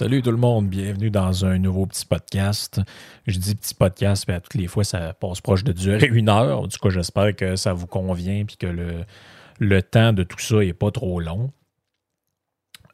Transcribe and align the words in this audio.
Salut 0.00 0.22
tout 0.22 0.30
le 0.30 0.38
monde, 0.38 0.66
bienvenue 0.66 1.10
dans 1.10 1.44
un 1.44 1.58
nouveau 1.58 1.84
petit 1.84 2.06
podcast. 2.06 2.80
Je 3.26 3.38
dis 3.38 3.54
petit 3.54 3.74
podcast, 3.74 4.24
mais 4.26 4.40
toutes 4.40 4.54
les 4.54 4.66
fois, 4.66 4.82
ça 4.82 5.12
passe 5.12 5.42
proche 5.42 5.62
de 5.62 5.72
durer 5.72 6.06
une 6.10 6.30
heure. 6.30 6.60
En 6.60 6.68
tout 6.68 6.78
cas, 6.80 6.88
j'espère 6.88 7.36
que 7.36 7.54
ça 7.54 7.74
vous 7.74 7.86
convient 7.86 8.36
et 8.36 8.46
que 8.46 8.66
le, 8.66 9.04
le 9.58 9.82
temps 9.82 10.14
de 10.14 10.22
tout 10.22 10.38
ça 10.38 10.56
n'est 10.60 10.72
pas 10.72 10.90
trop 10.90 11.20
long. 11.20 11.52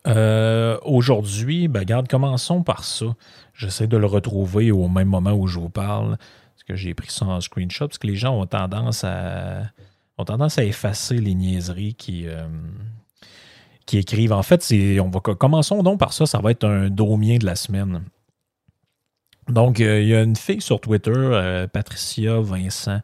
Euh, 0.08 0.80
Aujourd'hui, 0.82 1.68
ben, 1.68 1.78
regarde, 1.78 2.08
commençons 2.08 2.64
par 2.64 2.82
ça. 2.82 3.06
J'essaie 3.54 3.86
de 3.86 3.96
le 3.96 4.06
retrouver 4.06 4.72
au 4.72 4.88
même 4.88 5.06
moment 5.06 5.34
où 5.34 5.46
je 5.46 5.60
vous 5.60 5.70
parle. 5.70 6.16
Parce 6.18 6.64
que 6.66 6.74
j'ai 6.74 6.92
pris 6.92 7.12
ça 7.12 7.26
en 7.26 7.40
screenshot, 7.40 7.86
parce 7.86 7.98
que 7.98 8.08
les 8.08 8.16
gens 8.16 8.36
ont 8.36 8.46
tendance 8.46 9.04
à, 9.04 9.62
ont 10.18 10.24
tendance 10.24 10.58
à 10.58 10.64
effacer 10.64 11.18
les 11.18 11.36
niaiseries 11.36 11.94
qui, 11.94 12.26
euh, 12.26 12.48
qui 13.86 13.98
écrivent. 13.98 14.32
En 14.32 14.42
fait, 14.42 14.66
on 15.00 15.08
va, 15.08 15.20
commençons 15.20 15.82
donc 15.82 15.98
par 15.98 16.12
ça. 16.12 16.26
Ça 16.26 16.38
va 16.38 16.50
être 16.50 16.64
un 16.64 16.90
domien 16.90 17.38
de 17.38 17.46
la 17.46 17.56
semaine. 17.56 18.02
Donc, 19.48 19.80
euh, 19.80 20.00
il 20.02 20.08
y 20.08 20.14
a 20.14 20.22
une 20.22 20.36
fille 20.36 20.60
sur 20.60 20.80
Twitter, 20.80 21.12
euh, 21.14 21.66
Patricia 21.68 22.40
Vincent, 22.40 23.00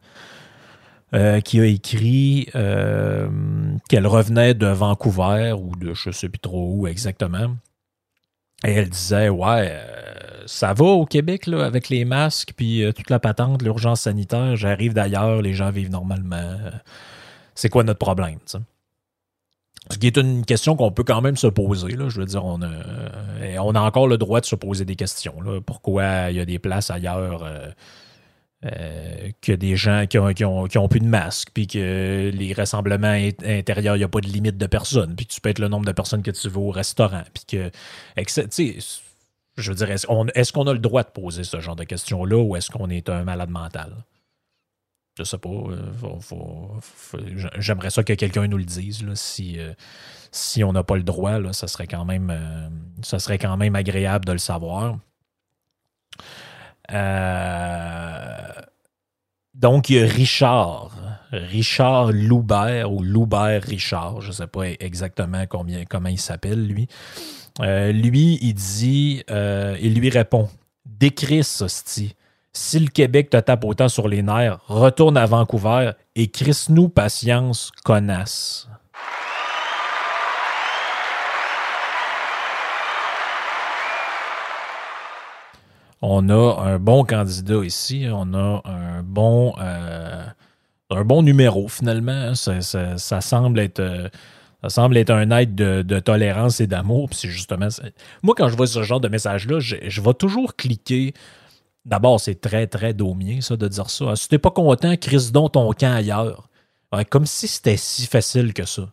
euh, 1.14 1.40
qui 1.40 1.60
a 1.60 1.66
écrit 1.66 2.48
qu'elle 2.52 4.06
revenait 4.06 4.54
de 4.54 4.66
Vancouver 4.66 5.52
ou 5.52 5.76
de 5.76 5.94
je 5.94 6.08
ne 6.08 6.12
sais 6.12 6.28
plus 6.28 6.40
trop 6.40 6.72
où 6.74 6.86
exactement. 6.86 7.56
Et 8.64 8.72
elle 8.72 8.90
disait 8.90 9.28
Ouais, 9.28 9.80
ça 10.46 10.72
va 10.72 10.84
au 10.84 11.06
Québec 11.06 11.46
là, 11.46 11.64
avec 11.64 11.88
les 11.88 12.04
masques, 12.04 12.54
puis 12.56 12.84
toute 12.94 13.10
la 13.10 13.18
patente, 13.20 13.62
l'urgence 13.62 14.02
sanitaire. 14.02 14.56
J'arrive 14.56 14.94
d'ailleurs, 14.94 15.42
les 15.42 15.52
gens 15.52 15.70
vivent 15.70 15.90
normalement. 15.90 16.58
C'est 17.54 17.68
quoi 17.68 17.84
notre 17.84 17.98
problème 17.98 18.38
tu 18.46 18.58
sais? 18.58 18.58
Ce 19.92 19.98
qui 19.98 20.06
est 20.06 20.16
une 20.16 20.44
question 20.44 20.74
qu'on 20.76 20.90
peut 20.90 21.04
quand 21.04 21.20
même 21.20 21.36
se 21.36 21.46
poser. 21.46 21.92
Là. 21.96 22.08
Je 22.08 22.18
veux 22.20 22.26
dire, 22.26 22.44
on 22.44 22.60
a, 22.62 22.66
euh, 22.68 23.56
on 23.60 23.74
a 23.74 23.80
encore 23.80 24.08
le 24.08 24.18
droit 24.18 24.40
de 24.40 24.46
se 24.46 24.54
poser 24.56 24.84
des 24.84 24.96
questions. 24.96 25.40
Là. 25.42 25.60
Pourquoi 25.60 26.30
il 26.30 26.36
y 26.36 26.40
a 26.40 26.44
des 26.44 26.58
places 26.58 26.90
ailleurs 26.90 27.42
euh, 27.44 27.66
euh, 28.64 29.30
que 29.40 29.52
des 29.52 29.74
gens 29.76 30.06
qui 30.08 30.18
ont, 30.18 30.32
qui, 30.32 30.44
ont, 30.44 30.66
qui 30.66 30.78
ont 30.78 30.88
plus 30.88 31.00
de 31.00 31.06
masques, 31.06 31.48
puis 31.52 31.66
que 31.66 32.30
les 32.32 32.52
rassemblements 32.52 33.08
in- 33.08 33.30
intérieurs, 33.44 33.96
il 33.96 34.00
n'y 34.00 34.04
a 34.04 34.08
pas 34.08 34.20
de 34.20 34.28
limite 34.28 34.56
de 34.56 34.66
personnes, 34.66 35.14
puis 35.16 35.26
que 35.26 35.32
tu 35.32 35.40
peux 35.40 35.48
être 35.50 35.58
le 35.58 35.68
nombre 35.68 35.84
de 35.84 35.92
personnes 35.92 36.22
que 36.22 36.30
tu 36.30 36.48
veux 36.48 36.58
au 36.60 36.70
restaurant, 36.70 37.22
puis 37.34 37.44
que. 37.46 37.70
etc. 38.16 38.78
Je 39.58 39.70
veux 39.70 39.76
dire, 39.76 39.90
est-ce 39.90 40.06
on- 40.08 40.26
est-ce 40.34 40.52
qu'on 40.52 40.66
a 40.68 40.72
le 40.72 40.78
droit 40.78 41.02
de 41.02 41.10
poser 41.10 41.44
ce 41.44 41.60
genre 41.60 41.76
de 41.76 41.84
questions-là 41.84 42.38
ou 42.38 42.56
est-ce 42.56 42.70
qu'on 42.70 42.88
est 42.88 43.08
un 43.10 43.24
malade 43.24 43.50
mental? 43.50 43.92
Je 45.18 45.24
sais 45.24 45.38
pas. 45.38 45.48
euh, 45.50 45.92
J'aimerais 47.58 47.90
ça 47.90 48.02
que 48.02 48.14
quelqu'un 48.14 48.46
nous 48.48 48.56
le 48.56 48.64
dise. 48.64 49.04
euh, 49.58 49.74
si 50.30 50.64
on 50.64 50.72
n'a 50.72 50.82
pas 50.82 50.96
le 50.96 51.02
droit, 51.02 51.38
là, 51.38 51.52
ça, 51.52 51.68
serait 51.68 51.86
quand 51.86 52.04
même, 52.06 52.30
euh, 52.30 52.68
ça 53.02 53.18
serait 53.18 53.38
quand 53.38 53.56
même 53.56 53.76
agréable 53.76 54.24
de 54.24 54.32
le 54.32 54.38
savoir. 54.38 54.98
Donc, 59.54 59.90
il 59.90 59.96
y 59.96 60.02
a 60.02 60.06
Richard. 60.06 60.96
Richard 61.30 62.12
Loubert 62.12 62.90
ou 62.90 63.02
Loubert 63.02 63.62
Richard. 63.62 64.20
Je 64.22 64.28
ne 64.28 64.32
sais 64.32 64.46
pas 64.46 64.68
exactement 64.80 65.44
comment 65.46 66.08
il 66.08 66.18
s'appelle, 66.18 66.66
lui. 66.66 66.88
Lui, 67.60 68.38
il 68.40 68.54
dit, 68.54 69.22
il 69.28 69.94
lui 69.94 70.08
répond 70.08 70.48
Décris, 70.86 71.46
hostie. 71.60 72.14
Si 72.54 72.78
le 72.78 72.88
Québec 72.88 73.30
te 73.30 73.38
tape 73.38 73.64
autant 73.64 73.88
sur 73.88 74.08
les 74.08 74.22
nerfs, 74.22 74.58
retourne 74.66 75.16
à 75.16 75.24
Vancouver 75.24 75.92
et 76.14 76.30
crisse-nous 76.30 76.90
patience, 76.90 77.70
connasse. 77.82 78.68
On 86.02 86.28
a 86.30 86.60
un 86.62 86.78
bon 86.78 87.04
candidat 87.04 87.64
ici. 87.64 88.06
On 88.12 88.34
a 88.34 88.60
un 88.64 89.02
bon, 89.02 89.54
euh, 89.60 90.24
un 90.90 91.04
bon 91.04 91.22
numéro, 91.22 91.68
finalement. 91.68 92.34
Ça, 92.34 92.60
ça- 92.60 93.20
semble 93.20 93.60
être. 93.60 93.80
euh, 93.80 94.08
ça 94.62 94.68
semble 94.68 94.96
être 94.96 95.10
un 95.10 95.30
aide 95.30 95.54
de, 95.54 95.98
tolérance 96.00 96.60
et 96.60 96.66
d'amour. 96.66 97.08
Justement. 97.22 97.68
Moi, 98.22 98.34
quand 98.36 98.48
je 98.48 98.56
vois 98.56 98.66
ce 98.66 98.82
genre 98.82 99.00
de 99.00 99.08
message-là, 99.08 99.58
je 99.60 100.00
vais 100.00 100.14
toujours 100.14 100.54
cliquer. 100.56 101.14
D'abord, 101.84 102.20
c'est 102.20 102.40
très, 102.40 102.66
très 102.66 102.94
daumien, 102.94 103.40
ça, 103.40 103.56
de 103.56 103.66
dire 103.66 103.90
ça. 103.90 104.14
Si 104.16 104.28
t'es 104.28 104.38
pas 104.38 104.50
content, 104.50 104.96
crise 104.96 105.32
donc 105.32 105.52
ton 105.52 105.70
camp 105.72 105.94
ailleurs. 105.94 106.48
Comme 107.10 107.26
si 107.26 107.48
c'était 107.48 107.76
si 107.76 108.06
facile 108.06 108.52
que 108.52 108.66
ça. 108.66 108.92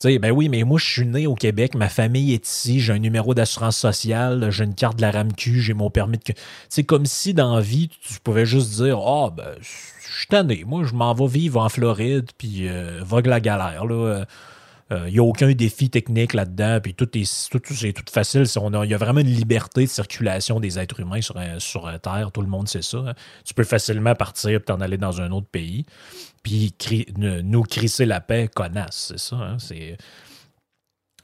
Tu 0.00 0.08
sais, 0.08 0.18
ben 0.18 0.30
oui, 0.30 0.48
mais 0.48 0.64
moi, 0.64 0.78
je 0.78 0.90
suis 0.90 1.06
né 1.06 1.26
au 1.26 1.34
Québec, 1.34 1.74
ma 1.74 1.90
famille 1.90 2.32
est 2.32 2.46
ici, 2.46 2.80
j'ai 2.80 2.94
un 2.94 2.98
numéro 2.98 3.34
d'assurance 3.34 3.76
sociale, 3.76 4.50
j'ai 4.50 4.64
une 4.64 4.74
carte 4.74 4.96
de 4.96 5.02
la 5.02 5.10
RAMQ, 5.10 5.60
j'ai 5.60 5.74
mon 5.74 5.90
permis 5.90 6.16
de. 6.16 6.32
C'est 6.70 6.84
comme 6.84 7.04
si 7.04 7.34
dans 7.34 7.56
la 7.56 7.60
vie, 7.60 7.88
tu 7.88 8.18
pouvais 8.20 8.46
juste 8.46 8.70
dire 8.82 8.98
Ah, 8.98 9.28
ben, 9.30 9.54
je 9.60 10.18
suis 10.18 10.26
tanné, 10.26 10.64
moi, 10.66 10.84
je 10.84 10.94
m'en 10.94 11.12
vais 11.12 11.26
vivre 11.26 11.60
en 11.60 11.68
Floride, 11.68 12.30
puis 12.38 12.66
euh, 12.66 13.02
vogue 13.04 13.26
la 13.26 13.40
galère, 13.40 13.84
là. 13.84 14.24
Il 14.90 15.12
n'y 15.12 15.18
a 15.20 15.22
aucun 15.22 15.52
défi 15.52 15.88
technique 15.88 16.34
là-dedans, 16.34 16.80
puis 16.82 16.94
tout 16.94 17.08
est, 17.16 17.48
tout, 17.50 17.60
tout- 17.60 17.74
tout 17.74 18.04
facile. 18.12 18.42
Il 18.84 18.90
y 18.90 18.94
a 18.94 18.98
vraiment 18.98 19.20
une 19.20 19.28
liberté 19.32 19.84
de 19.84 19.88
circulation 19.88 20.58
des 20.58 20.78
êtres 20.80 20.98
humains 20.98 21.20
sur, 21.20 21.36
un- 21.36 21.60
sur 21.60 21.86
euh, 21.86 21.96
Terre, 21.98 22.32
tout 22.32 22.40
le 22.42 22.48
monde 22.48 22.66
sait 22.68 22.82
ça. 22.82 22.98
hein. 22.98 23.14
Tu 23.44 23.54
peux 23.54 23.62
facilement 23.64 24.14
partir 24.16 24.50
et 24.50 24.60
t'en 24.60 24.80
aller 24.80 24.96
dans 24.98 25.20
un 25.20 25.30
autre 25.30 25.46
pays, 25.46 25.86
puis 26.42 26.74
nous 27.16 27.62
crisser 27.62 28.04
la 28.04 28.20
paix, 28.20 28.48
connasse, 28.52 29.06
c'est 29.12 29.18
ça. 29.20 29.36
hein. 29.36 29.58
C'est. 29.58 29.96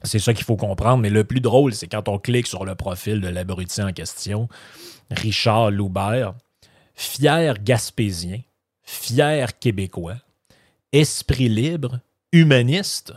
C'est 0.02 0.18
ça 0.18 0.34
qu'il 0.34 0.44
faut 0.44 0.56
comprendre. 0.56 0.98
Mais 0.98 1.10
le 1.10 1.24
plus 1.24 1.40
drôle, 1.40 1.72
c'est 1.72 1.88
quand 1.88 2.08
on 2.08 2.18
clique 2.18 2.46
sur 2.46 2.64
le 2.64 2.74
profil 2.74 3.20
de 3.20 3.28
l'abruti 3.28 3.82
en 3.82 3.92
question, 3.92 4.48
Richard 5.10 5.70
Loubert, 5.70 6.34
fier 6.94 7.54
gaspésien, 7.64 8.40
fier 8.84 9.58
québécois, 9.58 10.16
esprit 10.92 11.48
libre, 11.48 11.98
humaniste, 12.30 13.14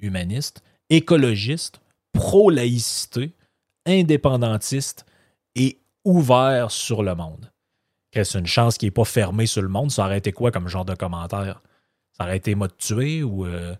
humaniste, 0.00 0.62
écologiste, 0.90 1.80
pro-laïcité, 2.12 3.32
indépendantiste 3.86 5.06
et 5.54 5.78
ouvert 6.04 6.70
sur 6.70 7.02
le 7.02 7.14
monde. 7.14 7.50
C'est 8.12 8.38
une 8.38 8.46
chance 8.46 8.78
qui 8.78 8.86
n'est 8.86 8.90
pas 8.90 9.04
fermée 9.04 9.46
sur 9.46 9.62
le 9.62 9.68
monde. 9.68 9.90
Ça 9.90 10.04
aurait 10.04 10.18
été 10.18 10.32
quoi 10.32 10.50
comme 10.50 10.66
genre 10.68 10.84
de 10.84 10.94
commentaire? 10.94 11.62
Ça 12.16 12.24
aurait 12.24 12.38
été 12.38 12.54
m'a 12.54 12.68
tué 12.68 13.22
ou. 13.22 13.46
euh, 13.46 13.76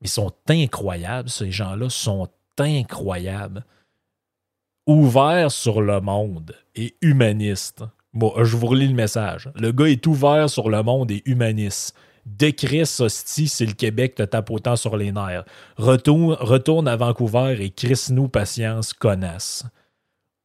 Ils 0.00 0.08
sont 0.08 0.32
incroyables, 0.48 1.28
ces 1.30 1.50
gens-là 1.52 1.88
sont 1.88 2.28
incroyables. 2.58 3.64
Ouvert 4.86 5.50
sur 5.50 5.80
le 5.80 6.00
monde 6.00 6.54
et 6.74 6.94
humaniste. 7.00 7.84
Bon, 8.12 8.32
je 8.44 8.56
vous 8.56 8.66
relis 8.66 8.88
le 8.88 8.94
message. 8.94 9.50
Le 9.56 9.72
gars 9.72 9.86
est 9.88 10.06
ouvert 10.06 10.50
sur 10.50 10.68
le 10.68 10.82
monde 10.82 11.10
et 11.10 11.22
humaniste. 11.24 11.96
Décris 12.26 13.00
hostie 13.00 13.48
si 13.48 13.66
le 13.66 13.74
Québec 13.74 14.14
te 14.14 14.22
tape 14.22 14.50
autant 14.50 14.76
sur 14.76 14.96
les 14.96 15.12
nerfs. 15.12 15.44
Retourne, 15.76 16.88
à 16.88 16.96
Vancouver 16.96 17.56
et 17.60 17.70
crisse-nous 17.70 18.28
patience, 18.28 18.92
connasse. 18.92 19.64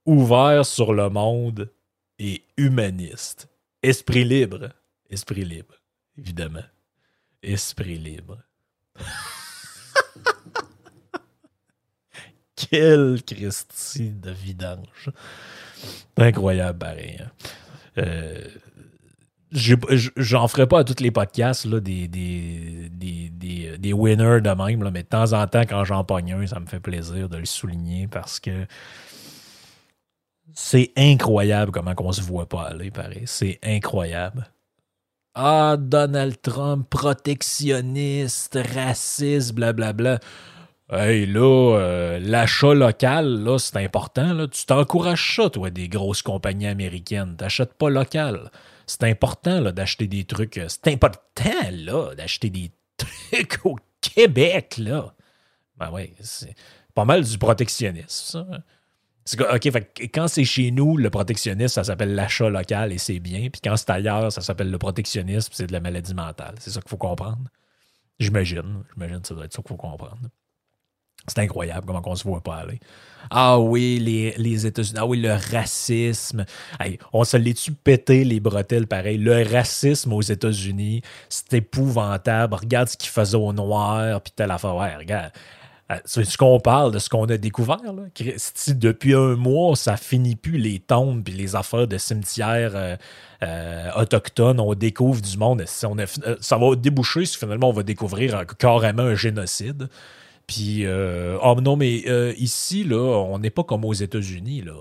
ouvert 0.06 0.66
sur 0.66 0.94
le 0.94 1.10
monde 1.10 1.72
et 2.18 2.44
humaniste. 2.58 3.48
Esprit 3.82 4.26
libre. 4.26 4.70
Esprit 5.10 5.46
libre, 5.46 5.76
évidemment. 6.18 6.66
Esprit 7.42 7.98
libre. 7.98 8.38
Quel 12.56 13.24
Christi 13.24 14.10
de 14.10 14.32
vidange. 14.32 15.10
Incroyable, 16.18 16.78
pareil. 16.78 17.20
Hein. 17.22 17.32
Euh, 18.00 18.48
J'en 19.52 20.48
ferai 20.48 20.68
pas 20.68 20.80
à 20.80 20.84
tous 20.84 21.02
les 21.02 21.10
podcasts 21.10 21.66
là, 21.66 21.80
des, 21.80 22.08
des, 22.08 22.90
des, 22.92 23.78
des, 23.78 23.94
winners 23.94 24.42
de 24.42 24.50
même, 24.50 24.84
là, 24.84 24.92
mais 24.92 25.02
de 25.02 25.08
temps 25.08 25.34
en 25.34 25.48
temps, 25.48 25.62
quand 25.62 25.84
j'en 25.86 26.04
pogne 26.04 26.34
un, 26.34 26.46
ça 26.46 26.60
me 26.60 26.68
fait 26.68 26.80
plaisir 26.80 27.30
de 27.30 27.38
le 27.38 27.46
souligner 27.46 28.08
parce 28.08 28.40
que 28.40 28.68
c'est 30.54 30.92
incroyable 30.96 31.72
comment 31.72 31.96
on 31.98 32.12
se 32.12 32.22
voit 32.22 32.48
pas 32.48 32.64
aller, 32.64 32.92
pareil. 32.92 33.24
C'est 33.26 33.60
incroyable. 33.64 34.52
Ah, 35.34 35.78
Donald 35.80 36.42
Trump, 36.42 36.88
protectionniste, 36.90 38.60
raciste, 38.76 39.54
blablabla. 39.54 40.20
Hey, 40.92 41.28
là, 41.28 41.78
euh, 41.78 42.20
l'achat 42.20 42.74
local, 42.74 43.44
là, 43.44 43.60
c'est 43.60 43.78
important. 43.78 44.34
Là. 44.34 44.48
Tu 44.48 44.66
t'encourages 44.66 45.36
ça, 45.36 45.50
toi, 45.50 45.70
des 45.70 45.88
grosses 45.88 46.24
compagnies 46.24 46.68
américaines. 46.68 47.36
T'achètes 47.38 47.76
pas 47.76 47.90
local. 47.90 48.50
C'est 48.90 49.04
important, 49.04 49.60
là, 49.60 49.72
d'acheter 49.72 50.08
des 50.08 50.24
trucs. 50.24 50.58
Euh, 50.58 50.66
c'est 50.68 50.88
important, 50.88 51.70
là, 51.72 52.16
d'acheter 52.16 52.50
des 52.50 52.72
trucs 52.98 53.60
au 53.64 53.76
Québec, 54.02 54.78
là. 54.80 55.14
Ben 55.78 55.92
oui, 55.94 56.12
c'est 56.22 56.56
pas 56.96 57.06
mal 57.06 57.24
du 57.24 57.38
protectionnisme, 57.38 58.08
ça. 58.08 58.48
OK, 59.54 59.70
quand 60.12 60.28
c'est 60.28 60.44
chez 60.44 60.72
nous, 60.72 60.98
le 60.98 61.12
protectionnisme, 61.12 61.76
ça 61.76 61.84
s'appelle 61.84 62.16
l'achat 62.16 62.50
local 62.50 62.92
et 62.92 62.98
c'est 62.98 63.20
bien. 63.20 63.50
Puis 63.52 63.62
quand 63.64 63.78
c'est 63.78 63.92
ailleurs, 63.92 64.32
ça 64.32 64.42
s'appelle 64.42 64.72
le 64.72 64.78
protectionnisme, 64.80 65.52
c'est 65.54 65.68
de 65.68 65.72
la 65.72 65.82
maladie 65.82 66.16
mentale. 66.16 66.56
C'est 66.60 66.72
ça 66.72 66.82
qu'il 66.82 66.90
faut 66.90 66.98
comprendre. 66.98 67.48
J'imagine. 68.20 68.84
J'imagine 68.96 69.22
que 69.22 69.28
ça 69.28 69.36
doit 69.36 69.46
être 69.46 69.54
ça 69.54 69.62
qu'il 69.62 69.70
faut 69.70 69.78
comprendre. 69.78 70.18
C'est 71.28 71.40
incroyable 71.40 71.86
comment 71.86 72.02
on 72.06 72.16
se 72.16 72.24
voit 72.24 72.42
pas 72.42 72.56
aller. 72.56 72.80
Ah 73.30 73.60
oui, 73.60 74.00
les, 74.00 74.34
les 74.38 74.66
États-Unis. 74.66 74.98
Ah 74.98 75.06
oui, 75.06 75.20
le 75.22 75.34
racisme. 75.34 76.46
on 77.14 77.24
se 77.24 77.38
l'est-tu 77.38 77.74
pété 77.74 78.24
les 78.24 78.40
bretelles 78.40 78.88
pareil. 78.88 79.18
Le 79.18 79.44
racisme 79.44 80.14
aux 80.14 80.22
États-Unis, 80.22 81.02
c'est 81.28 81.54
épouvantable. 81.54 82.56
Regarde 82.56 82.88
ce 82.88 82.98
qu'ils 82.98 83.12
faisaient 83.12 83.38
au 83.38 83.54
noir, 83.54 84.22
puis 84.22 84.34
telle 84.36 84.52
affaire. 84.52 84.76
Ouais, 84.76 84.96
regarde. 84.96 85.32
Euh, 85.92 85.98
c'est 86.06 86.24
ce 86.24 86.38
qu'on 86.38 86.60
parle 86.60 86.92
de 86.92 87.00
ce 87.00 87.10
qu'on 87.10 87.26
a 87.26 87.38
découvert. 87.38 87.82
Là. 87.84 88.04
Depuis 88.68 89.16
un 89.16 89.36
mois, 89.36 89.76
ça 89.76 89.98
finit 89.98 90.36
plus 90.36 90.58
les 90.58 90.80
tombes 90.80 91.24
puis 91.24 91.34
les 91.34 91.56
affaires 91.56 91.88
de 91.88 91.98
cimetières 91.98 92.72
euh, 92.76 92.96
euh, 93.42 93.90
autochtones. 93.96 94.60
On 94.60 94.74
découvre 94.76 95.22
du 95.22 95.38
monde. 95.38 95.64
ça 95.66 96.58
va 96.58 96.76
déboucher 96.76 97.26
si 97.26 97.38
finalement 97.38 97.70
on 97.70 97.74
va 97.74 97.84
découvrir 97.84 98.46
carrément 98.58 99.04
un 99.04 99.16
génocide. 99.16 99.90
Puis, 100.50 100.86
oh 100.88 101.56
non, 101.62 101.76
mais 101.76 102.04
ici, 102.38 102.84
là, 102.84 102.98
on 102.98 103.38
n'est 103.38 103.52
pas 103.52 103.64
comme 103.64 103.86
aux 103.86 103.94
États-Unis. 103.94 104.64
là 104.64 104.74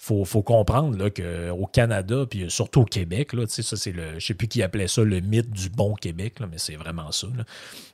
faut, 0.00 0.24
faut 0.24 0.42
comprendre 0.42 1.08
qu'au 1.08 1.66
Canada, 1.66 2.24
puis 2.30 2.48
surtout 2.50 2.82
au 2.82 2.84
Québec, 2.84 3.32
là, 3.32 3.44
ça, 3.48 3.76
c'est 3.76 3.90
le. 3.90 4.20
Je 4.20 4.26
sais 4.26 4.34
plus 4.34 4.46
qui 4.46 4.62
appelait 4.62 4.86
ça 4.86 5.02
le 5.02 5.20
mythe 5.20 5.50
du 5.50 5.68
bon 5.68 5.94
Québec, 5.94 6.38
là, 6.38 6.46
mais 6.50 6.58
c'est 6.58 6.76
vraiment 6.76 7.10
ça. 7.10 7.26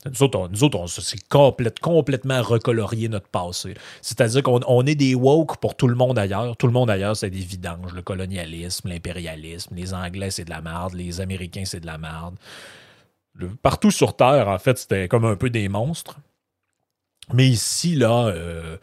Nous 0.05 0.23
autres, 0.23 0.49
nous 0.51 0.65
autres, 0.65 0.79
on 0.79 0.87
s'est 0.87 1.17
complètement 1.29 2.43
recolorié 2.43 3.09
notre 3.09 3.29
passé. 3.29 3.75
C'est-à-dire 4.03 4.43
qu'on 4.43 4.61
on 4.69 4.87
est 4.87 4.95
des 4.95 5.15
woke 5.15 5.57
pour 5.57 5.77
tout 5.77 5.89
le 5.89 5.95
monde 5.95 6.19
ailleurs. 6.19 6.57
Tout 6.59 6.67
le 6.67 6.75
monde 6.75 6.91
ailleurs, 6.91 7.17
c'est 7.17 7.31
des 7.31 7.39
vidanges. 7.39 7.95
Le 7.95 8.03
colonialisme, 8.03 8.91
l'impérialisme. 8.91 9.75
Les 9.75 9.95
Anglais, 9.95 10.31
c'est 10.31 10.45
de 10.45 10.51
la 10.51 10.61
merde. 10.61 10.93
Les 10.93 11.23
Américains, 11.23 11.65
c'est 11.65 11.81
de 11.81 11.87
la 11.87 11.97
merde. 11.97 12.35
Partout 13.63 13.91
sur 13.91 14.17
Terre, 14.17 14.49
en 14.49 14.59
fait, 14.59 14.79
c'était 14.79 15.09
comme 15.09 15.25
un 15.25 15.37
peu 15.37 15.51
des 15.51 15.69
monstres. 15.69 16.19
Mais 17.33 17.47
ici, 17.47 17.95
là, 17.95 18.27
euh, 18.27 18.77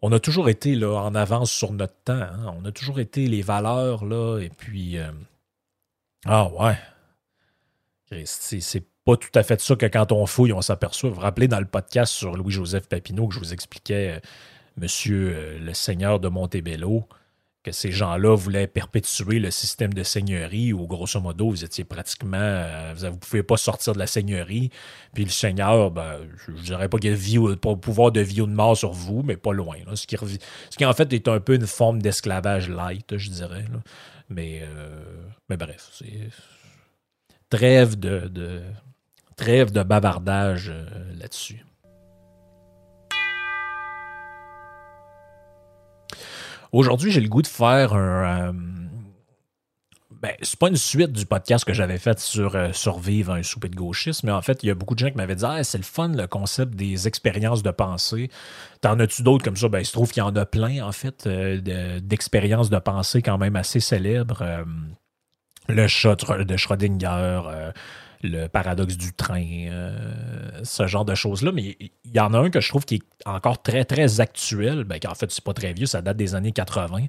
on 0.00 0.10
a 0.12 0.20
toujours 0.20 0.48
été 0.48 0.74
là, 0.74 0.94
en 1.02 1.14
avance 1.14 1.50
sur 1.50 1.72
notre 1.72 1.96
temps. 2.04 2.12
Hein. 2.12 2.54
On 2.58 2.64
a 2.64 2.72
toujours 2.72 3.00
été 3.00 3.26
les 3.26 3.42
valeurs, 3.42 4.04
là, 4.04 4.38
et 4.38 4.48
puis. 4.48 4.98
Euh, 4.98 5.10
ah 6.24 6.48
ouais. 6.48 6.78
C'est 8.24 8.84
pas 9.04 9.16
tout 9.16 9.30
à 9.34 9.42
fait 9.42 9.60
ça 9.60 9.74
que 9.74 9.86
quand 9.86 10.12
on 10.12 10.26
fouille, 10.26 10.52
on 10.52 10.60
s'aperçoit. 10.60 11.08
Vous 11.08 11.16
vous 11.16 11.22
rappelez 11.22 11.48
dans 11.48 11.60
le 11.60 11.66
podcast 11.66 12.12
sur 12.12 12.36
Louis-Joseph 12.36 12.88
Papineau 12.88 13.26
que 13.26 13.34
je 13.34 13.38
vous 13.38 13.52
expliquais, 13.52 14.16
euh, 14.16 14.20
monsieur 14.76 15.58
le 15.58 15.74
Seigneur 15.74 16.20
de 16.20 16.28
Montebello, 16.28 17.06
que 17.62 17.70
ces 17.70 17.92
gens-là 17.92 18.34
voulaient 18.34 18.66
perpétuer 18.66 19.38
le 19.38 19.50
système 19.50 19.94
de 19.94 20.02
seigneurie 20.02 20.72
où, 20.72 20.86
grosso 20.86 21.20
modo, 21.20 21.50
vous 21.50 21.64
étiez 21.64 21.84
pratiquement. 21.84 22.36
Euh, 22.40 22.92
vous 22.96 23.06
ne 23.06 23.10
pouviez 23.12 23.42
pas 23.42 23.56
sortir 23.56 23.92
de 23.92 23.98
la 23.98 24.08
seigneurie. 24.08 24.70
Puis 25.14 25.24
le 25.24 25.30
seigneur, 25.30 25.90
ben, 25.90 26.18
je 26.44 26.52
ne 26.52 26.58
dirais 26.58 26.88
pas 26.88 26.98
qu'il 26.98 27.12
a 27.12 27.56
pas 27.56 27.76
pouvoir 27.76 28.10
de 28.10 28.20
vie 28.20 28.40
ou 28.40 28.46
de 28.46 28.52
mort 28.52 28.76
sur 28.76 28.92
vous, 28.92 29.22
mais 29.22 29.36
pas 29.36 29.52
loin. 29.52 29.76
ce, 29.94 30.06
qui, 30.06 30.16
ce, 30.16 30.76
qui, 30.76 30.84
en 30.84 30.92
fait 30.92 31.12
est 31.12 31.28
un 31.28 31.38
peu 31.38 31.54
une 31.54 31.66
forme 31.66 32.02
d'esclavage 32.02 32.68
light, 32.68 33.16
je 33.16 33.30
dirais. 33.30 33.64
Mais, 34.28 34.62
euh, 34.62 35.04
mais 35.48 35.56
bref, 35.56 35.88
c'est. 35.92 36.30
Trêve 37.48 37.98
de, 37.98 38.62
trêve 39.36 39.72
de 39.72 39.82
bavardage 39.82 40.70
euh, 40.70 40.84
là-dessus. 41.18 41.66
Aujourd'hui, 46.72 47.10
j'ai 47.10 47.20
le 47.20 47.28
goût 47.28 47.42
de 47.42 47.46
faire 47.46 47.92
un. 47.92 48.48
Euh, 48.48 48.52
ben, 50.22 50.32
c'est 50.40 50.58
pas 50.58 50.68
une 50.68 50.76
suite 50.76 51.12
du 51.12 51.26
podcast 51.26 51.64
que 51.64 51.74
j'avais 51.74 51.98
fait 51.98 52.18
sur 52.18 52.54
euh, 52.54 52.72
survivre 52.72 53.32
un 53.32 53.42
souper 53.42 53.68
de 53.68 53.76
gauchisme, 53.76 54.28
mais 54.28 54.32
en 54.32 54.40
fait, 54.40 54.62
il 54.62 54.68
y 54.68 54.70
a 54.70 54.74
beaucoup 54.74 54.94
de 54.94 55.00
gens 55.00 55.10
qui 55.10 55.16
m'avaient 55.16 55.34
dit 55.34 55.44
ah, 55.44 55.62
c'est 55.64 55.78
le 55.78 55.84
fun, 55.84 56.08
le 56.08 56.26
concept 56.26 56.74
des 56.74 57.08
expériences 57.08 57.62
de 57.62 57.70
pensée. 57.72 58.30
T'en 58.80 58.98
as-tu 59.00 59.22
d'autres 59.22 59.44
comme 59.44 59.56
ça? 59.56 59.68
Ben, 59.68 59.80
il 59.80 59.84
se 59.84 59.92
trouve 59.92 60.10
qu'il 60.12 60.22
y 60.22 60.24
en 60.24 60.34
a 60.34 60.46
plein, 60.46 60.82
en 60.82 60.92
fait, 60.92 61.26
euh, 61.26 62.00
d'expériences 62.00 62.70
de 62.70 62.78
pensée 62.78 63.20
quand 63.20 63.36
même 63.36 63.56
assez 63.56 63.80
célèbres. 63.80 64.64
le 65.68 65.86
chat 65.88 66.16
de 66.16 66.56
Schrödinger, 66.56 67.72
le 68.22 68.46
paradoxe 68.46 68.96
du 68.96 69.12
train, 69.12 69.66
euh, 69.68 70.60
ce 70.62 70.86
genre 70.86 71.04
de 71.04 71.14
choses-là. 71.14 71.52
Mais 71.52 71.76
il 71.80 72.14
y 72.14 72.20
en 72.20 72.34
a 72.34 72.38
un 72.38 72.50
que 72.50 72.60
je 72.60 72.68
trouve 72.68 72.84
qui 72.84 72.96
est 72.96 73.28
encore 73.28 73.62
très, 73.62 73.84
très 73.84 74.20
actuel. 74.20 74.84
Ben, 74.84 74.98
en 75.06 75.14
fait, 75.14 75.30
c'est 75.30 75.44
pas 75.44 75.54
très 75.54 75.72
vieux, 75.72 75.86
ça 75.86 76.02
date 76.02 76.16
des 76.16 76.34
années 76.34 76.52
80, 76.52 77.06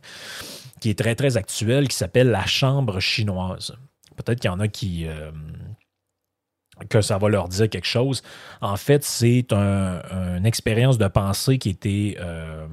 qui 0.80 0.90
est 0.90 0.98
très, 0.98 1.16
très 1.16 1.38
actuel, 1.38 1.88
qui 1.88 1.96
s'appelle 1.96 2.30
La 2.30 2.46
Chambre 2.46 3.00
chinoise. 3.00 3.76
Peut-être 4.16 4.40
qu'il 4.40 4.50
y 4.50 4.54
en 4.54 4.60
a 4.60 4.68
qui. 4.68 5.08
Euh, 5.08 5.32
que 6.90 7.02
ça 7.02 7.20
va 7.20 7.30
leur 7.30 7.50
dire 7.50 7.70
quelque 7.70 7.88
chose. 7.88 8.24
En 8.60 8.78
fait, 8.78 9.04
c'est 9.04 9.52
une 9.54 10.46
expérience 10.46 10.98
de 10.98 11.08
pensée 11.08 11.58
qui 11.58 11.70
était. 11.70 12.18
Euh, 12.20 12.68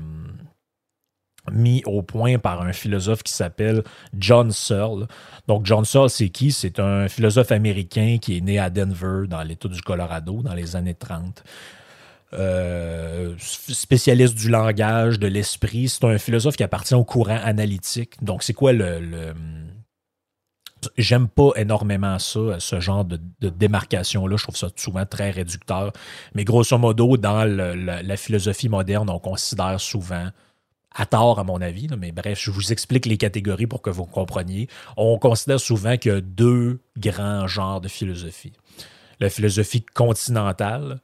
mis 1.50 1.82
au 1.86 2.02
point 2.02 2.38
par 2.38 2.62
un 2.62 2.72
philosophe 2.72 3.22
qui 3.22 3.32
s'appelle 3.32 3.82
John 4.16 4.50
Searle. 4.50 5.06
Donc, 5.48 5.66
John 5.66 5.84
Searle, 5.84 6.10
c'est 6.10 6.28
qui? 6.28 6.52
C'est 6.52 6.78
un 6.78 7.08
philosophe 7.08 7.52
américain 7.52 8.18
qui 8.20 8.36
est 8.36 8.40
né 8.40 8.58
à 8.58 8.70
Denver, 8.70 9.26
dans 9.28 9.42
l'État 9.42 9.68
du 9.68 9.80
Colorado, 9.82 10.42
dans 10.42 10.54
les 10.54 10.76
années 10.76 10.94
30. 10.94 11.42
Euh, 12.32 13.34
spécialiste 13.38 14.36
du 14.36 14.48
langage, 14.48 15.18
de 15.18 15.26
l'esprit. 15.26 15.88
C'est 15.88 16.04
un 16.04 16.18
philosophe 16.18 16.56
qui 16.56 16.62
appartient 16.62 16.94
au 16.94 17.04
courant 17.04 17.40
analytique. 17.42 18.22
Donc, 18.22 18.42
c'est 18.42 18.54
quoi 18.54 18.72
le. 18.72 19.34
J'aime 20.96 21.28
pas 21.28 21.50
énormément 21.56 22.18
ça, 22.18 22.58
ce 22.58 22.80
genre 22.80 23.04
de, 23.04 23.18
démarcation-là. 23.40 24.36
Je 24.36 24.42
trouve 24.44 24.56
ça 24.56 24.68
souvent 24.76 25.04
très 25.04 25.30
réducteur. 25.30 25.92
Mais 26.34 26.44
grosso 26.44 26.78
modo, 26.78 27.18
dans 27.18 27.44
la 27.44 28.16
philosophie 28.16 28.70
moderne, 28.70 29.10
on 29.10 29.18
considère 29.18 29.78
souvent 29.78 30.30
à 30.94 31.06
tort 31.06 31.38
à 31.38 31.44
mon 31.44 31.60
avis, 31.60 31.88
mais 31.98 32.12
bref, 32.12 32.38
je 32.40 32.50
vous 32.50 32.72
explique 32.72 33.06
les 33.06 33.16
catégories 33.16 33.66
pour 33.66 33.82
que 33.82 33.90
vous 33.90 34.06
compreniez. 34.06 34.68
On 34.96 35.18
considère 35.18 35.60
souvent 35.60 35.96
qu'il 35.96 36.12
y 36.12 36.14
a 36.14 36.20
deux 36.20 36.80
grands 36.98 37.46
genres 37.46 37.80
de 37.80 37.88
philosophie. 37.88 38.52
La 39.20 39.30
philosophie 39.30 39.82
continentale, 39.82 41.00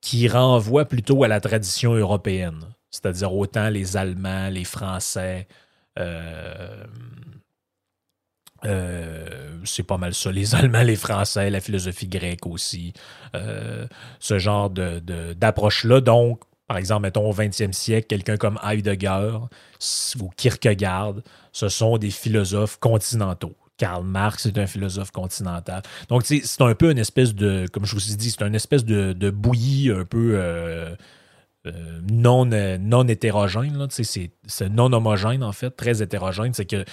qui 0.00 0.28
renvoie 0.28 0.84
plutôt 0.84 1.24
à 1.24 1.28
la 1.28 1.40
tradition 1.40 1.94
européenne, 1.94 2.60
c'est-à-dire 2.90 3.34
autant 3.34 3.70
les 3.70 3.96
Allemands, 3.96 4.50
les 4.50 4.64
Français, 4.64 5.48
euh, 5.98 6.84
euh, 8.64 9.58
c'est 9.64 9.82
pas 9.82 9.96
mal 9.96 10.14
ça. 10.14 10.30
Les 10.30 10.54
Allemands, 10.56 10.82
les 10.82 10.96
Français, 10.96 11.50
la 11.50 11.60
philosophie 11.60 12.08
grecque 12.08 12.46
aussi. 12.46 12.92
Euh, 13.34 13.86
ce 14.20 14.38
genre 14.38 14.70
d'approche-là. 14.70 16.00
Donc, 16.00 16.42
par 16.66 16.78
exemple, 16.78 17.02
mettons 17.02 17.28
au 17.28 17.34
20e 17.34 17.72
siècle, 17.72 18.06
quelqu'un 18.06 18.36
comme 18.36 18.58
Heidegger 18.62 19.38
ou 20.20 20.30
Kierkegaard, 20.36 21.16
ce 21.52 21.68
sont 21.68 21.98
des 21.98 22.10
philosophes 22.10 22.78
continentaux. 22.78 23.54
Karl 23.76 24.04
Marx 24.04 24.46
est 24.46 24.56
un 24.56 24.66
philosophe 24.66 25.10
continental. 25.10 25.82
Donc, 26.08 26.24
c'est 26.24 26.62
un 26.62 26.74
peu 26.74 26.90
une 26.90 26.98
espèce 26.98 27.34
de, 27.34 27.66
comme 27.72 27.84
je 27.84 27.94
vous 27.94 28.12
ai 28.12 28.16
dit, 28.16 28.30
c'est 28.30 28.42
une 28.42 28.54
espèce 28.54 28.84
de, 28.84 29.30
bouillie 29.30 29.90
un 29.90 30.04
peu 30.04 30.36
euh, 30.36 30.94
non, 32.10 32.46
non 32.46 33.08
hétérogène, 33.08 33.86
c'est 33.90 34.68
non 34.70 34.92
homogène 34.92 35.42
en 35.42 35.52
fait, 35.52 35.70
très 35.70 36.02
hétérogène. 36.02 36.54
C'est 36.54 36.66
qu'il 36.66 36.84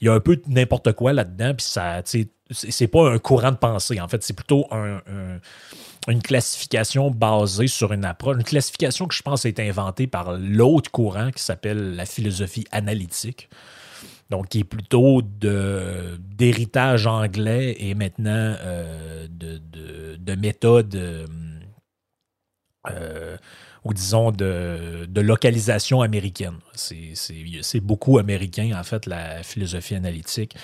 y 0.00 0.08
a 0.08 0.14
un 0.14 0.20
peu 0.20 0.40
n'importe 0.46 0.92
quoi 0.92 1.12
là-dedans, 1.12 1.54
puis 1.54 1.66
ça, 1.66 2.00
c'est 2.04 2.88
pas 2.88 3.10
un 3.10 3.18
courant 3.18 3.52
de 3.52 3.56
pensée. 3.56 4.00
En 4.00 4.08
fait, 4.08 4.22
c'est 4.22 4.34
plutôt 4.34 4.66
une 6.08 6.22
classification 6.22 7.10
basée 7.10 7.66
sur 7.66 7.92
une 7.92 8.04
approche, 8.04 8.36
une 8.36 8.44
classification 8.44 9.06
que 9.06 9.14
je 9.14 9.22
pense 9.22 9.44
été 9.44 9.68
inventée 9.68 10.06
par 10.06 10.32
l'autre 10.32 10.90
courant 10.90 11.30
qui 11.30 11.42
s'appelle 11.42 11.94
la 11.94 12.06
philosophie 12.06 12.66
analytique. 12.72 13.48
Donc, 14.30 14.48
qui 14.48 14.60
est 14.60 14.64
plutôt 14.64 15.22
d'héritage 15.22 17.06
anglais 17.08 17.76
et 17.80 17.94
maintenant 17.94 18.54
euh, 18.60 19.26
de, 19.28 19.60
de, 20.16 20.34
méthode, 20.36 20.94
euh, 20.94 21.26
euh, 22.88 23.36
ou 23.82 23.92
disons 23.92 24.30
de 24.30 25.20
localisation 25.20 26.00
américaine. 26.00 26.58
C'est 26.74 27.80
beaucoup 27.80 28.18
américain, 28.18 28.70
en 28.78 28.84
fait, 28.84 29.06
la 29.06 29.42
philosophie 29.42 29.96
analytique. 29.96 30.54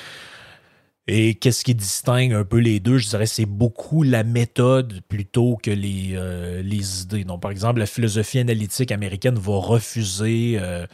Et 1.08 1.36
qu'est-ce 1.36 1.62
qui 1.64 1.74
distingue 1.74 2.32
un 2.32 2.44
peu 2.44 2.58
les 2.58 2.80
deux? 2.80 2.98
Je 2.98 3.08
dirais 3.08 3.26
c'est 3.26 3.46
beaucoup 3.46 4.02
la 4.02 4.24
méthode 4.24 5.02
plutôt 5.08 5.56
que 5.62 5.70
les, 5.70 6.10
euh, 6.14 6.62
les 6.62 7.02
idées. 7.02 7.24
Donc, 7.24 7.42
par 7.42 7.52
exemple, 7.52 7.78
la 7.78 7.86
philosophie 7.86 8.40
analytique 8.40 8.90
américaine 8.90 9.36
va 9.36 9.56
refuser 9.56 10.58
euh, 10.60 10.84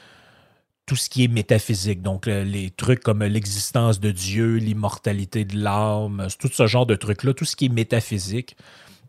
tout 0.85 0.97
ce 0.97 1.09
qui 1.09 1.25
est 1.25 1.28
métaphysique. 1.28 2.02
Donc, 2.02 2.26
les 2.26 2.71
trucs 2.71 3.00
comme 3.00 3.25
l'existence 3.25 4.00
de 4.00 4.11
Dieu, 4.11 4.57
l'immortalité 4.57 5.47
de 5.47 5.57
l'âme, 5.57 6.26
tout 6.38 6.50
ce 6.52 6.66
genre 6.66 6.85
de 6.85 6.95
trucs-là, 6.95 7.33
tout 7.33 7.47
ce 7.47 7.57
qui 7.57 7.66
est 7.66 7.71
métaphysique 7.71 8.57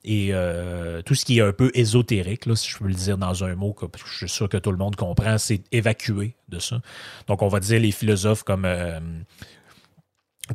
et 0.06 0.30
euh, 0.32 1.02
tout 1.02 1.16
ce 1.16 1.26
qui 1.26 1.40
est 1.40 1.42
un 1.42 1.52
peu 1.52 1.70
ésotérique, 1.74 2.46
là, 2.46 2.56
si 2.56 2.70
je 2.70 2.78
peux 2.78 2.88
le 2.88 2.94
dire 2.94 3.18
dans 3.18 3.44
un 3.44 3.56
mot 3.56 3.74
que 3.74 3.86
je 4.06 4.18
suis 4.18 4.30
sûr 4.30 4.48
que 4.48 4.58
tout 4.58 4.72
le 4.72 4.78
monde 4.78 4.96
comprend, 4.96 5.38
c'est 5.38 5.64
évacué 5.74 6.36
de 6.48 6.60
ça. 6.60 6.82
Donc, 7.28 7.42
on 7.42 7.50
va 7.50 7.60
dire 7.60 7.82
les 7.82 7.92
philosophes 7.92 8.44
comme 8.44 8.66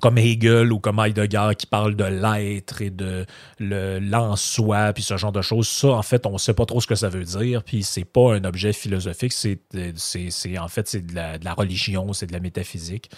comme 0.00 0.18
Hegel 0.18 0.70
ou 0.70 0.80
comme 0.80 0.98
Heidegger 1.00 1.50
qui 1.56 1.66
parle 1.66 1.96
de 1.96 2.04
l'être 2.04 2.82
et 2.82 2.90
de 2.90 3.24
l'en-soi, 3.58 4.92
puis 4.92 5.02
ce 5.02 5.16
genre 5.16 5.32
de 5.32 5.40
choses. 5.40 5.66
Ça, 5.66 5.88
en 5.88 6.02
fait, 6.02 6.26
on 6.26 6.32
ne 6.32 6.38
sait 6.38 6.52
pas 6.52 6.66
trop 6.66 6.80
ce 6.80 6.86
que 6.86 6.94
ça 6.94 7.08
veut 7.08 7.24
dire, 7.24 7.62
puis 7.62 7.82
c'est 7.82 8.04
pas 8.04 8.34
un 8.34 8.44
objet 8.44 8.74
philosophique, 8.74 9.32
c'est 9.32 9.58
en 10.58 10.68
fait 10.68 10.88
c'est 10.88 11.06
de 11.06 11.14
la, 11.14 11.54
religion, 11.54 12.12
c'est 12.12 12.26
de 12.26 12.32
la 12.32 12.40
métaphysique. 12.40 13.10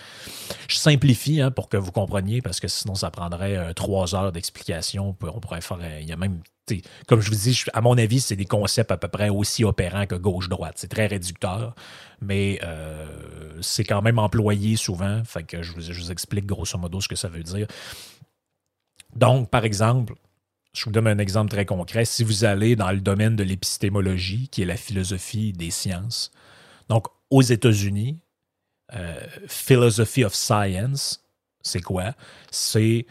Je 0.68 0.76
simplifie 0.76 1.40
hein, 1.40 1.50
pour 1.50 1.68
que 1.68 1.76
vous 1.76 1.90
compreniez, 1.90 2.40
parce 2.40 2.60
que 2.60 2.68
sinon 2.68 2.94
ça 2.94 3.10
prendrait 3.10 3.56
euh, 3.56 3.72
trois 3.72 4.14
heures 4.14 4.30
d'explication. 4.30 5.16
On 5.20 5.40
pourrait 5.40 5.60
faire, 5.60 5.78
il 6.00 6.08
y 6.08 6.12
a 6.12 6.16
même 6.16 6.40
comme 7.06 7.20
je 7.20 7.30
vous 7.30 7.36
dis, 7.36 7.64
à 7.72 7.80
mon 7.80 7.96
avis, 7.98 8.20
c'est 8.20 8.36
des 8.36 8.44
concepts 8.44 8.90
à 8.90 8.96
peu 8.96 9.08
près 9.08 9.28
aussi 9.28 9.64
opérants 9.64 10.06
que 10.06 10.14
gauche-droite. 10.14 10.74
C'est 10.76 10.88
très 10.88 11.06
réducteur, 11.06 11.74
mais 12.20 12.60
euh, 12.62 13.06
c'est 13.60 13.84
quand 13.84 14.02
même 14.02 14.18
employé 14.18 14.76
souvent. 14.76 15.22
Fait 15.24 15.42
que 15.42 15.62
je 15.62 15.72
vous, 15.72 16.10
explique 16.10 16.46
grosso 16.46 16.78
modo 16.78 17.00
ce 17.00 17.08
que 17.08 17.16
ça 17.16 17.28
veut 17.28 17.42
dire. 17.42 17.66
Donc, 19.16 19.50
par 19.50 19.64
exemple, 19.64 20.14
je 20.72 20.84
vous 20.84 20.90
donne 20.90 21.08
un 21.08 21.18
exemple 21.18 21.50
très 21.50 21.66
concret. 21.66 22.04
Si 22.04 22.24
vous 22.24 22.44
allez 22.44 22.76
dans 22.76 22.92
le 22.92 23.00
domaine 23.00 23.36
de 23.36 23.42
l'épistémologie, 23.42 24.48
qui 24.48 24.62
est 24.62 24.66
la 24.66 24.76
philosophie 24.76 25.52
des 25.52 25.70
sciences, 25.70 26.30
donc 26.88 27.06
aux 27.30 27.42
États-Unis, 27.42 28.22
euh, 28.94 29.20
Philosophy 29.46 30.24
of 30.24 30.34
Science, 30.34 31.24
c'est 31.62 31.80
quoi? 31.80 32.14
C'est 32.50 33.06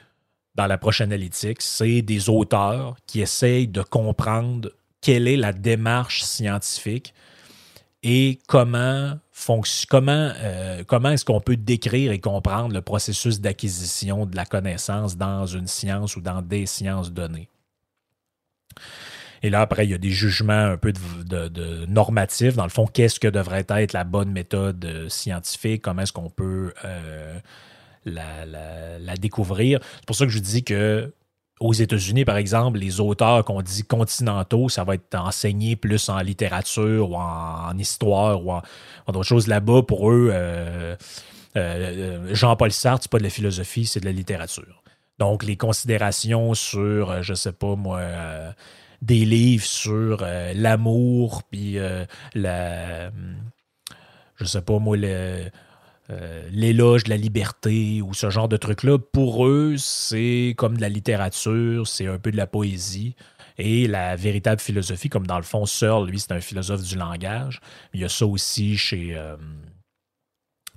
dans 0.59 0.67
l'approche 0.67 0.99
analytique, 0.99 1.61
c'est 1.61 2.01
des 2.01 2.27
auteurs 2.27 2.97
qui 3.07 3.21
essayent 3.21 3.69
de 3.69 3.81
comprendre 3.81 4.71
quelle 4.99 5.25
est 5.25 5.37
la 5.37 5.53
démarche 5.53 6.23
scientifique 6.23 7.13
et 8.03 8.39
comment, 8.45 9.17
comment, 9.89 10.31
euh, 10.35 10.83
comment 10.85 11.11
est-ce 11.11 11.23
qu'on 11.23 11.39
peut 11.39 11.55
décrire 11.55 12.11
et 12.11 12.19
comprendre 12.19 12.73
le 12.73 12.81
processus 12.81 13.39
d'acquisition 13.39 14.25
de 14.25 14.35
la 14.35 14.43
connaissance 14.43 15.15
dans 15.15 15.45
une 15.45 15.67
science 15.67 16.17
ou 16.17 16.21
dans 16.21 16.41
des 16.41 16.65
sciences 16.65 17.13
données. 17.13 17.47
Et 19.41 19.49
là, 19.49 19.61
après, 19.61 19.85
il 19.85 19.91
y 19.91 19.93
a 19.93 19.97
des 19.97 20.11
jugements 20.11 20.51
un 20.73 20.75
peu 20.75 20.91
de, 20.91 21.85
normatifs. 21.85 22.57
Dans 22.57 22.65
le 22.65 22.69
fond, 22.69 22.85
qu'est-ce 22.85 23.21
que 23.21 23.29
devrait 23.29 23.65
être 23.69 23.93
la 23.93 24.03
bonne 24.03 24.33
méthode 24.33 24.83
euh, 24.83 25.07
scientifique? 25.07 25.83
Comment 25.83 26.01
est-ce 26.01 26.11
qu'on 26.11 26.29
peut 26.29 26.73
euh, 26.83 27.39
la, 28.09 29.17
découvrir. 29.17 29.79
C'est 29.97 30.05
pour 30.05 30.15
ça 30.15 30.25
que 30.25 30.31
je 30.31 30.39
dis 30.39 30.63
que 30.63 31.11
aux 31.59 31.73
États-Unis, 31.73 32.23
par 32.23 32.37
exemple, 32.37 32.79
les 32.79 32.99
auteurs 33.01 33.43
qu'on 33.43 33.61
dit 33.61 33.83
continentaux, 33.83 34.69
ça 34.69 34.83
va 34.83 34.95
être 34.95 35.15
enseigné 35.15 35.75
plus 35.75 36.07
en 36.07 36.19
littérature 36.19 37.11
ou 37.11 37.15
en, 37.17 37.77
histoire 37.77 38.45
ou 38.45 38.53
en, 38.53 38.61
d'autres 39.07 39.23
choses. 39.23 39.47
Là-bas, 39.47 39.83
pour 39.83 40.09
eux, 40.09 40.29
euh, 40.31 40.95
euh, 41.57 42.33
Jean-Paul 42.33 42.71
Sartre, 42.71 43.03
c'est 43.03 43.11
pas 43.11 43.17
de 43.17 43.23
la 43.23 43.29
philosophie, 43.29 43.85
c'est 43.85 43.99
de 43.99 44.05
la 44.05 44.13
littérature. 44.13 44.83
Donc, 45.17 45.43
les 45.43 45.57
considérations 45.57 46.53
sur, 46.53 47.11
euh, 47.11 47.21
je 47.21 47.33
sais 47.33 47.51
pas 47.51 47.75
moi, 47.75 48.01
des 49.01 49.25
livres 49.25 49.65
sur 49.65 50.25
l'amour, 50.55 51.43
puis 51.43 51.77
la. 52.35 53.11
Je 54.37 54.45
sais 54.45 54.61
pas 54.61 54.79
moi, 54.79 54.95
le 54.95 55.49
euh, 56.11 56.47
l'éloge 56.51 57.03
de 57.03 57.09
la 57.09 57.17
liberté 57.17 58.01
ou 58.01 58.13
ce 58.13 58.29
genre 58.29 58.49
de 58.49 58.57
trucs-là, 58.57 58.97
pour 58.97 59.45
eux, 59.45 59.75
c'est 59.77 60.55
comme 60.57 60.77
de 60.77 60.81
la 60.81 60.89
littérature, 60.89 61.87
c'est 61.87 62.07
un 62.07 62.17
peu 62.17 62.31
de 62.31 62.37
la 62.37 62.47
poésie. 62.47 63.15
Et 63.57 63.87
la 63.87 64.15
véritable 64.15 64.61
philosophie, 64.61 65.09
comme 65.09 65.27
dans 65.27 65.37
le 65.37 65.43
fond, 65.43 65.65
Searle, 65.65 66.09
lui, 66.09 66.19
c'est 66.19 66.31
un 66.31 66.39
philosophe 66.39 66.81
du 66.81 66.95
langage. 66.95 67.59
Il 67.93 67.99
y 67.99 68.05
a 68.05 68.09
ça 68.09 68.25
aussi 68.25 68.77
chez, 68.77 69.15
euh, 69.15 69.35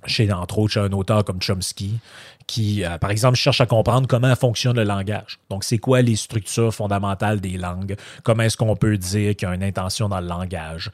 chez 0.05 0.31
entre 0.31 0.59
autres, 0.59 0.73
chez 0.73 0.81
un 0.81 0.91
auteur 0.91 1.23
comme 1.23 1.41
Chomsky, 1.41 1.99
qui, 2.47 2.83
euh, 2.83 2.97
par 2.97 3.11
exemple, 3.11 3.37
cherche 3.37 3.61
à 3.61 3.65
comprendre 3.65 4.07
comment 4.07 4.35
fonctionne 4.35 4.75
le 4.75 4.83
langage. 4.83 5.39
Donc, 5.49 5.63
c'est 5.63 5.77
quoi 5.77 6.01
les 6.01 6.15
structures 6.15 6.73
fondamentales 6.73 7.39
des 7.39 7.57
langues? 7.57 7.95
Comment 8.23 8.43
est-ce 8.43 8.57
qu'on 8.57 8.75
peut 8.75 8.97
dire 8.97 9.35
qu'il 9.35 9.47
y 9.47 9.51
a 9.51 9.55
une 9.55 9.63
intention 9.63 10.09
dans 10.09 10.19
le 10.19 10.27
langage? 10.27 10.91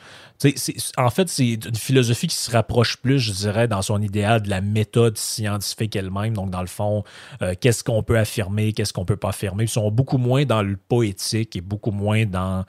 en 0.97 1.09
fait, 1.09 1.27
c'est 1.27 1.49
une 1.49 1.75
philosophie 1.75 2.27
qui 2.27 2.35
se 2.35 2.49
rapproche 2.49 2.97
plus, 2.97 3.19
je 3.19 3.33
dirais, 3.33 3.67
dans 3.67 3.81
son 3.81 4.01
idéal 4.01 4.41
de 4.41 4.49
la 4.49 4.61
méthode 4.61 5.17
scientifique 5.17 5.95
elle-même. 5.95 6.33
Donc, 6.33 6.49
dans 6.49 6.61
le 6.61 6.67
fond, 6.67 7.03
euh, 7.41 7.55
qu'est-ce 7.59 7.83
qu'on 7.83 8.03
peut 8.03 8.17
affirmer, 8.17 8.71
qu'est-ce 8.71 8.93
qu'on 8.93 9.05
peut 9.05 9.17
pas 9.17 9.29
affirmer? 9.29 9.65
Ils 9.65 9.69
sont 9.69 9.91
beaucoup 9.91 10.17
moins 10.17 10.45
dans 10.45 10.61
le 10.61 10.77
poétique 10.77 11.55
et 11.55 11.61
beaucoup 11.61 11.91
moins 11.91 12.25
dans, 12.25 12.63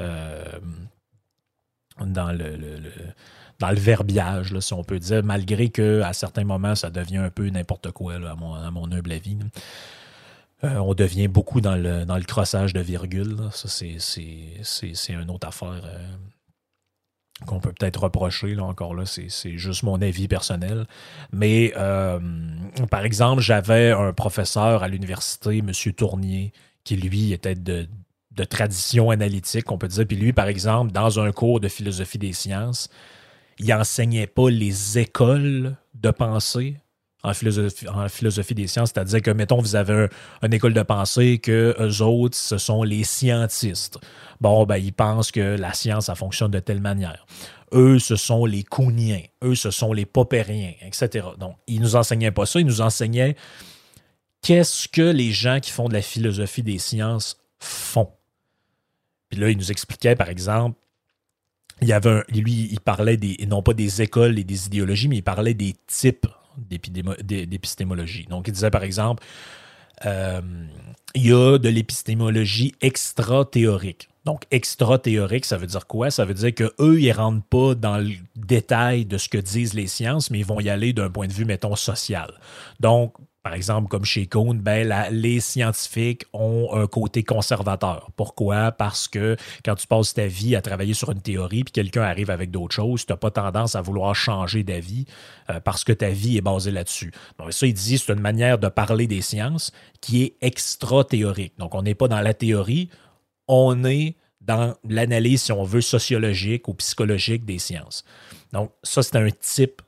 euh, 0.00 0.44
dans 2.00 2.32
le 2.32 2.80
dans 3.60 3.70
le 3.70 3.78
verbiage, 3.78 4.58
si 4.58 4.72
on 4.72 4.82
peut 4.82 4.98
dire, 4.98 5.22
malgré 5.22 5.68
qu'à 5.68 6.12
certains 6.14 6.44
moments, 6.44 6.74
ça 6.74 6.90
devient 6.90 7.18
un 7.18 7.30
peu 7.30 7.48
n'importe 7.50 7.92
quoi, 7.92 8.14
à, 8.14 8.34
mon, 8.34 8.90
humble 8.90 9.12
avis. 9.12 9.36
Euh, 10.64 10.76
on 10.76 10.94
devient 10.94 11.28
beaucoup 11.28 11.60
dans 11.60 11.76
le, 11.76 12.24
crossage 12.24 12.72
de 12.72 12.80
virgule. 12.80 13.36
Ça, 13.52 13.68
c'est 13.68 15.12
une 15.12 15.30
autre 15.30 15.46
affaire 15.46 15.82
euh, 15.84 16.08
qu'on 17.46 17.60
peut 17.60 17.72
peut-être 17.72 18.04
reprocher. 18.04 18.54
Là, 18.54 18.64
encore 18.64 18.94
là, 18.94 19.04
c'est 19.04 19.58
juste 19.58 19.82
mon 19.82 20.00
avis 20.00 20.26
personnel. 20.26 20.86
Mais, 21.30 21.74
euh, 21.76 22.18
par 22.90 23.04
exemple, 23.04 23.42
j'avais 23.42 23.90
un 23.90 24.14
professeur 24.14 24.82
à 24.82 24.88
l'université, 24.88 25.58
M. 25.58 25.72
Tournier, 25.94 26.54
qui, 26.84 26.96
lui, 26.96 27.34
était 27.34 27.54
de 27.54 27.86
tradition 28.48 29.10
analytique, 29.10 29.70
on 29.70 29.76
peut 29.76 29.88
dire. 29.88 30.06
Puis 30.06 30.16
lui, 30.16 30.32
par 30.32 30.48
exemple, 30.48 30.92
dans 30.92 31.20
un 31.20 31.30
cours 31.30 31.60
de 31.60 31.68
philosophie 31.68 32.16
des 32.16 32.32
sciences, 32.32 32.88
il 33.60 33.72
enseignait 33.74 34.26
pas 34.26 34.48
les 34.48 34.98
écoles 34.98 35.76
de 35.94 36.10
pensée 36.10 36.76
en 37.22 37.34
philosophie, 37.34 38.54
des 38.54 38.66
sciences, 38.66 38.92
c'est-à-dire 38.94 39.20
que, 39.20 39.30
mettons, 39.30 39.60
vous 39.60 39.76
avez 39.76 40.08
une 40.40 40.54
école 40.54 40.72
de 40.72 40.80
pensée 40.80 41.38
que 41.38 41.76
eux 41.78 42.02
autres, 42.02 42.38
ce 42.38 42.56
sont 42.56 42.82
les 42.82 43.04
scientistes. 43.04 43.98
Bon, 44.40 44.64
ben, 44.64 44.78
ils 44.78 44.94
pensent 44.94 45.30
que 45.30 45.58
la 45.58 45.74
science, 45.74 46.06
ça 46.06 46.14
fonctionne 46.14 46.50
de 46.50 46.60
telle 46.60 46.80
manière. 46.80 47.26
Eux, 47.72 47.98
ce 47.98 48.16
sont 48.16 48.46
les 48.46 48.62
Kouniens. 48.62 49.20
Eux, 49.44 49.54
ce 49.54 49.70
sont 49.70 49.92
les 49.92 50.06
Popériens, 50.06 50.72
etc. 50.80 51.26
Donc, 51.38 51.56
ils 51.66 51.82
nous 51.82 51.94
enseignaient 51.94 52.30
pas 52.30 52.46
ça, 52.46 52.58
ils 52.58 52.66
nous 52.66 52.80
enseignaient 52.80 53.36
qu'est-ce 54.40 54.88
que 54.88 55.02
les 55.02 55.32
gens 55.32 55.60
qui 55.60 55.70
font 55.70 55.88
de 55.88 55.92
la 55.92 56.02
philosophie 56.02 56.62
des 56.62 56.78
sciences 56.78 57.36
font. 57.58 58.08
Puis 59.28 59.38
là, 59.38 59.50
ils 59.50 59.58
nous 59.58 59.70
expliquaient, 59.70 60.16
par 60.16 60.30
exemple, 60.30 60.78
il 61.82 61.92
avait 61.92 62.22
lui, 62.28 62.68
il 62.70 62.80
parlait 62.80 63.16
des, 63.16 63.36
non 63.46 63.62
pas 63.62 63.74
des 63.74 64.02
écoles 64.02 64.38
et 64.38 64.44
des 64.44 64.66
idéologies, 64.66 65.08
mais 65.08 65.16
il 65.16 65.22
parlait 65.22 65.54
des 65.54 65.74
types 65.86 66.26
d'épistémologie. 66.58 68.26
Donc, 68.28 68.48
il 68.48 68.52
disait 68.52 68.70
par 68.70 68.82
exemple, 68.82 69.22
euh, 70.04 70.40
il 71.14 71.26
y 71.26 71.32
a 71.32 71.58
de 71.58 71.68
l'épistémologie 71.68 72.74
extra-théorique. 72.80 74.08
Donc, 74.24 74.42
extra-théorique, 74.50 75.46
ça 75.46 75.56
veut 75.56 75.66
dire 75.66 75.86
quoi? 75.86 76.10
Ça 76.10 76.24
veut 76.24 76.34
dire 76.34 76.54
qu'eux, 76.54 77.00
ils 77.00 77.08
ne 77.08 77.14
rentrent 77.14 77.46
pas 77.46 77.74
dans 77.74 77.98
le 77.98 78.12
détail 78.36 79.06
de 79.06 79.16
ce 79.16 79.28
que 79.28 79.38
disent 79.38 79.74
les 79.74 79.86
sciences, 79.86 80.30
mais 80.30 80.40
ils 80.40 80.44
vont 80.44 80.60
y 80.60 80.68
aller 80.68 80.92
d'un 80.92 81.10
point 81.10 81.26
de 81.26 81.32
vue, 81.32 81.46
mettons, 81.46 81.74
social. 81.74 82.30
Donc, 82.80 83.14
Par 83.42 83.54
exemple, 83.54 83.88
comme 83.88 84.04
chez 84.04 84.26
Kuhn, 84.26 84.60
ben, 84.60 85.08
les 85.10 85.40
scientifiques 85.40 86.24
ont 86.34 86.68
un 86.74 86.86
côté 86.86 87.22
conservateur. 87.22 88.10
Pourquoi? 88.14 88.70
Parce 88.70 89.08
que 89.08 89.36
quand 89.64 89.76
tu 89.76 89.86
passes 89.86 90.12
ta 90.12 90.26
vie 90.26 90.54
à 90.56 90.60
travailler 90.60 90.92
sur 90.92 91.10
une 91.10 91.22
théorie, 91.22 91.64
puis 91.64 91.72
quelqu'un 91.72 92.02
arrive 92.02 92.28
avec 92.30 92.50
d'autres 92.50 92.74
choses, 92.74 93.06
tu 93.06 93.12
n'as 93.12 93.16
pas 93.16 93.30
tendance 93.30 93.76
à 93.76 93.80
vouloir 93.80 94.14
changer 94.14 94.62
d'avis 94.62 95.06
euh, 95.48 95.58
parce 95.58 95.84
que 95.84 95.92
ta 95.92 96.10
vie 96.10 96.36
est 96.36 96.42
basée 96.42 96.70
là-dessus. 96.70 97.12
Donc 97.38 97.54
ça, 97.54 97.66
il 97.66 97.72
dit, 97.72 97.96
c'est 97.96 98.12
une 98.12 98.20
manière 98.20 98.58
de 98.58 98.68
parler 98.68 99.06
des 99.06 99.22
sciences 99.22 99.72
qui 100.02 100.22
est 100.22 100.36
extra-théorique. 100.42 101.54
Donc 101.58 101.74
on 101.74 101.82
n'est 101.82 101.94
pas 101.94 102.08
dans 102.08 102.20
la 102.20 102.34
théorie, 102.34 102.90
on 103.48 103.84
est 103.84 104.16
dans 104.42 104.74
l'analyse, 104.86 105.42
si 105.42 105.52
on 105.52 105.64
veut, 105.64 105.80
sociologique 105.80 106.68
ou 106.68 106.74
psychologique 106.74 107.46
des 107.46 107.58
sciences. 107.58 108.04
Donc 108.52 108.70
ça, 108.82 109.02
c'est 109.02 109.16
un 109.16 109.30
type 109.30 109.80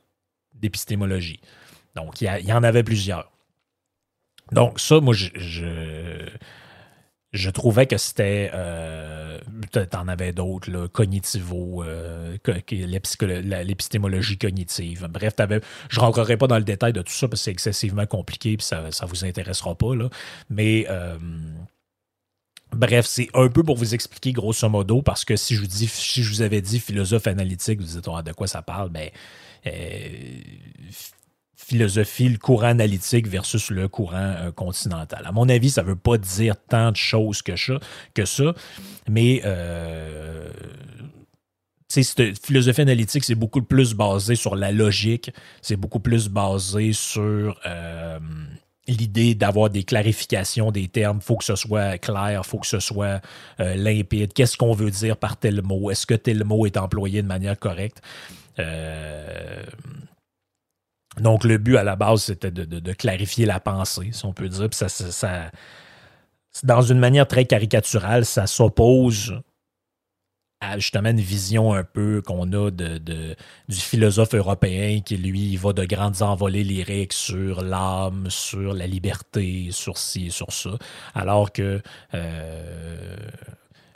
d'épistémologie. 0.55 1.39
Donc 1.95 2.19
il 2.21 2.27
y 2.45 2.53
en 2.53 2.63
avait 2.63 2.83
plusieurs. 2.83 3.32
Donc, 4.51 4.79
ça, 4.79 4.99
moi, 4.99 5.13
je, 5.13 5.29
trouvais 7.49 7.87
que 7.87 7.97
c'était. 7.97 8.51
Euh, 8.53 9.39
T'en 9.89 10.07
avais 10.07 10.33
d'autres, 10.33 10.69
là, 10.71 10.87
cognitivo, 10.87 11.83
euh, 11.83 12.37
l'épistémologie 12.69 14.37
cognitive. 14.37 15.07
Bref, 15.09 15.33
je 15.89 15.99
ne 15.99 16.05
rentrerai 16.05 16.37
pas 16.37 16.47
dans 16.47 16.57
le 16.57 16.63
détail 16.63 16.93
de 16.93 17.01
tout 17.01 17.11
ça 17.11 17.27
parce 17.27 17.41
que 17.41 17.45
c'est 17.45 17.51
excessivement 17.51 18.05
compliqué 18.05 18.53
et 18.53 18.57
ça 18.59 18.83
ne 18.83 19.07
vous 19.07 19.25
intéressera 19.25 19.75
pas. 19.75 19.95
Là. 19.95 20.09
Mais. 20.49 20.85
Euh, 20.89 21.17
bref, 22.75 23.05
c'est 23.05 23.29
un 23.33 23.49
peu 23.49 23.63
pour 23.63 23.77
vous 23.77 23.93
expliquer 23.93 24.31
grosso 24.31 24.67
modo, 24.69 25.01
parce 25.01 25.25
que 25.25 25.35
si 25.35 25.55
je 25.55 25.61
vous 25.61 25.67
dis, 25.67 25.87
si 25.87 26.23
je 26.23 26.29
vous 26.29 26.41
avais 26.41 26.61
dit 26.61 26.79
philosophe 26.79 27.27
analytique, 27.27 27.79
vous 27.79 27.99
dites 27.99 28.07
ah, 28.13 28.21
de 28.21 28.31
quoi 28.33 28.47
ça 28.47 28.61
parle, 28.61 28.89
ben 28.89 29.09
euh, 29.67 30.41
philosophie, 31.55 32.29
le 32.29 32.37
courant 32.37 32.67
analytique 32.67 33.27
versus 33.27 33.69
le 33.69 33.87
courant 33.87 34.35
euh, 34.37 34.51
continental. 34.51 35.23
À 35.25 35.31
mon 35.31 35.47
avis, 35.49 35.71
ça 35.71 35.83
ne 35.83 35.87
veut 35.87 35.95
pas 35.95 36.17
dire 36.17 36.55
tant 36.67 36.91
de 36.91 36.97
choses 36.97 37.41
que 37.41 37.55
ça, 37.55 37.79
que 38.13 38.25
ça 38.25 38.53
mais 39.07 39.41
euh, 39.45 40.49
cette 41.87 42.43
philosophie 42.43 42.81
analytique, 42.81 43.23
c'est 43.23 43.35
beaucoup 43.35 43.61
plus 43.61 43.93
basé 43.93 44.35
sur 44.35 44.55
la 44.55 44.71
logique, 44.71 45.31
c'est 45.61 45.75
beaucoup 45.75 45.99
plus 45.99 46.27
basé 46.27 46.91
sur 46.91 47.59
euh, 47.65 48.19
l'idée 48.87 49.35
d'avoir 49.35 49.69
des 49.69 49.83
clarifications 49.83 50.71
des 50.71 50.87
termes. 50.87 51.19
Il 51.21 51.23
faut 51.23 51.37
que 51.37 51.43
ce 51.43 51.55
soit 51.55 51.99
clair, 51.99 52.41
il 52.43 52.49
faut 52.49 52.57
que 52.57 52.67
ce 52.67 52.79
soit 52.79 53.21
limpide. 53.59 54.33
Qu'est-ce 54.33 54.57
qu'on 54.57 54.73
veut 54.73 54.89
dire 54.89 55.17
par 55.17 55.37
tel 55.37 55.61
mot? 55.61 55.91
Est-ce 55.91 56.07
que 56.07 56.15
tel 56.15 56.43
mot 56.43 56.65
est 56.65 56.77
employé 56.77 57.21
de 57.21 57.27
manière 57.27 57.59
correcte? 57.59 58.01
Donc, 61.19 61.43
le 61.43 61.57
but 61.57 61.77
à 61.77 61.83
la 61.83 61.95
base, 61.95 62.23
c'était 62.23 62.51
de, 62.51 62.93
clarifier 62.93 63.45
la 63.45 63.59
pensée, 63.59 64.09
si 64.11 64.25
on 64.25 64.33
peut 64.33 64.49
dire. 64.49 64.69
Ça, 64.71 65.51
dans 66.63 66.81
une 66.81 66.99
manière 66.99 67.27
très 67.27 67.45
caricaturale, 67.45 68.25
ça 68.25 68.47
s'oppose 68.47 69.33
à 70.59 70.79
justement 70.79 71.09
une 71.09 71.19
vision 71.19 71.73
un 71.73 71.83
peu 71.83 72.21
qu'on 72.21 72.51
a 72.53 72.71
du 72.71 73.35
philosophe 73.69 74.33
européen 74.33 75.01
qui, 75.01 75.17
lui, 75.17 75.55
va 75.57 75.73
de 75.73 75.83
grandes 75.83 76.21
envolées 76.21 76.63
lyriques 76.63 77.13
sur 77.13 77.61
l'âme, 77.61 78.27
sur 78.29 78.73
la 78.73 78.87
liberté, 78.87 79.69
sur 79.71 79.97
ci, 79.97 80.31
sur 80.31 80.53
ça. 80.53 80.71
Alors 81.13 81.51
que 81.51 81.81
euh, 82.13 83.17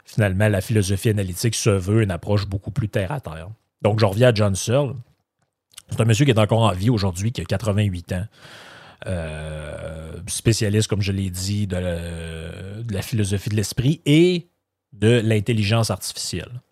finalement, 0.04 0.48
la 0.48 0.60
philosophie 0.60 1.08
analytique 1.08 1.54
se 1.54 1.70
veut 1.70 2.02
une 2.02 2.10
approche 2.10 2.46
beaucoup 2.46 2.70
plus 2.70 2.88
terre 2.88 3.12
à 3.12 3.20
terre. 3.20 3.48
Donc, 3.80 3.98
je 3.98 4.04
reviens 4.04 4.28
à 4.28 4.34
John 4.34 4.54
Searle. 4.54 4.94
Un 6.00 6.04
monsieur 6.04 6.24
qui 6.24 6.30
est 6.30 6.38
encore 6.38 6.62
en 6.62 6.72
vie 6.72 6.90
aujourd'hui, 6.90 7.32
qui 7.32 7.40
a 7.40 7.44
88 7.44 8.12
ans. 8.12 8.24
Euh, 9.06 10.12
spécialiste, 10.26 10.88
comme 10.88 11.02
je 11.02 11.12
l'ai 11.12 11.30
dit, 11.30 11.66
de 11.66 11.76
la, 12.90 13.02
philosophie 13.02 13.48
de 13.48 13.54
l'esprit 13.54 14.00
et 14.06 14.48
de 14.92 15.20
l'intelligence 15.24 15.90
artificielle. 15.90 16.62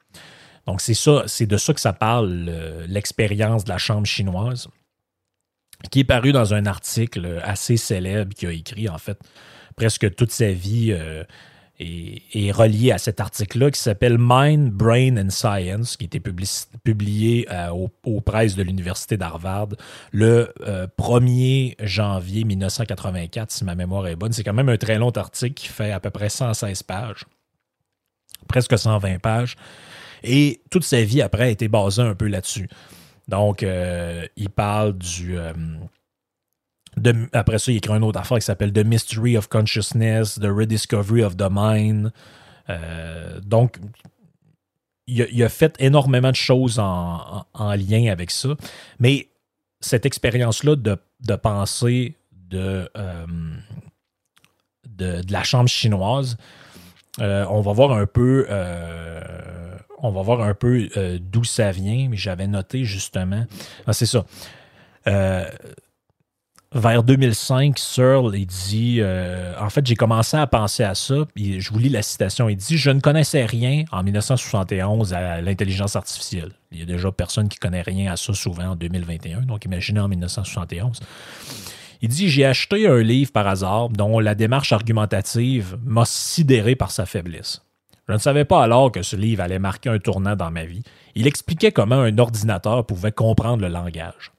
Donc, 0.66 0.80
c'est 0.80 0.94
ça, 0.94 1.22
c'est 1.26 1.46
de 1.46 1.56
ça 1.56 1.72
que 1.72 1.80
ça 1.80 1.92
parle, 1.92 2.50
l'expérience 2.88 3.64
de 3.64 3.68
la 3.68 3.78
chambre 3.78 4.06
chinoise, 4.06 4.68
qui 5.90 6.00
est 6.00 6.04
paru 6.04 6.32
dans 6.32 6.54
un 6.54 6.66
article 6.66 7.40
assez 7.44 7.76
célèbre 7.76 8.34
qu'il 8.34 8.48
a 8.48 8.52
écrit, 8.52 8.88
en 8.88 8.98
fait, 8.98 9.18
presque 9.76 10.14
toute 10.16 10.32
sa 10.32 10.50
vie. 10.50 10.92
Euh, 10.92 11.22
est, 11.78 12.50
relié 12.52 12.92
à 12.92 12.98
cet 12.98 13.20
article-là 13.20 13.70
qui 13.70 13.80
s'appelle 13.80 14.16
Mind, 14.18 14.70
Brain 14.70 15.16
and 15.16 15.30
Science, 15.30 15.96
qui 15.96 16.04
a 16.04 16.06
été 16.06 16.20
publié 16.20 17.46
euh, 17.50 17.70
au, 17.70 17.90
aux 18.04 18.20
presses 18.20 18.54
de 18.56 18.62
l'Université 18.62 19.16
d'Harvard 19.16 19.68
le 20.12 20.52
1er 20.98 21.74
euh, 21.80 21.86
janvier 21.86 22.44
1984, 22.44 23.50
si 23.50 23.64
ma 23.64 23.74
mémoire 23.74 24.06
est 24.06 24.16
bonne. 24.16 24.32
C'est 24.32 24.44
quand 24.44 24.54
même 24.54 24.68
un 24.68 24.76
très 24.78 24.98
long 24.98 25.10
article 25.10 25.54
qui 25.54 25.68
fait 25.68 25.92
à 25.92 26.00
peu 26.00 26.10
près 26.10 26.28
116 26.28 26.82
pages, 26.82 27.24
presque 28.48 28.78
120 28.78 29.18
pages. 29.20 29.56
Et 30.22 30.60
toute 30.70 30.84
sa 30.84 31.02
vie 31.02 31.22
après 31.22 31.44
a 31.44 31.48
été 31.48 31.68
basée 31.68 32.02
un 32.02 32.14
peu 32.14 32.26
là-dessus. 32.26 32.68
Donc, 33.28 33.62
euh, 33.62 34.26
il 34.36 34.50
parle 34.50 34.96
du 34.96 35.36
après 37.32 37.58
ça, 37.58 37.72
il 37.72 37.76
écrit 37.76 37.94
une 37.94 38.04
autre 38.04 38.18
affaire 38.18 38.38
qui 38.38 38.44
s'appelle 38.44 38.72
The 38.72 38.84
Mystery 38.84 39.36
of 39.36 39.48
Consciousness, 39.48 40.38
The 40.40 40.48
Rediscovery 40.48 41.22
of 41.22 41.36
the 41.36 41.48
Mind. 41.50 42.12
Euh, 42.70 43.40
donc, 43.40 43.78
il 45.06 45.42
a, 45.42 45.48
fait 45.48 45.76
énormément 45.78 46.30
de 46.30 46.36
choses 46.36 46.80
en, 46.80 47.44
lien 47.54 48.10
avec 48.10 48.30
ça. 48.30 48.48
Mais 48.98 49.28
cette 49.80 50.04
expérience-là 50.04 50.74
de, 50.74 50.96
de, 51.20 51.36
pensée 51.36 52.16
de, 52.32 52.90
euh, 52.96 53.26
de, 54.88 55.20
la 55.30 55.44
chambre 55.44 55.68
chinoise, 55.68 56.36
euh, 57.20 57.46
on 57.50 57.60
va 57.60 57.72
voir 57.72 57.92
un 57.92 58.06
peu. 58.06 58.46
un 58.50 60.54
peu 60.54 60.88
d'où 61.20 61.44
ça 61.44 61.70
vient, 61.70 62.08
mais 62.10 62.16
j'avais 62.16 62.48
noté 62.48 62.84
justement. 62.84 63.46
Ah, 63.86 63.92
c'est 63.92 64.06
ça 64.06 64.24
vers 66.72 67.02
2005, 67.02 67.78
Searle, 67.78 68.36
il 68.36 68.46
dit 68.46 68.98
euh, 69.00 69.54
En 69.60 69.70
fait, 69.70 69.86
j'ai 69.86 69.94
commencé 69.94 70.36
à 70.36 70.46
penser 70.46 70.82
à 70.82 70.94
ça, 70.94 71.14
puis 71.34 71.60
je 71.60 71.72
vous 71.72 71.78
lis 71.78 71.88
la 71.88 72.02
citation. 72.02 72.48
Il 72.48 72.56
dit 72.56 72.76
Je 72.76 72.90
ne 72.90 73.00
connaissais 73.00 73.44
rien 73.44 73.84
en 73.92 74.02
1971 74.02 75.14
à 75.14 75.40
l'intelligence 75.40 75.96
artificielle. 75.96 76.52
Il 76.72 76.80
y 76.80 76.82
a 76.82 76.86
déjà 76.86 77.10
personne 77.12 77.48
qui 77.48 77.58
connaît 77.58 77.82
rien 77.82 78.12
à 78.12 78.16
ça 78.16 78.34
souvent 78.34 78.70
en 78.70 78.76
2021, 78.76 79.42
donc 79.42 79.64
imaginez 79.64 80.00
en 80.00 80.08
1971. 80.08 81.00
Il 82.02 82.08
dit 82.08 82.28
J'ai 82.28 82.44
acheté 82.44 82.86
un 82.86 82.98
livre 82.98 83.32
par 83.32 83.46
hasard 83.46 83.88
dont 83.88 84.18
la 84.18 84.34
démarche 84.34 84.72
argumentative 84.72 85.78
m'a 85.84 86.04
sidéré 86.04 86.76
par 86.76 86.90
sa 86.90 87.06
faiblesse. 87.06 87.62
Je 88.08 88.12
ne 88.12 88.18
savais 88.18 88.44
pas 88.44 88.62
alors 88.62 88.92
que 88.92 89.02
ce 89.02 89.16
livre 89.16 89.42
allait 89.42 89.58
marquer 89.58 89.88
un 89.88 89.98
tournant 89.98 90.36
dans 90.36 90.50
ma 90.50 90.64
vie. 90.64 90.82
Il 91.16 91.26
expliquait 91.26 91.72
comment 91.72 92.00
un 92.00 92.18
ordinateur 92.18 92.86
pouvait 92.86 93.10
comprendre 93.10 93.62
le 93.62 93.68
langage. 93.68 94.30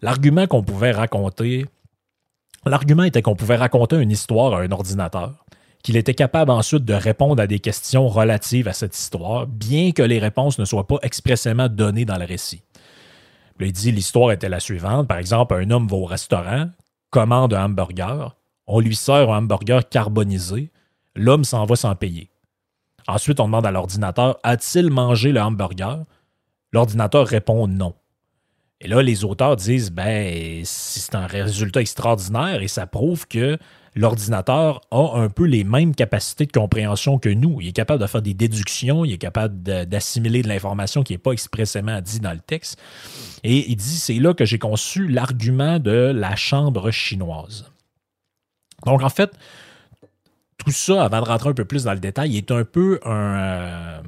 L'argument 0.00 0.46
qu'on 0.46 0.62
pouvait 0.62 0.92
raconter, 0.92 1.66
l'argument 2.64 3.02
était 3.02 3.22
qu'on 3.22 3.34
pouvait 3.34 3.56
raconter 3.56 3.96
une 3.96 4.12
histoire 4.12 4.54
à 4.54 4.60
un 4.60 4.70
ordinateur, 4.70 5.44
qu'il 5.82 5.96
était 5.96 6.14
capable 6.14 6.52
ensuite 6.52 6.84
de 6.84 6.94
répondre 6.94 7.42
à 7.42 7.48
des 7.48 7.58
questions 7.58 8.06
relatives 8.06 8.68
à 8.68 8.72
cette 8.72 8.96
histoire, 8.96 9.48
bien 9.48 9.90
que 9.90 10.02
les 10.02 10.20
réponses 10.20 10.58
ne 10.60 10.64
soient 10.64 10.86
pas 10.86 10.98
expressément 11.02 11.68
données 11.68 12.04
dans 12.04 12.16
le 12.16 12.26
récit. 12.26 12.62
il 13.58 13.72
dit 13.72 13.90
l'histoire 13.90 14.30
était 14.30 14.48
la 14.48 14.60
suivante. 14.60 15.08
Par 15.08 15.18
exemple, 15.18 15.54
un 15.54 15.70
homme 15.70 15.88
va 15.88 15.96
au 15.96 16.04
restaurant, 16.04 16.68
commande 17.10 17.54
un 17.54 17.64
hamburger, 17.64 18.36
on 18.68 18.78
lui 18.78 18.94
sert 18.94 19.32
un 19.32 19.38
hamburger 19.38 19.88
carbonisé, 19.88 20.70
l'homme 21.16 21.44
s'en 21.44 21.64
va 21.64 21.74
sans 21.74 21.96
payer. 21.96 22.30
Ensuite, 23.08 23.40
on 23.40 23.46
demande 23.46 23.66
à 23.66 23.72
l'ordinateur 23.72 24.38
a-t-il 24.44 24.90
mangé 24.90 25.32
le 25.32 25.40
hamburger? 25.40 26.04
L'ordinateur 26.72 27.26
répond 27.26 27.66
non. 27.66 27.94
Et 28.80 28.86
là, 28.86 29.02
les 29.02 29.24
auteurs 29.24 29.56
disent, 29.56 29.90
ben, 29.90 30.62
c'est 30.64 31.14
un 31.14 31.26
résultat 31.26 31.80
extraordinaire 31.80 32.62
et 32.62 32.68
ça 32.68 32.86
prouve 32.86 33.26
que 33.26 33.58
l'ordinateur 33.96 34.80
a 34.92 35.18
un 35.18 35.28
peu 35.28 35.44
les 35.44 35.64
mêmes 35.64 35.94
capacités 35.94 36.46
de 36.46 36.52
compréhension 36.52 37.18
que 37.18 37.28
nous. 37.28 37.60
Il 37.60 37.68
est 37.68 37.72
capable 37.72 38.00
de 38.00 38.06
faire 38.06 38.22
des 38.22 38.34
déductions, 38.34 39.04
il 39.04 39.12
est 39.12 39.18
capable 39.18 39.60
d'assimiler 39.62 40.42
de, 40.42 40.48
l'information 40.48 41.02
qui 41.02 41.14
n'est 41.14 41.18
pas 41.18 41.32
expressément 41.32 42.00
dit 42.00 42.20
dans 42.20 42.32
le 42.32 42.38
texte. 42.38 42.80
Et 43.42 43.68
il 43.68 43.76
dit, 43.76 43.96
c'est 43.96 44.14
là 44.20 44.32
que 44.32 44.44
j'ai 44.44 44.60
conçu 44.60 45.08
l'argument 45.08 45.80
de 45.80 46.12
la 46.14 46.36
chambre 46.36 46.92
chinoise. 46.92 47.72
Donc, 48.86 49.02
en 49.02 49.08
fait, 49.08 49.32
tout 50.56 50.70
ça, 50.70 51.04
avant 51.04 51.20
de 51.20 51.26
rentrer 51.26 51.48
un 51.48 51.54
peu 51.54 51.64
plus 51.64 51.84
dans 51.84 51.94
le 51.94 52.00
détail, 52.00 52.36
est 52.36 52.52
un 52.52 52.64
peu 52.64 53.00
euh, 53.04 54.00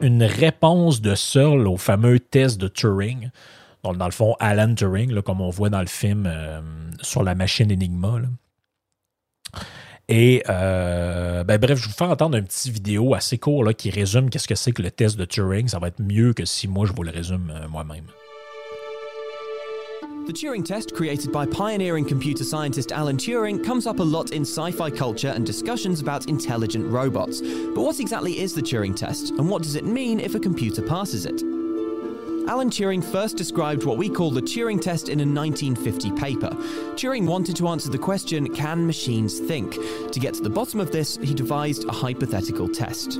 une 0.00 0.22
réponse 0.22 1.02
de 1.02 1.14
Searle 1.14 1.68
au 1.68 1.76
fameux 1.76 2.18
test 2.18 2.58
de 2.58 2.68
Turing. 2.68 3.30
Dans 3.92 4.06
le 4.06 4.12
fond, 4.12 4.34
Alan 4.40 4.74
Turing, 4.74 5.20
comme 5.20 5.42
on 5.42 5.50
voit 5.50 5.68
dans 5.68 5.80
le 5.80 5.86
film 5.86 6.24
euh, 6.26 6.60
sur 7.02 7.22
la 7.22 7.34
machine 7.34 7.70
Enigma. 7.70 8.22
Et 10.08 10.42
euh, 10.48 11.44
ben, 11.44 11.58
bref, 11.58 11.78
je 11.78 11.84
vais 11.84 11.88
vous 11.88 11.94
faire 11.94 12.10
entendre 12.10 12.36
une 12.36 12.44
petite 12.44 12.72
vidéo 12.72 13.14
assez 13.14 13.38
court 13.38 13.68
qui 13.76 13.90
résume 13.90 14.30
qu'est-ce 14.30 14.48
que 14.48 14.54
c'est 14.54 14.72
que 14.72 14.82
le 14.82 14.90
test 14.90 15.18
de 15.18 15.24
Turing. 15.24 15.68
Ça 15.68 15.78
va 15.78 15.88
être 15.88 16.00
mieux 16.00 16.32
que 16.32 16.44
si 16.44 16.66
moi 16.68 16.86
je 16.86 16.92
vous 16.92 17.02
le 17.02 17.10
résume 17.10 17.50
euh, 17.54 17.68
moi-même. 17.68 18.06
The 20.26 20.32
Turing 20.32 20.64
test, 20.64 20.94
created 20.94 21.32
by 21.32 21.44
pioneering 21.44 22.06
computer 22.06 22.44
scientist 22.44 22.92
Alan 22.92 23.18
Turing, 23.18 23.62
comes 23.62 23.86
up 23.86 24.00
a 24.00 24.02
lot 24.02 24.32
in 24.32 24.42
sci 24.42 24.70
fi 24.72 24.90
culture 24.90 25.28
and 25.28 25.44
discussions 25.44 26.00
about 26.00 26.30
intelligent 26.30 26.86
robots. 26.90 27.42
But 27.74 27.82
what 27.82 28.00
exactly 28.00 28.40
is 28.40 28.54
the 28.54 28.62
Turing 28.62 28.96
test, 28.96 29.32
and 29.38 29.50
what 29.50 29.62
does 29.62 29.74
it 29.74 29.84
mean 29.84 30.20
if 30.20 30.34
a 30.34 30.40
computer 30.40 30.80
passes 30.80 31.26
it? 31.26 31.42
Alan 32.46 32.68
Turing 32.68 33.02
first 33.02 33.38
described 33.38 33.84
what 33.84 33.96
we 33.96 34.08
call 34.08 34.30
the 34.30 34.42
Turing 34.42 34.80
test 34.80 35.08
in 35.08 35.20
a 35.20 35.24
1950 35.24 36.10
paper. 36.12 36.50
Turing 36.94 37.26
wanted 37.26 37.56
to 37.56 37.68
answer 37.68 37.88
the 37.88 37.96
question 37.96 38.54
can 38.54 38.86
machines 38.86 39.40
think? 39.40 39.78
To 40.12 40.20
get 40.20 40.34
to 40.34 40.42
the 40.42 40.50
bottom 40.50 40.78
of 40.78 40.92
this, 40.92 41.16
he 41.16 41.32
devised 41.32 41.84
a 41.88 41.92
hypothetical 41.92 42.68
test. 42.68 43.18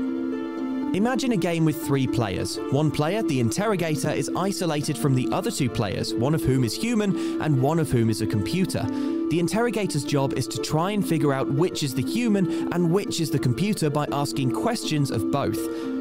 Imagine 0.94 1.32
a 1.32 1.36
game 1.36 1.64
with 1.64 1.84
three 1.84 2.06
players. 2.06 2.56
One 2.70 2.88
player, 2.88 3.20
the 3.20 3.40
interrogator, 3.40 4.10
is 4.10 4.30
isolated 4.36 4.96
from 4.96 5.16
the 5.16 5.28
other 5.32 5.50
two 5.50 5.68
players, 5.68 6.14
one 6.14 6.36
of 6.36 6.42
whom 6.44 6.62
is 6.62 6.72
human 6.72 7.42
and 7.42 7.60
one 7.60 7.80
of 7.80 7.90
whom 7.90 8.10
is 8.10 8.22
a 8.22 8.26
computer. 8.28 8.84
The 9.28 9.40
interrogator's 9.40 10.04
job 10.04 10.34
is 10.34 10.46
to 10.46 10.58
try 10.58 10.92
and 10.92 11.04
figure 11.04 11.32
out 11.32 11.50
which 11.50 11.82
is 11.82 11.96
the 11.96 12.02
human 12.02 12.72
and 12.72 12.92
which 12.92 13.20
is 13.20 13.28
the 13.32 13.40
computer 13.40 13.90
by 13.90 14.06
asking 14.12 14.52
questions 14.52 15.10
of 15.10 15.32
both. 15.32 15.58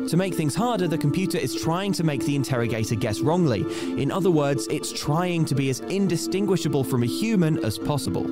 To 0.09 0.15
make 0.15 0.35
things 0.35 0.53
harder, 0.53 0.87
the 0.87 0.99
computer 0.99 1.39
is 1.39 1.55
trying 1.55 1.93
to 1.93 2.03
make 2.03 2.23
the 2.23 2.35
interrogator 2.35 2.93
guess 2.93 3.19
wrongly. 3.19 3.61
In 3.99 4.11
other 4.11 4.29
words, 4.29 4.67
it's 4.67 4.91
trying 4.91 5.45
to 5.45 5.55
be 5.55 5.71
as 5.71 5.79
indistinguishable 5.79 6.83
from 6.83 7.01
a 7.01 7.07
human 7.07 7.65
as 7.65 7.79
possible. 7.79 8.27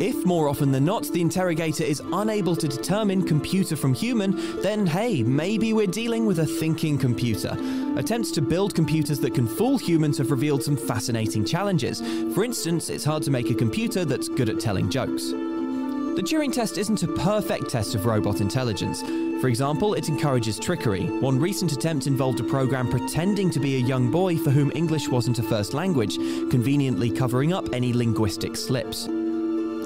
If 0.00 0.26
more 0.26 0.48
often 0.48 0.72
than 0.72 0.84
not 0.84 1.04
the 1.04 1.20
interrogator 1.20 1.84
is 1.84 2.02
unable 2.12 2.56
to 2.56 2.66
determine 2.66 3.26
computer 3.26 3.76
from 3.76 3.94
human, 3.94 4.60
then 4.60 4.86
hey, 4.86 5.22
maybe 5.22 5.72
we're 5.72 5.86
dealing 5.86 6.26
with 6.26 6.40
a 6.40 6.46
thinking 6.46 6.98
computer. 6.98 7.56
Attempts 7.96 8.32
to 8.32 8.42
build 8.42 8.74
computers 8.74 9.20
that 9.20 9.34
can 9.34 9.46
fool 9.46 9.78
humans 9.78 10.18
have 10.18 10.32
revealed 10.32 10.64
some 10.64 10.76
fascinating 10.76 11.44
challenges. 11.44 12.00
For 12.34 12.42
instance, 12.42 12.90
it's 12.90 13.04
hard 13.04 13.22
to 13.22 13.30
make 13.30 13.50
a 13.50 13.54
computer 13.54 14.04
that's 14.04 14.28
good 14.28 14.48
at 14.48 14.58
telling 14.58 14.90
jokes. 14.90 15.30
The 15.30 16.22
Turing 16.22 16.52
test 16.52 16.76
isn't 16.76 17.02
a 17.02 17.08
perfect 17.08 17.70
test 17.70 17.94
of 17.94 18.04
robot 18.04 18.40
intelligence. 18.40 19.02
For 19.40 19.48
example, 19.48 19.94
it 19.94 20.08
encourages 20.08 20.58
trickery. 20.58 21.06
One 21.06 21.38
recent 21.38 21.72
attempt 21.72 22.06
involved 22.08 22.40
a 22.40 22.44
program 22.44 22.88
pretending 22.88 23.50
to 23.50 23.60
be 23.60 23.76
a 23.76 23.86
young 23.86 24.10
boy 24.10 24.38
for 24.38 24.50
whom 24.50 24.72
English 24.74 25.08
wasn't 25.08 25.38
a 25.38 25.42
first 25.42 25.72
language, 25.72 26.16
conveniently 26.50 27.10
covering 27.10 27.52
up 27.52 27.72
any 27.72 27.92
linguistic 27.92 28.56
slips. 28.56 29.08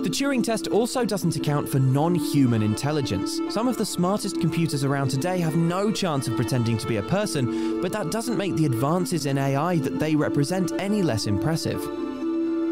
The 0.09 0.15
Turing 0.15 0.43
test 0.43 0.69
also 0.69 1.05
doesn't 1.05 1.37
account 1.37 1.69
for 1.69 1.79
non 1.79 2.15
human 2.15 2.63
intelligence. 2.63 3.43
Some 3.51 3.69
of 3.69 3.77
the 3.77 3.85
smartest 3.85 4.41
computers 4.41 4.83
around 4.83 5.11
today 5.11 5.39
have 5.41 5.55
no 5.55 5.93
chance 5.93 6.27
of 6.27 6.35
pretending 6.35 6.79
to 6.79 6.87
be 6.87 6.97
a 6.97 7.03
person, 7.03 7.83
but 7.83 7.93
that 7.93 8.11
doesn't 8.11 8.39
make 8.39 8.57
the 8.57 8.65
advances 8.65 9.27
in 9.27 9.37
AI 9.37 9.77
that 9.81 9.99
they 9.99 10.17
represent 10.17 10.73
any 10.79 11.03
less 11.03 11.27
impressive. 11.27 12.08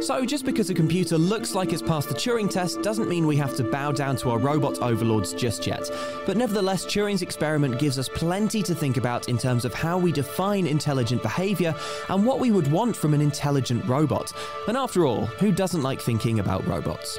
So, 0.00 0.24
just 0.26 0.44
because 0.44 0.68
a 0.68 0.74
computer 0.74 1.16
looks 1.16 1.54
like 1.54 1.72
it's 1.72 1.82
passed 1.82 2.08
the 2.08 2.14
Turing 2.14 2.50
test 2.50 2.82
doesn't 2.82 3.08
mean 3.08 3.26
we 3.26 3.36
have 3.36 3.56
to 3.56 3.64
bow 3.64 3.92
down 3.92 4.16
to 4.16 4.30
our 4.30 4.38
robot 4.38 4.78
overlords 4.82 5.32
just 5.32 5.66
yet. 5.66 5.90
But 6.26 6.36
nevertheless, 6.36 6.84
Turing's 6.84 7.22
experiment 7.22 7.78
gives 7.78 7.98
us 7.98 8.08
plenty 8.08 8.62
to 8.62 8.74
think 8.74 8.98
about 8.98 9.28
in 9.28 9.38
terms 9.38 9.64
of 9.64 9.72
how 9.72 9.96
we 9.98 10.12
define 10.12 10.66
intelligent 10.66 11.22
behavior 11.22 11.74
and 12.08 12.26
what 12.26 12.40
we 12.40 12.50
would 12.50 12.70
want 12.70 12.94
from 12.94 13.14
an 13.14 13.20
intelligent 13.20 13.84
robot. 13.86 14.32
And 14.68 14.76
after 14.76 15.06
all, 15.06 15.26
who 15.40 15.50
doesn't 15.50 15.82
like 15.82 16.00
thinking 16.00 16.40
about 16.40 16.66
robots? 16.66 17.18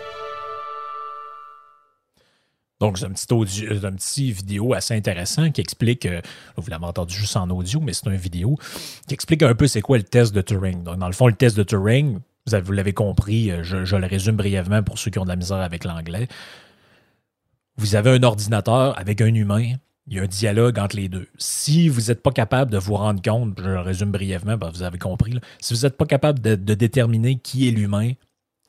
Donc, 2.79 2.99
c'est 2.99 3.05
un 3.05 3.11
petit, 3.11 3.33
audio, 3.33 3.85
un 3.87 3.93
petit 3.93 4.31
vidéo 4.31 4.73
assez 4.73 4.93
intéressant 4.93 5.49
qui 5.49 5.61
explique, 5.61 6.05
euh, 6.05 6.21
vous 6.57 6.69
l'avez 6.69 6.85
entendu 6.85 7.15
juste 7.15 7.35
en 7.35 7.49
audio, 7.49 7.79
mais 7.79 7.91
c'est 7.91 8.05
une 8.05 8.15
vidéo 8.15 8.55
qui 9.07 9.15
explique 9.15 9.41
un 9.41 9.55
peu 9.55 9.65
c'est 9.65 9.81
quoi 9.81 9.97
le 9.97 10.03
test 10.03 10.33
de 10.33 10.41
Turing. 10.41 10.83
Donc, 10.83 10.99
dans 10.99 11.07
le 11.07 11.13
fond, 11.13 11.25
le 11.25 11.33
test 11.33 11.57
de 11.57 11.63
Turing, 11.63 12.19
vous 12.47 12.71
l'avez 12.71 12.93
compris, 12.93 13.51
euh, 13.51 13.63
je, 13.63 13.95
le 13.95 14.07
résume 14.07 14.35
brièvement 14.35 14.83
pour 14.83 14.97
ceux 14.97 15.11
qui 15.11 15.19
ont 15.19 15.23
de 15.23 15.29
la 15.29 15.35
misère 15.35 15.57
avec 15.57 15.83
l'anglais. 15.83 16.27
Vous 17.77 17.95
avez 17.95 18.11
un 18.11 18.23
ordinateur 18.23 18.97
avec 18.97 19.21
un 19.21 19.33
humain, 19.33 19.73
il 20.07 20.15
y 20.15 20.19
a 20.19 20.23
un 20.23 20.27
dialogue 20.27 20.79
entre 20.79 20.95
les 20.95 21.09
deux. 21.09 21.27
Si 21.37 21.89
vous 21.89 22.07
n'êtes 22.07 22.23
pas 22.23 22.31
capable 22.31 22.71
de 22.71 22.77
vous 22.77 22.95
rendre 22.95 23.21
compte, 23.21 23.59
je 23.59 23.69
le 23.69 23.79
résume 23.79 24.11
brièvement, 24.11 24.57
ben, 24.57 24.69
vous 24.69 24.83
avez 24.83 24.97
compris, 24.97 25.37
si 25.59 25.73
vous 25.73 25.81
n'êtes 25.81 25.97
pas 25.97 26.05
capable 26.05 26.39
de, 26.39 26.55
déterminer 26.55 27.37
qui 27.37 27.67
est 27.67 27.71
l'humain, 27.71 28.13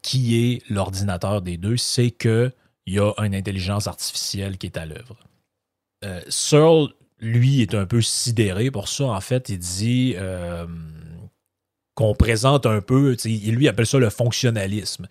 qui 0.03 0.37
est 0.37 0.71
l'ordinateur 0.71 1.41
des 1.41 1.57
deux, 1.57 1.77
c'est 1.77 2.11
qu'il 2.11 2.53
y 2.87 2.99
a 2.99 3.13
une 3.19 3.35
intelligence 3.35 3.87
artificielle 3.87 4.59
qui 4.59 4.67
est 4.67 4.77
à 4.77 4.85
l'œuvre. 4.85 5.17
Euh, 6.05 6.21
Searle, 6.29 6.91
lui, 7.21 7.63
est 7.63 7.75
un 7.75 7.87
peu 7.87 8.01
sidéré 8.01 8.71
pour 8.71 8.89
ça. 8.89 9.05
En 9.05 9.21
fait, 9.21 9.49
il 9.49 9.59
dit 9.59 10.15
euh, 10.17 10.67
qu'on 11.99 12.15
présente 12.15 12.65
un 12.65 12.81
peu, 12.81 13.17
lui 13.25 13.67
appelle 13.67 13.85
ça 13.85 13.99
le 13.99 14.09
fonctionnalisme. 14.09 15.09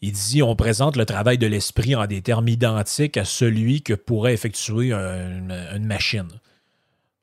Il 0.00 0.10
dit 0.10 0.42
on 0.42 0.56
présente 0.56 0.96
le 0.96 1.06
travail 1.06 1.38
de 1.38 1.46
l'esprit 1.46 1.94
en 1.94 2.04
des 2.08 2.20
termes 2.20 2.48
identiques 2.48 3.16
à 3.16 3.24
celui 3.24 3.82
que 3.82 3.94
pourrait 3.94 4.34
effectuer 4.34 4.92
une 4.92 5.84
machine. 5.84 6.28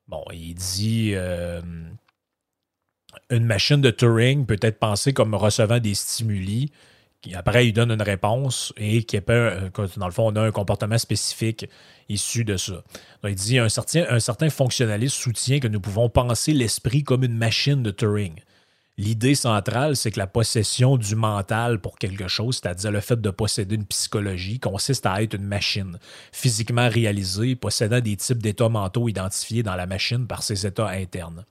Bon, 0.06 0.24
il 0.32 0.54
dit 0.54 1.10
euh, 1.12 1.60
une 3.28 3.44
machine 3.44 3.82
de 3.82 3.90
Turing 3.90 4.46
peut 4.46 4.58
être 4.62 4.78
pensée 4.78 5.12
comme 5.12 5.34
recevant 5.34 5.80
des 5.80 5.94
stimuli, 5.94 6.72
qui 7.20 7.34
après 7.34 7.68
il 7.68 7.74
donne 7.74 7.90
une 7.90 8.00
réponse 8.00 8.72
et 8.78 9.02
qui 9.02 9.16
est 9.16 9.28
dans 9.28 10.06
le 10.06 10.12
fond 10.12 10.32
on 10.32 10.36
a 10.36 10.40
un 10.40 10.50
comportement 10.50 10.96
spécifique 10.96 11.68
issu 12.08 12.42
de 12.42 12.56
ça. 12.56 12.82
il 13.24 13.34
dit 13.34 13.58
un 13.58 13.68
certain 13.68 14.48
fonctionnaliste 14.48 15.16
soutient 15.16 15.60
que 15.60 15.68
nous 15.68 15.80
pouvons 15.80 16.08
penser 16.08 16.54
l'esprit 16.54 17.02
comme 17.02 17.22
une 17.22 17.36
machine 17.36 17.82
de 17.82 17.90
Turing. 17.90 18.40
L'idée 18.98 19.36
centrale, 19.36 19.94
c'est 19.94 20.10
que 20.10 20.18
la 20.18 20.26
possession 20.26 20.96
du 20.96 21.14
mental 21.14 21.80
pour 21.80 21.98
quelque 21.98 22.26
chose, 22.26 22.60
c'est-à-dire 22.60 22.90
le 22.90 23.00
fait 23.00 23.20
de 23.20 23.30
posséder 23.30 23.76
une 23.76 23.86
psychologie, 23.86 24.58
consiste 24.58 25.06
à 25.06 25.22
être 25.22 25.34
une 25.34 25.46
machine, 25.46 26.00
physiquement 26.32 26.88
réalisée, 26.88 27.54
possédant 27.54 28.00
des 28.00 28.16
types 28.16 28.42
d'états 28.42 28.68
mentaux 28.68 29.08
identifiés 29.08 29.62
dans 29.62 29.76
la 29.76 29.86
machine 29.86 30.26
par 30.26 30.42
ses 30.42 30.66
états 30.66 30.88
internes. 30.88 31.44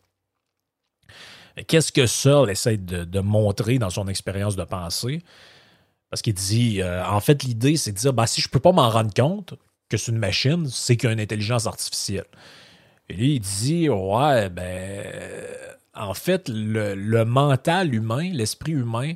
Qu'est-ce 1.68 1.94
que 1.94 2.06
Searle 2.06 2.52
essaie 2.52 2.76
de, 2.76 3.20
montrer 3.22 3.80
dans 3.80 3.90
son 3.90 4.10
expérience 4.10 4.58
de 4.58 4.66
pensée? 4.66 5.22
Parce 6.10 6.22
qu'il 6.22 6.34
dit, 6.34 6.82
euh, 6.82 7.06
en 7.06 7.22
fait, 7.22 7.44
l'idée, 7.44 7.78
c'est 7.78 7.94
de 7.94 7.98
dire, 7.98 8.12
bah, 8.12 8.28
si 8.28 8.42
je 8.42 8.50
ne 8.50 8.52
peux 8.52 8.60
pas 8.60 8.74
m'en 8.74 8.90
rendre 8.90 9.14
compte 9.14 9.54
que 9.88 9.96
c'est 9.96 10.12
une 10.12 10.20
machine, 10.20 10.68
c'est 10.70 10.98
qu'il 10.98 11.08
y 11.08 11.10
a 11.10 11.14
une 11.14 11.22
intelligence 11.22 11.66
artificielle. 11.66 12.28
Et 13.08 13.14
lui, 13.14 13.36
il 13.36 13.40
dit, 13.40 13.90
ouais, 13.90 14.50
ben, 14.50 15.04
en 15.98 16.14
fait, 16.14 16.50
le, 16.50 17.24
mental 17.24 17.94
humain, 17.94 18.30
l'esprit 18.32 18.74
humain, 18.74 19.14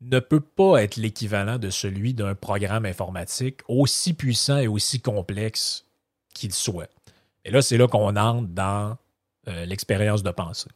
ne 0.00 0.18
peut 0.18 0.40
pas 0.40 0.82
être 0.82 0.96
l'équivalent 0.96 1.58
de 1.58 1.70
celui 1.70 2.12
d'un 2.14 2.34
programme 2.34 2.84
informatique 2.86 3.60
aussi 3.68 4.14
puissant 4.14 4.58
et 4.58 4.66
aussi 4.66 5.00
complexe 5.00 5.86
qu'il 6.34 6.52
soit. 6.52 6.90
Et 7.44 7.50
là, 7.50 7.62
c'est 7.62 7.76
là 7.76 7.86
qu'on 7.86 8.16
entre 8.16 8.48
dans 8.48 8.96
euh, 9.48 9.64
l'expérience 9.64 10.22
de 10.22 10.30
pensée. 10.30 10.70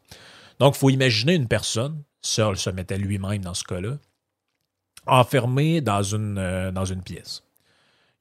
Donc, 0.60 0.76
il 0.76 0.78
faut 0.78 0.90
imaginer 0.90 1.34
une 1.34 1.48
personne, 1.48 2.02
seul 2.22 2.56
se 2.56 2.70
mettait 2.70 2.98
lui-même 2.98 3.42
dans 3.42 3.54
ce 3.54 3.64
cas-là, 3.64 3.98
enfermée 5.06 5.80
dans 5.80 6.02
une, 6.02 6.38
euh, 6.38 6.70
dans 6.70 6.84
une 6.84 7.02
pièce. 7.02 7.42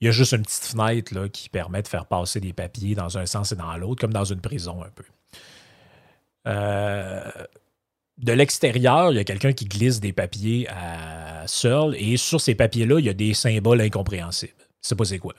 Il 0.02 0.06
y 0.06 0.08
a 0.10 0.12
juste 0.12 0.34
une 0.34 0.44
petite 0.44 0.66
fenêtre 0.66 1.28
qui 1.28 1.50
permet 1.50 1.82
de 1.82 1.88
faire 1.88 2.06
passer 2.06 2.40
des 2.40 2.54
papiers 2.54 2.96
dans 2.96 3.18
un 3.18 3.26
sens 3.26 3.52
et 3.52 3.56
dans 3.56 3.78
l'autre, 3.78 4.02
comme 4.02 4.14
dans 4.14 4.26
une 4.26 4.42
prison 4.42 4.84
un 4.84 4.90
peu. 4.90 5.06
Euh, 6.48 7.32
de 8.18 8.32
l'extérieur, 8.32 9.12
il 9.12 9.16
y 9.16 9.20
a 9.20 9.24
quelqu'un 9.24 9.54
qui 9.54 9.66
glisse 9.66 10.00
des 10.00 10.14
papiers 10.14 10.68
à 10.70 11.48
Searle 11.48 11.96
et 11.98 12.18
sur 12.18 12.40
ces 12.40 12.56
papiers-là, 12.56 13.00
il 13.00 13.06
y 13.06 13.10
a 13.10 13.14
des 13.14 13.34
symboles 13.34 13.82
incompréhensibles. 13.82 14.54
C'est 14.82 14.96
pas 14.96 15.06
c'est 15.06 15.20
quoi. 15.20 15.34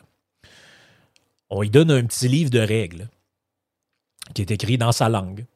On 1.49 1.63
lui 1.63 1.71
donne 1.71 1.91
un 1.91 2.05
petit 2.05 2.29
livre 2.29 2.51
de 2.51 2.59
règles 2.59 3.09
qui 4.35 4.43
est 4.43 4.51
écrit 4.51 4.79
dans 4.79 4.93
sa 4.93 5.09
langue. 5.09 5.47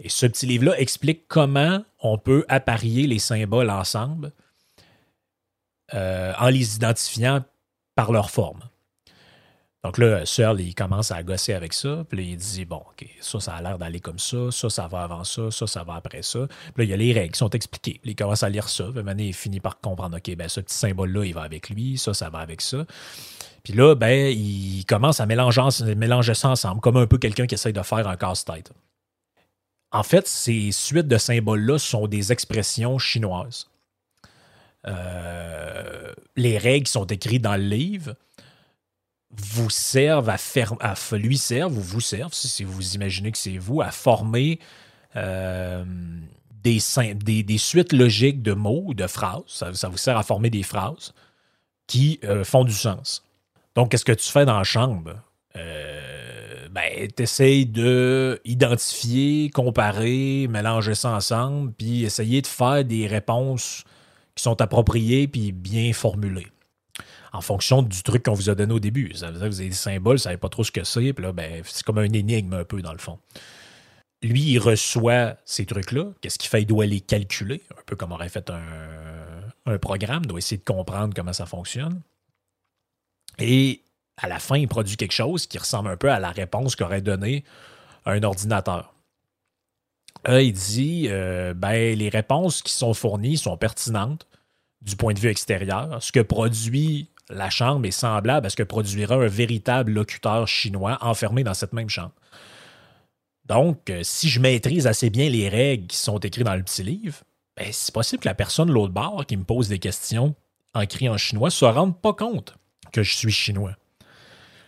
Et 0.00 0.08
ce 0.08 0.26
petit 0.26 0.46
livre-là 0.46 0.78
explique 0.78 1.26
comment 1.28 1.84
on 2.00 2.18
peut 2.18 2.44
apparier 2.48 3.06
les 3.06 3.18
symboles 3.18 3.70
ensemble 3.70 4.32
euh, 5.94 6.32
en 6.38 6.48
les 6.48 6.76
identifiant 6.76 7.44
par 7.94 8.12
leur 8.12 8.30
forme. 8.30 8.62
Donc 9.88 9.96
là, 9.96 10.26
Searle, 10.26 10.60
il 10.60 10.74
commence 10.74 11.10
à 11.12 11.22
gosser 11.22 11.54
avec 11.54 11.72
ça. 11.72 12.04
Puis 12.10 12.32
il 12.32 12.36
dit 12.36 12.66
Bon, 12.66 12.76
OK, 12.90 13.08
ça, 13.22 13.40
ça 13.40 13.54
a 13.54 13.62
l'air 13.62 13.78
d'aller 13.78 14.00
comme 14.00 14.18
ça. 14.18 14.50
Ça, 14.50 14.68
ça 14.68 14.86
va 14.86 15.04
avant 15.04 15.24
ça. 15.24 15.50
Ça, 15.50 15.66
ça 15.66 15.82
va 15.82 15.94
après 15.94 16.20
ça. 16.20 16.46
Puis 16.46 16.72
là, 16.76 16.84
il 16.84 16.90
y 16.90 16.92
a 16.92 16.96
les 16.98 17.10
règles 17.14 17.32
qui 17.32 17.38
sont 17.38 17.48
expliquées. 17.48 17.98
Puis 18.02 18.10
il 18.10 18.14
commence 18.14 18.42
à 18.42 18.50
lire 18.50 18.68
ça. 18.68 18.84
Puis 18.92 19.02
maintenant, 19.02 19.24
il 19.24 19.32
finit 19.32 19.60
par 19.60 19.80
comprendre 19.80 20.18
OK, 20.18 20.36
ben 20.36 20.46
ce 20.46 20.60
petit 20.60 20.74
symbole-là, 20.74 21.24
il 21.24 21.32
va 21.32 21.40
avec 21.40 21.70
lui. 21.70 21.96
Ça, 21.96 22.12
ça 22.12 22.28
va 22.28 22.40
avec 22.40 22.60
ça. 22.60 22.84
Puis 23.62 23.72
là, 23.72 23.94
ben, 23.94 24.30
il 24.30 24.84
commence 24.84 25.20
à 25.20 25.26
mélanger, 25.26 25.62
mélanger 25.96 26.34
ça 26.34 26.50
ensemble, 26.50 26.82
comme 26.82 26.98
un 26.98 27.06
peu 27.06 27.16
quelqu'un 27.16 27.46
qui 27.46 27.54
essaye 27.54 27.72
de 27.72 27.80
faire 27.80 28.06
un 28.06 28.16
casse-tête. 28.18 28.70
En 29.90 30.02
fait, 30.02 30.28
ces 30.28 30.70
suites 30.70 31.08
de 31.08 31.16
symboles-là 31.16 31.78
sont 31.78 32.08
des 32.08 32.30
expressions 32.30 32.98
chinoises. 32.98 33.70
Euh, 34.86 36.12
les 36.36 36.58
règles 36.58 36.88
sont 36.88 37.06
écrites 37.06 37.40
dans 37.40 37.56
le 37.56 37.62
livre 37.62 38.16
vous 39.30 39.70
servent 39.70 40.30
à 40.30 40.38
faire, 40.38 40.74
lui 41.12 41.38
servent 41.38 41.76
ou 41.76 41.80
vous 41.80 42.00
servent, 42.00 42.32
si 42.32 42.64
vous 42.64 42.94
imaginez 42.94 43.30
que 43.30 43.38
c'est 43.38 43.58
vous, 43.58 43.82
à 43.82 43.90
former 43.90 44.58
euh, 45.16 45.84
des, 46.62 46.78
suites 47.58 47.92
logiques 47.92 48.42
de 48.42 48.52
mots 48.52 48.82
ou 48.86 48.94
de 48.94 49.06
phrases. 49.06 49.42
Ça, 49.46 49.88
vous 49.88 49.96
sert 49.96 50.16
à 50.16 50.22
former 50.22 50.50
des 50.50 50.62
phrases 50.62 51.14
qui 51.86 52.20
euh, 52.24 52.44
font 52.44 52.64
du 52.64 52.74
sens. 52.74 53.24
Donc, 53.74 53.90
qu'est-ce 53.90 54.04
que 54.04 54.12
tu 54.12 54.28
fais 54.28 54.44
dans 54.44 54.58
la 54.58 54.64
chambre? 54.64 55.14
Euh, 55.56 56.68
ben, 56.70 57.08
tu 57.16 57.22
essayes 57.22 57.66
de 57.66 58.40
identifier, 58.44 59.50
comparer, 59.50 60.46
mélanger 60.48 60.94
ça 60.94 61.10
ensemble, 61.10 61.72
puis 61.72 62.04
essayer 62.04 62.42
de 62.42 62.46
faire 62.46 62.84
des 62.84 63.06
réponses 63.06 63.84
qui 64.34 64.42
sont 64.42 64.60
appropriées 64.60 65.28
puis 65.28 65.52
bien 65.52 65.92
formulées. 65.92 66.48
En 67.32 67.40
fonction 67.40 67.82
du 67.82 68.02
truc 68.02 68.24
qu'on 68.24 68.32
vous 68.32 68.48
a 68.48 68.54
donné 68.54 68.72
au 68.72 68.80
début. 68.80 69.12
Ça 69.14 69.30
veut 69.30 69.40
que 69.40 69.46
vous 69.46 69.60
avez 69.60 69.68
des 69.68 69.74
symboles, 69.74 70.16
vous 70.16 70.20
ne 70.20 70.24
savez 70.24 70.36
pas 70.38 70.48
trop 70.48 70.64
ce 70.64 70.72
que 70.72 70.84
c'est, 70.84 71.12
puis 71.12 71.24
là, 71.24 71.32
ben, 71.32 71.62
c'est 71.64 71.82
comme 71.82 71.98
un 71.98 72.04
énigme 72.04 72.54
un 72.54 72.64
peu 72.64 72.80
dans 72.80 72.92
le 72.92 72.98
fond 72.98 73.18
lui, 74.22 74.42
il 74.42 74.58
reçoit 74.58 75.36
ces 75.44 75.66
trucs-là. 75.66 76.12
Qu'est-ce 76.20 76.38
qu'il 76.38 76.48
fait? 76.48 76.62
Il 76.62 76.66
doit 76.66 76.86
les 76.86 77.00
calculer, 77.00 77.62
un 77.78 77.82
peu 77.86 77.96
comme 77.96 78.12
aurait 78.12 78.28
fait 78.28 78.50
un, 78.50 79.78
programme, 79.78 80.22
il 80.24 80.28
doit 80.28 80.38
essayer 80.38 80.56
de 80.56 80.64
comprendre 80.64 81.12
comment 81.14 81.34
ça 81.34 81.44
fonctionne. 81.44 82.00
Et 83.38 83.82
à 84.16 84.26
la 84.26 84.38
fin, 84.38 84.56
il 84.56 84.66
produit 84.66 84.96
quelque 84.96 85.12
chose 85.12 85.46
qui 85.46 85.58
ressemble 85.58 85.90
un 85.90 85.96
peu 85.96 86.10
à 86.10 86.18
la 86.18 86.30
réponse 86.30 86.74
qu'aurait 86.74 87.02
donnée 87.02 87.44
un 88.06 88.22
ordinateur. 88.22 88.94
Là, 90.24 90.40
il 90.40 90.52
dit 90.52 91.06
euh, 91.08 91.52
ben, 91.52 91.96
les 91.96 92.08
réponses 92.08 92.62
qui 92.62 92.72
sont 92.72 92.94
fournies 92.94 93.36
sont 93.36 93.58
pertinentes 93.58 94.26
du 94.80 94.96
point 94.96 95.12
de 95.12 95.18
vue 95.18 95.28
extérieur. 95.28 96.02
Ce 96.02 96.12
que 96.12 96.20
produit 96.20 97.10
la 97.30 97.50
chambre 97.50 97.86
est 97.86 97.90
semblable 97.90 98.46
à 98.46 98.50
ce 98.50 98.56
que 98.56 98.62
produira 98.62 99.16
un 99.16 99.26
véritable 99.26 99.92
locuteur 99.92 100.46
chinois 100.48 100.98
enfermé 101.00 101.44
dans 101.44 101.54
cette 101.54 101.72
même 101.72 101.88
chambre. 101.88 102.14
Donc, 103.44 103.90
euh, 103.90 104.00
si 104.02 104.28
je 104.28 104.40
maîtrise 104.40 104.86
assez 104.86 105.10
bien 105.10 105.28
les 105.28 105.48
règles 105.48 105.86
qui 105.86 105.96
sont 105.96 106.18
écrites 106.18 106.44
dans 106.44 106.54
le 106.54 106.62
petit 106.62 106.82
livre, 106.82 107.18
ben, 107.56 107.66
c'est 107.72 107.94
possible 107.94 108.22
que 108.22 108.28
la 108.28 108.34
personne 108.34 108.68
de 108.68 108.72
l'autre 108.72 108.92
bord 108.92 109.24
qui 109.26 109.36
me 109.36 109.44
pose 109.44 109.68
des 109.68 109.78
questions 109.78 110.34
en 110.74 110.86
criant 110.86 111.16
chinois 111.16 111.48
ne 111.48 111.52
se 111.52 111.64
rende 111.64 112.00
pas 112.00 112.12
compte 112.12 112.54
que 112.92 113.02
je 113.02 113.16
suis 113.16 113.32
chinois. 113.32 113.74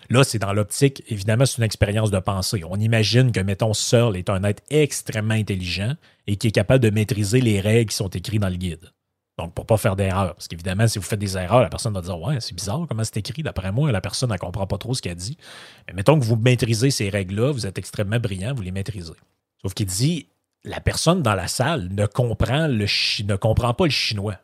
Là, 0.09 0.25
c'est 0.25 0.41
dans 0.41 0.53
l'optique, 0.53 1.05
évidemment, 1.09 1.47
c'est 1.47 1.59
une 1.59 1.65
expérience 1.65 2.11
de 2.11 2.19
pensée. 2.19 2.63
On 2.69 2.81
imagine 2.81 3.31
que, 3.31 3.39
mettons, 3.39 3.75
Searle 3.75 4.17
est 4.17 4.29
un 4.29 4.43
être 4.43 4.63
extrêmement 4.71 5.35
intelligent 5.35 5.95
et 6.27 6.37
qui 6.37 6.49
est 6.49 6.53
capable 6.53 6.83
de 6.83 6.91
maîtriser 6.91 7.41
les 7.41 7.61
règles 7.61 7.91
qui 7.91 7.97
sont 7.97 8.09
écrites 8.09 8.41
dans 8.41 8.49
le 8.49 8.57
guide. 8.57 8.91
Donc, 9.41 9.55
pour 9.55 9.65
ne 9.65 9.69
pas 9.69 9.79
faire 9.79 9.97
d'erreur. 9.97 10.35
Parce 10.35 10.49
qu'évidemment, 10.49 10.87
si 10.87 10.99
vous 10.99 11.05
faites 11.05 11.19
des 11.19 11.39
erreurs, 11.39 11.63
la 11.63 11.71
personne 11.71 11.95
va 11.95 12.03
dire 12.03 12.21
Ouais, 12.21 12.41
c'est 12.41 12.55
bizarre 12.55 12.85
comment 12.87 13.03
c'est 13.05 13.17
écrit. 13.17 13.43
D'après 13.43 13.73
moi, 13.73 13.91
la 13.91 14.03
personne 14.03 14.31
ne 14.31 14.37
comprend 14.37 14.67
pas 14.67 14.77
trop 14.77 14.93
ce 14.93 15.01
qu'elle 15.01 15.15
dit. 15.15 15.39
Mais 15.89 15.95
mettons 15.95 16.21
que 16.21 16.25
vous 16.25 16.37
maîtrisez 16.37 16.91
ces 16.91 17.09
règles-là, 17.09 17.51
vous 17.51 17.67
êtes 17.67 17.79
extrêmement 17.79 18.21
brillant, 18.21 18.53
vous 18.53 18.61
les 18.61 18.71
maîtrisez. 18.71 19.15
Sauf 19.63 19.73
qu'il 19.73 19.87
dit 19.87 20.29
La 20.63 20.81
personne 20.81 21.23
dans 21.23 21.35
la 21.35 21.49
salle 21.49 21.89
ne 21.91 22.05
comprend, 22.05 22.67
le 22.69 22.85
ne 23.25 23.37
comprend 23.37 23.73
pas 23.73 23.85
le 23.85 23.91
chinois. 23.91 24.37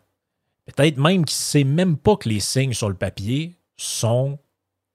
Peut-être 0.64 0.96
même 0.96 1.26
qu'il 1.26 1.37
ne 1.37 1.42
sait 1.42 1.64
même 1.64 1.98
pas 1.98 2.16
que 2.16 2.30
les 2.30 2.40
signes 2.40 2.72
sur 2.72 2.88
le 2.88 2.96
papier 2.96 3.59
sont 3.76 4.38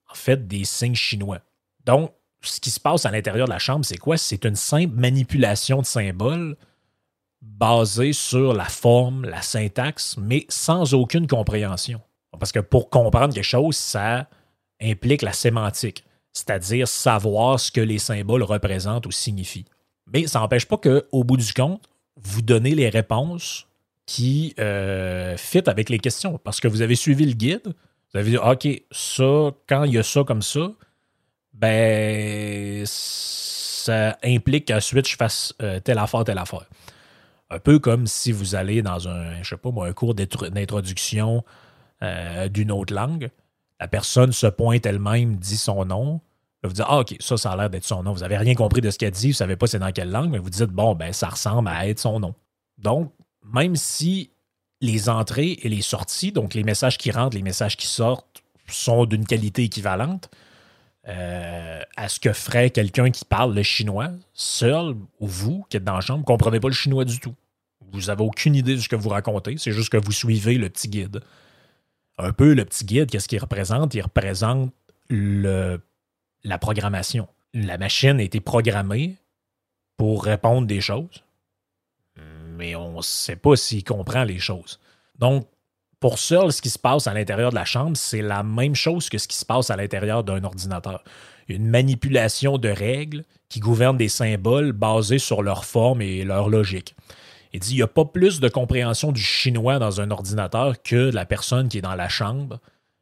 en 0.09 0.15
fait 0.15 0.47
des 0.47 0.63
signes 0.63 0.95
chinois. 0.95 1.41
Donc, 1.85 2.11
ce 2.41 2.59
qui 2.59 2.71
se 2.71 2.79
passe 2.79 3.05
à 3.05 3.11
l'intérieur 3.11 3.45
de 3.45 3.53
la 3.53 3.59
chambre, 3.59 3.85
c'est 3.85 3.97
quoi? 3.97 4.17
C'est 4.17 4.45
une 4.45 4.55
simple 4.55 4.95
manipulation 4.95 5.79
de 5.79 5.85
symboles 5.85 6.57
basé 7.41 8.13
sur 8.13 8.53
la 8.53 8.65
forme, 8.65 9.25
la 9.25 9.41
syntaxe, 9.41 10.15
mais 10.17 10.45
sans 10.49 10.93
aucune 10.93 11.27
compréhension. 11.27 12.01
Parce 12.39 12.51
que 12.51 12.59
pour 12.59 12.89
comprendre 12.89 13.33
quelque 13.33 13.43
chose, 13.43 13.75
ça 13.75 14.27
implique 14.81 15.21
la 15.21 15.33
sémantique, 15.33 16.03
c'est-à-dire 16.33 16.87
savoir 16.87 17.59
ce 17.59 17.71
que 17.71 17.81
les 17.81 17.99
symboles 17.99 18.43
représentent 18.43 19.05
ou 19.05 19.11
signifient. 19.11 19.65
Mais 20.11 20.27
ça 20.27 20.39
n'empêche 20.39 20.65
pas 20.65 20.77
qu'au 20.77 21.23
bout 21.23 21.37
du 21.37 21.53
compte, 21.53 21.87
vous 22.15 22.41
donnez 22.41 22.75
les 22.75 22.89
réponses 22.89 23.67
qui 24.05 24.53
euh, 24.59 25.37
avec 25.67 25.89
les 25.89 25.99
questions. 25.99 26.37
Parce 26.37 26.59
que 26.59 26.67
vous 26.67 26.81
avez 26.81 26.95
suivi 26.95 27.25
le 27.25 27.33
guide, 27.33 27.73
vous 28.13 28.19
avez 28.19 28.31
dit 28.31 28.37
OK, 28.37 28.67
ça, 28.91 29.51
quand 29.67 29.83
il 29.83 29.93
y 29.93 29.97
a 29.97 30.03
ça 30.03 30.23
comme 30.23 30.41
ça, 30.41 30.71
ben 31.53 32.83
ça 32.85 34.17
implique 34.23 34.67
qu'ensuite 34.67 35.07
je 35.07 35.15
fasse 35.15 35.53
euh, 35.61 35.79
telle 35.79 35.97
affaire, 35.97 36.23
telle 36.23 36.37
affaire. 36.37 36.65
Un 37.51 37.59
peu 37.59 37.79
comme 37.79 38.07
si 38.07 38.31
vous 38.31 38.55
allez 38.55 38.81
dans 38.81 39.09
un, 39.09 39.43
je 39.43 39.49
sais 39.49 39.57
pas 39.57 39.71
moi, 39.71 39.85
un 39.87 39.93
cours 39.93 40.15
d'introduction 40.15 41.43
euh, 42.01 42.47
d'une 42.47 42.71
autre 42.71 42.93
langue. 42.93 43.29
La 43.79 43.89
personne 43.89 44.31
se 44.31 44.47
pointe 44.47 44.85
elle-même, 44.85 45.35
dit 45.35 45.57
son 45.57 45.83
nom. 45.83 46.21
Vous 46.63 46.71
dites, 46.71 46.85
ah, 46.87 46.99
OK, 46.99 47.15
ça, 47.19 47.35
ça 47.35 47.51
a 47.51 47.57
l'air 47.57 47.69
d'être 47.69 47.83
son 47.83 48.03
nom. 48.03 48.13
Vous 48.13 48.21
n'avez 48.21 48.37
rien 48.37 48.55
compris 48.55 48.79
de 48.79 48.89
ce 48.89 48.97
qu'elle 48.97 49.11
dit, 49.11 49.27
vous 49.27 49.33
ne 49.33 49.35
savez 49.35 49.57
pas 49.57 49.67
c'est 49.67 49.79
dans 49.79 49.91
quelle 49.91 50.11
langue, 50.11 50.29
mais 50.29 50.37
vous 50.37 50.49
dites, 50.49 50.65
bon, 50.65 50.95
ben, 50.95 51.11
ça 51.11 51.27
ressemble 51.27 51.67
à 51.67 51.87
être 51.87 51.99
son 51.99 52.21
nom. 52.21 52.33
Donc, 52.77 53.11
même 53.43 53.75
si 53.75 54.31
les 54.79 55.09
entrées 55.09 55.57
et 55.61 55.67
les 55.67 55.81
sorties, 55.81 56.31
donc 56.31 56.53
les 56.53 56.63
messages 56.63 56.97
qui 56.97 57.11
rentrent, 57.11 57.35
les 57.35 57.43
messages 57.43 57.75
qui 57.75 57.87
sortent, 57.87 58.43
sont 58.67 59.05
d'une 59.05 59.25
qualité 59.25 59.63
équivalente 59.63 60.29
euh, 61.07 61.81
à 61.97 62.07
ce 62.07 62.19
que 62.19 62.31
ferait 62.31 62.69
quelqu'un 62.69 63.09
qui 63.09 63.25
parle 63.25 63.53
le 63.53 63.63
chinois, 63.63 64.09
seul, 64.33 64.95
ou 65.19 65.27
vous, 65.27 65.65
qui 65.69 65.77
êtes 65.77 65.83
dans 65.83 65.95
la 65.95 66.01
chambre, 66.01 66.19
ne 66.19 66.25
comprenez 66.25 66.59
pas 66.59 66.69
le 66.69 66.73
chinois 66.73 67.05
du 67.05 67.19
tout. 67.19 67.35
Vous 67.91 68.07
n'avez 68.07 68.23
aucune 68.23 68.55
idée 68.55 68.75
de 68.75 68.81
ce 68.81 68.89
que 68.89 68.95
vous 68.95 69.09
racontez, 69.09 69.55
c'est 69.57 69.71
juste 69.71 69.89
que 69.89 69.97
vous 69.97 70.11
suivez 70.11 70.57
le 70.57 70.69
petit 70.69 70.87
guide. 70.87 71.21
Un 72.17 72.33
peu 72.33 72.53
le 72.53 72.65
petit 72.65 72.85
guide, 72.85 73.09
qu'est-ce 73.09 73.27
qu'il 73.27 73.39
représente? 73.39 73.93
Il 73.93 74.01
représente 74.01 74.71
le, 75.09 75.79
la 76.43 76.57
programmation. 76.57 77.27
La 77.53 77.77
machine 77.77 78.19
a 78.19 78.23
été 78.23 78.39
programmée 78.39 79.15
pour 79.97 80.23
répondre 80.23 80.67
des 80.67 80.81
choses, 80.81 81.23
mais 82.57 82.75
on 82.75 82.97
ne 82.97 83.01
sait 83.01 83.35
pas 83.35 83.55
s'il 83.55 83.83
comprend 83.83 84.23
les 84.23 84.39
choses. 84.39 84.79
Donc, 85.19 85.47
pour 85.99 86.17
Searle, 86.17 86.51
ce 86.51 86.61
qui 86.61 86.69
se 86.71 86.79
passe 86.79 87.05
à 87.05 87.13
l'intérieur 87.13 87.51
de 87.51 87.55
la 87.55 87.65
chambre, 87.65 87.95
c'est 87.95 88.23
la 88.23 88.41
même 88.41 88.73
chose 88.73 89.09
que 89.09 89.19
ce 89.19 89.27
qui 89.27 89.37
se 89.37 89.45
passe 89.45 89.69
à 89.69 89.75
l'intérieur 89.75 90.23
d'un 90.23 90.43
ordinateur. 90.43 91.03
Une 91.47 91.67
manipulation 91.67 92.57
de 92.57 92.69
règles 92.69 93.23
qui 93.49 93.59
gouvernent 93.59 93.97
des 93.97 94.09
symboles 94.09 94.71
basés 94.71 95.19
sur 95.19 95.43
leur 95.43 95.65
forme 95.65 96.01
et 96.01 96.23
leur 96.23 96.49
logique. 96.49 96.95
Il 97.53 97.59
dit 97.59 97.71
il 97.71 97.77
n'y 97.77 97.81
a 97.81 97.87
pas 97.87 98.05
plus 98.05 98.39
de 98.39 98.49
compréhension 98.49 99.11
du 99.11 99.21
chinois 99.21 99.79
dans 99.79 100.01
un 100.01 100.11
ordinateur 100.11 100.81
que 100.81 101.11
la 101.11 101.25
personne 101.25 101.69
qui 101.69 101.79
est 101.79 101.81
dans 101.81 101.95
la 101.95 102.09
chambre, 102.09 102.59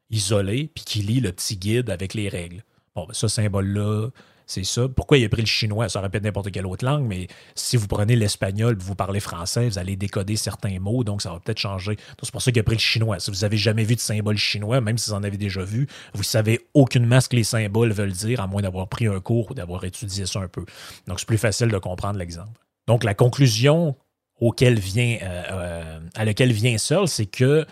isolée, 0.10 0.72
puis 0.74 0.84
qui 0.84 1.02
lit 1.02 1.20
le 1.20 1.32
petit 1.32 1.58
guide 1.58 1.90
avec 1.90 2.14
les 2.14 2.30
règles. 2.30 2.64
Bon, 2.96 3.06
ben, 3.06 3.14
ce 3.14 3.28
symbole-là, 3.28 4.10
c'est 4.50 4.64
ça. 4.64 4.88
Pourquoi 4.88 5.20
il 5.20 5.26
a 5.26 5.30
pris 5.30 5.44
le 5.44 5.48
chinois? 5.48 5.90
Ça 5.90 6.00
aurait 6.00 6.10
pu 6.10 6.18
être 6.18 6.24
n'importe 6.24 6.52
quelle 6.52 6.66
autre 6.66 6.84
langue, 6.84 7.06
mais 7.06 7.28
si 7.54 7.78
vous 7.78 7.88
prenez 7.88 8.16
l'espagnol 8.16 8.76
vous 8.80 8.96
parlez 8.96 9.20
français, 9.20 9.70
vous 9.70 9.78
allez 9.78 9.96
décoder 9.96 10.36
certains 10.36 10.80
mots, 10.80 11.04
donc 11.04 11.22
ça 11.22 11.32
va 11.32 11.40
peut-être 11.40 11.60
changer. 11.60 11.98
C'est 12.20 12.32
pour 12.32 12.42
ça 12.42 12.52
qu'il 12.52 12.60
a 12.60 12.64
pris 12.64 12.76
le 12.76 12.80
chinois. 12.80 13.20
Si 13.20 13.30
vous 13.30 13.42
n'avez 13.42 13.58
jamais 13.58 13.84
vu 13.84 13.94
de 13.94 14.00
symbole 14.00 14.38
chinois, 14.38 14.82
même 14.82 14.98
si 14.98 15.12
vous 15.12 15.16
en 15.16 15.24
avez 15.24 15.38
déjà 15.38 15.62
vu, 15.62 15.88
vous 16.16 16.24
savez 16.24 16.68
aucunement 16.74 17.22
ce 17.22 17.30
que 17.30 17.36
les 17.36 17.44
symboles 17.44 17.92
veulent 17.92 18.12
dire, 18.12 18.42
à 18.42 18.48
moins 18.48 18.64
d'avoir 18.64 18.88
pris 18.90 19.06
un 19.06 19.20
cours 19.20 19.52
ou 19.52 19.54
d'avoir 19.54 19.84
étudié 19.84 20.26
ça 20.26 20.40
un 20.40 20.48
peu. 20.48 20.66
Donc, 21.08 21.20
c'est 21.20 21.28
plus 21.28 21.38
facile 21.38 21.68
de 21.68 21.78
comprendre 21.78 22.18
l'exemple. 22.18 22.60
Donc, 22.88 23.04
la 23.04 23.14
conclusion 23.14 23.96
auquel 24.40 24.80
vient, 24.80 25.18
euh, 25.22 25.44
euh, 25.52 26.00
à 26.16 26.26
laquelle 26.26 26.52
vient 26.52 26.78
seul, 26.78 27.08
c'est 27.08 27.26
que 27.26 27.66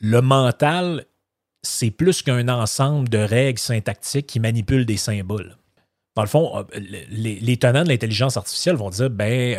le 0.00 0.20
mental, 0.20 1.04
c'est 1.62 1.90
plus 1.90 2.22
qu'un 2.22 2.48
ensemble 2.48 3.08
de 3.08 3.18
règles 3.18 3.58
syntactiques 3.58 4.26
qui 4.26 4.40
manipulent 4.40 4.86
des 4.86 4.96
symboles. 4.96 5.56
Dans 6.14 6.22
le 6.22 6.28
fond, 6.28 6.58
euh, 6.58 6.62
les, 7.08 7.56
tenants 7.56 7.84
de 7.84 7.88
l'intelligence 7.88 8.36
artificielle 8.36 8.76
vont 8.76 8.90
dire, 8.90 9.08
ben, 9.08 9.58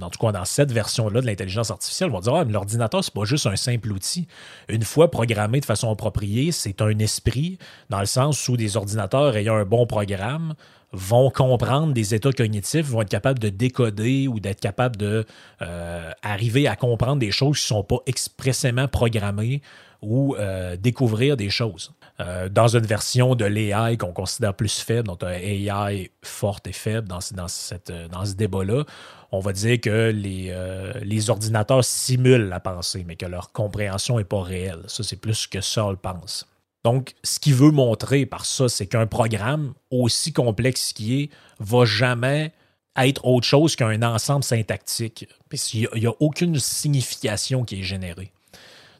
en 0.00 0.10
tout 0.10 0.18
cas, 0.18 0.32
dans 0.32 0.44
cette 0.44 0.72
version-là 0.72 1.20
de 1.20 1.26
l'intelligence 1.26 1.70
artificielle, 1.70 2.10
vont 2.10 2.20
dire, 2.20 2.34
ah, 2.34 2.44
mais 2.44 2.52
l'ordinateur, 2.52 3.04
c'est 3.04 3.14
pas 3.14 3.24
juste 3.24 3.46
un 3.46 3.56
simple 3.56 3.92
outil. 3.92 4.26
Une 4.68 4.82
fois 4.82 5.10
programmé 5.10 5.60
de 5.60 5.64
façon 5.64 5.90
appropriée, 5.90 6.50
c'est 6.50 6.82
un 6.82 6.98
esprit, 6.98 7.58
dans 7.90 8.00
le 8.00 8.06
sens 8.06 8.48
où 8.48 8.56
des 8.56 8.76
ordinateurs 8.76 9.36
ayant 9.36 9.54
un 9.54 9.64
bon 9.64 9.86
programme 9.86 10.54
vont 10.92 11.30
comprendre 11.30 11.92
des 11.92 12.14
états 12.14 12.32
cognitifs, 12.32 12.86
vont 12.86 13.02
être 13.02 13.08
capables 13.08 13.38
de 13.38 13.48
décoder 13.48 14.28
ou 14.28 14.40
d'être 14.40 14.60
capables 14.60 14.96
de 14.96 15.24
euh, 15.62 16.10
arriver 16.22 16.68
à 16.68 16.76
comprendre 16.76 17.16
des 17.16 17.30
choses 17.30 17.58
qui 17.58 17.72
ne 17.72 17.78
sont 17.78 17.84
pas 17.84 17.98
expressément 18.06 18.88
programmées 18.88 19.62
ou 20.02 20.36
euh, 20.36 20.76
découvrir 20.76 21.36
des 21.36 21.48
choses. 21.48 21.92
Euh, 22.20 22.48
dans 22.48 22.68
une 22.68 22.84
version 22.84 23.34
de 23.34 23.44
l'AI 23.44 23.96
qu'on 23.96 24.12
considère 24.12 24.54
plus 24.54 24.80
faible, 24.80 25.08
donc 25.08 25.22
un 25.22 25.30
AI 25.30 26.10
forte 26.22 26.66
et 26.66 26.72
faible 26.72 27.08
dans, 27.08 27.20
dans, 27.34 27.48
cette, 27.48 27.92
dans 28.10 28.24
ce 28.24 28.34
débat-là, 28.34 28.84
on 29.30 29.40
va 29.40 29.52
dire 29.54 29.80
que 29.80 30.10
les, 30.10 30.54
les 31.02 31.30
ordinateurs 31.30 31.82
simulent 31.82 32.50
la 32.50 32.60
pensée, 32.60 33.02
mais 33.06 33.16
que 33.16 33.24
leur 33.24 33.50
compréhension 33.52 34.18
n'est 34.18 34.24
pas 34.24 34.42
réelle. 34.42 34.82
Ça, 34.88 35.02
c'est 35.02 35.16
plus 35.16 35.34
ce 35.34 35.48
que 35.48 35.62
Seul 35.62 35.96
pense. 35.96 36.46
Donc, 36.84 37.14
ce 37.22 37.38
qu'il 37.38 37.54
veut 37.54 37.70
montrer 37.70 38.26
par 38.26 38.44
ça, 38.44 38.68
c'est 38.68 38.86
qu'un 38.86 39.06
programme, 39.06 39.74
aussi 39.90 40.32
complexe 40.32 40.92
qu'il 40.92 41.12
est, 41.12 41.30
va 41.60 41.84
jamais 41.84 42.52
être 42.96 43.24
autre 43.24 43.46
chose 43.46 43.76
qu'un 43.76 44.02
ensemble 44.02 44.44
syntactique. 44.44 45.28
Il 45.72 45.88
n'y 45.94 46.06
a, 46.06 46.12
aucune 46.20 46.58
signification 46.58 47.64
qui 47.64 47.80
est 47.80 47.84
générée. 47.84 48.32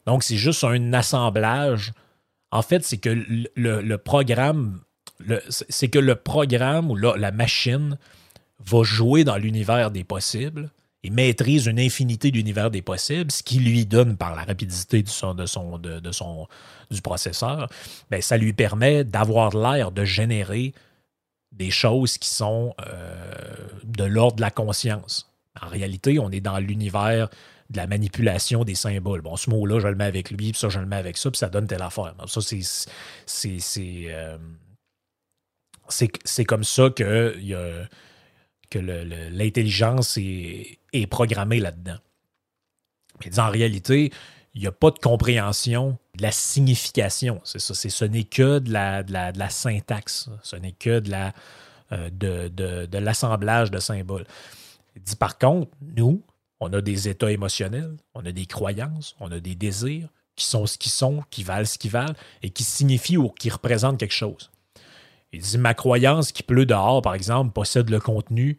Donc, 0.07 0.23
c'est 0.23 0.37
juste 0.37 0.64
un 0.64 0.92
assemblage. 0.92 1.92
En 2.51 2.62
fait, 2.62 2.85
c'est 2.85 2.99
que 2.99 3.11
le, 3.57 3.97
programme, 3.97 4.81
c'est 5.49 5.88
que 5.88 5.99
le 5.99 6.14
programme 6.14 6.90
ou 6.90 6.97
la 6.97 7.31
machine 7.33 7.99
va 8.64 8.83
jouer 8.85 9.25
dans 9.25 9.37
l'univers 9.37 9.90
des 9.90 10.05
possibles 10.05 10.71
il 11.03 11.12
maîtrise 11.12 11.67
une 11.67 11.81
infinité 11.81 12.31
d'univers 12.31 12.71
des 12.71 12.83
possibles, 12.83 13.31
ce 13.33 13.43
qui 13.43 13.59
lui 13.59 13.87
donne, 13.87 14.17
par 14.17 14.37
la 14.37 14.45
rapidité 14.45 15.03
du, 15.03 15.11
son, 15.11 15.35
de 15.35 15.47
son, 15.47 15.79
de, 15.79 16.12
son, 16.12 16.47
du 16.91 17.03
processeur, 17.03 17.69
ben, 18.11 18.23
ça 18.23 18.37
lui 18.37 18.53
permet 18.53 19.03
d'avoir 19.05 19.57
l'air 19.57 19.91
de 19.91 20.05
générer 20.05 20.73
des 21.51 21.71
choses 21.71 22.19
qui 22.19 22.29
sont 22.29 22.75
euh, 22.87 23.35
de 23.85 24.05
l'ordre 24.05 24.37
de 24.37 24.43
la 24.43 24.51
conscience. 24.51 25.31
En 25.61 25.69
réalité, 25.69 26.19
on 26.19 26.31
est 26.31 26.41
dans 26.41 26.59
l'univers 26.59 27.29
de 27.69 27.77
la 27.77 27.87
manipulation 27.87 28.65
des 28.65 28.75
symboles. 28.75 29.23
Bon, 29.23 29.37
ce 29.37 29.51
mot-là, 29.51 29.81
je 29.81 29.88
le 29.88 29.97
mets 29.97 30.05
avec 30.05 30.31
lui, 30.31 30.53
puis 30.53 30.59
ça, 30.59 30.69
je 30.69 30.79
le 30.79 30.87
mets 30.87 30.97
avec 30.97 31.17
ça, 31.17 31.31
puis 31.31 31.38
ça 31.38 31.49
donne 31.49 31.67
telle 31.67 31.83
affaire. 31.83 32.15
ça, 32.27 32.41
c'est. 32.41 32.61
C'est 33.27 34.05
euh, 34.09 34.38
c'est 35.88 36.45
comme 36.45 36.65
ça 36.65 36.91
que, 36.91 37.38
y 37.38 37.55
a, 37.55 37.87
que 38.72 38.78
l'intelligence 38.78 40.16
est, 40.16 41.06
programmée 41.11 41.61
là-dedans. 41.61 41.98
Mais 43.24 43.38
en 43.38 43.50
réalité, 43.50 44.11
il 44.54 44.62
n'y 44.62 44.66
a 44.66 44.72
pas 44.72 44.90
de 44.90 44.98
compréhension 44.98 45.98
de 46.16 46.22
la 46.22 46.32
signification. 46.32 47.40
C'est. 47.44 47.61
Ce 47.61 48.04
n'est 48.04 48.24
que 48.24 48.58
de 48.58 48.72
la, 48.72 49.50
syntaxe. 49.50 50.30
Ce 50.42 50.56
n'est 50.56 50.72
que 50.72 51.00
de 51.00 51.14
euh, 51.92 52.87
l'assemblage 52.92 53.70
de 53.70 53.78
symboles. 53.78 54.24
Il 54.96 55.02
dit 55.02 55.16
par 55.16 55.38
contre, 55.38 55.70
nous, 55.96 56.22
on 56.61 56.72
a 56.72 56.80
des 56.80 57.08
états 57.08 57.30
émotionnels, 57.30 57.96
on 58.14 58.24
a 58.24 58.32
des 58.32 58.46
croyances, 58.46 59.16
on 59.20 59.30
a 59.32 59.40
des 59.40 59.54
désirs 59.54 60.08
qui 60.37 60.46
sont 60.46 60.64
ce 60.64 60.78
qu'ils 60.78 60.92
sont, 60.92 61.22
qui 61.30 61.42
valent 61.42 61.66
ce 61.66 61.76
qu'ils 61.76 61.90
valent 61.90 62.14
et 62.42 62.50
qui 62.50 62.64
signifient 62.64 63.18
ou 63.18 63.28
qui 63.28 63.50
représentent 63.50 63.98
quelque 63.98 64.14
chose. 64.14 64.52
Il 65.33 65.40
dit 65.40 65.59
ma 65.59 65.75
croyance 65.75 66.33
qui 66.33 66.42
pleut 66.42 66.66
dehors, 66.66 67.03
par 67.03 67.14
exemple, 67.14 67.53
possède 67.53 67.88
le 67.90 68.01
contenu 68.01 68.59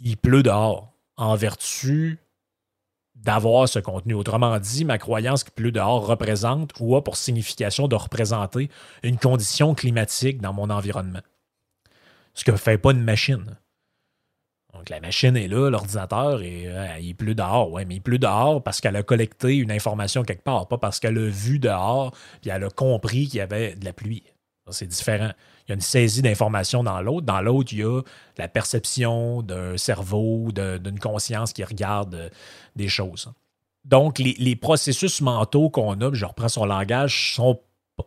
il 0.00 0.16
pleut 0.16 0.42
dehors 0.42 0.92
en 1.16 1.34
vertu 1.34 2.18
d'avoir 3.14 3.68
ce 3.68 3.80
contenu. 3.80 4.14
Autrement 4.14 4.58
dit, 4.60 4.84
ma 4.84 4.98
croyance 4.98 5.42
qui 5.42 5.50
pleut 5.50 5.72
dehors 5.72 6.06
représente 6.06 6.72
ou 6.78 6.94
a 6.96 7.02
pour 7.02 7.16
signification 7.16 7.88
de 7.88 7.96
représenter 7.96 8.70
une 9.02 9.18
condition 9.18 9.74
climatique 9.74 10.40
dans 10.40 10.52
mon 10.52 10.70
environnement. 10.70 11.22
Ce 12.34 12.44
que 12.44 12.52
ne 12.52 12.56
fait 12.56 12.78
pas 12.78 12.92
une 12.92 13.02
machine. 13.02 13.58
Donc 14.72 14.90
la 14.90 15.00
machine 15.00 15.36
est 15.36 15.48
là, 15.48 15.70
l'ordinateur, 15.70 16.42
et 16.42 16.68
euh, 16.68 16.98
il 17.00 17.16
pleut 17.16 17.34
dehors. 17.34 17.72
Oui, 17.72 17.84
mais 17.84 17.96
il 17.96 18.00
pleut 18.00 18.18
dehors 18.18 18.62
parce 18.62 18.80
qu'elle 18.80 18.94
a 18.94 19.02
collecté 19.02 19.56
une 19.56 19.72
information 19.72 20.22
quelque 20.22 20.44
part, 20.44 20.68
pas 20.68 20.78
parce 20.78 21.00
qu'elle 21.00 21.18
a 21.18 21.28
vu 21.28 21.58
dehors, 21.58 22.14
puis 22.40 22.50
elle 22.50 22.62
a 22.62 22.70
compris 22.70 23.26
qu'il 23.26 23.38
y 23.38 23.40
avait 23.40 23.74
de 23.74 23.84
la 23.84 23.92
pluie. 23.92 24.22
C'est 24.70 24.86
différent 24.86 25.32
il 25.68 25.72
y 25.72 25.72
a 25.72 25.74
une 25.74 25.80
saisie 25.82 26.22
d'informations 26.22 26.82
dans 26.82 27.00
l'autre. 27.02 27.26
Dans 27.26 27.42
l'autre, 27.42 27.72
il 27.72 27.80
y 27.80 27.82
a 27.82 28.00
la 28.38 28.48
perception 28.48 29.42
d'un 29.42 29.76
cerveau, 29.76 30.48
d'une 30.50 30.98
conscience 30.98 31.52
qui 31.52 31.62
regarde 31.62 32.14
euh, 32.14 32.28
des 32.74 32.88
choses. 32.88 33.30
Donc, 33.84 34.18
les, 34.18 34.56
processus 34.56 35.20
mentaux 35.20 35.70
qu'on 35.70 36.00
a, 36.00 36.12
je 36.12 36.24
reprends 36.24 36.48
son 36.48 36.64
langage, 36.64 37.34
sont 37.34 37.60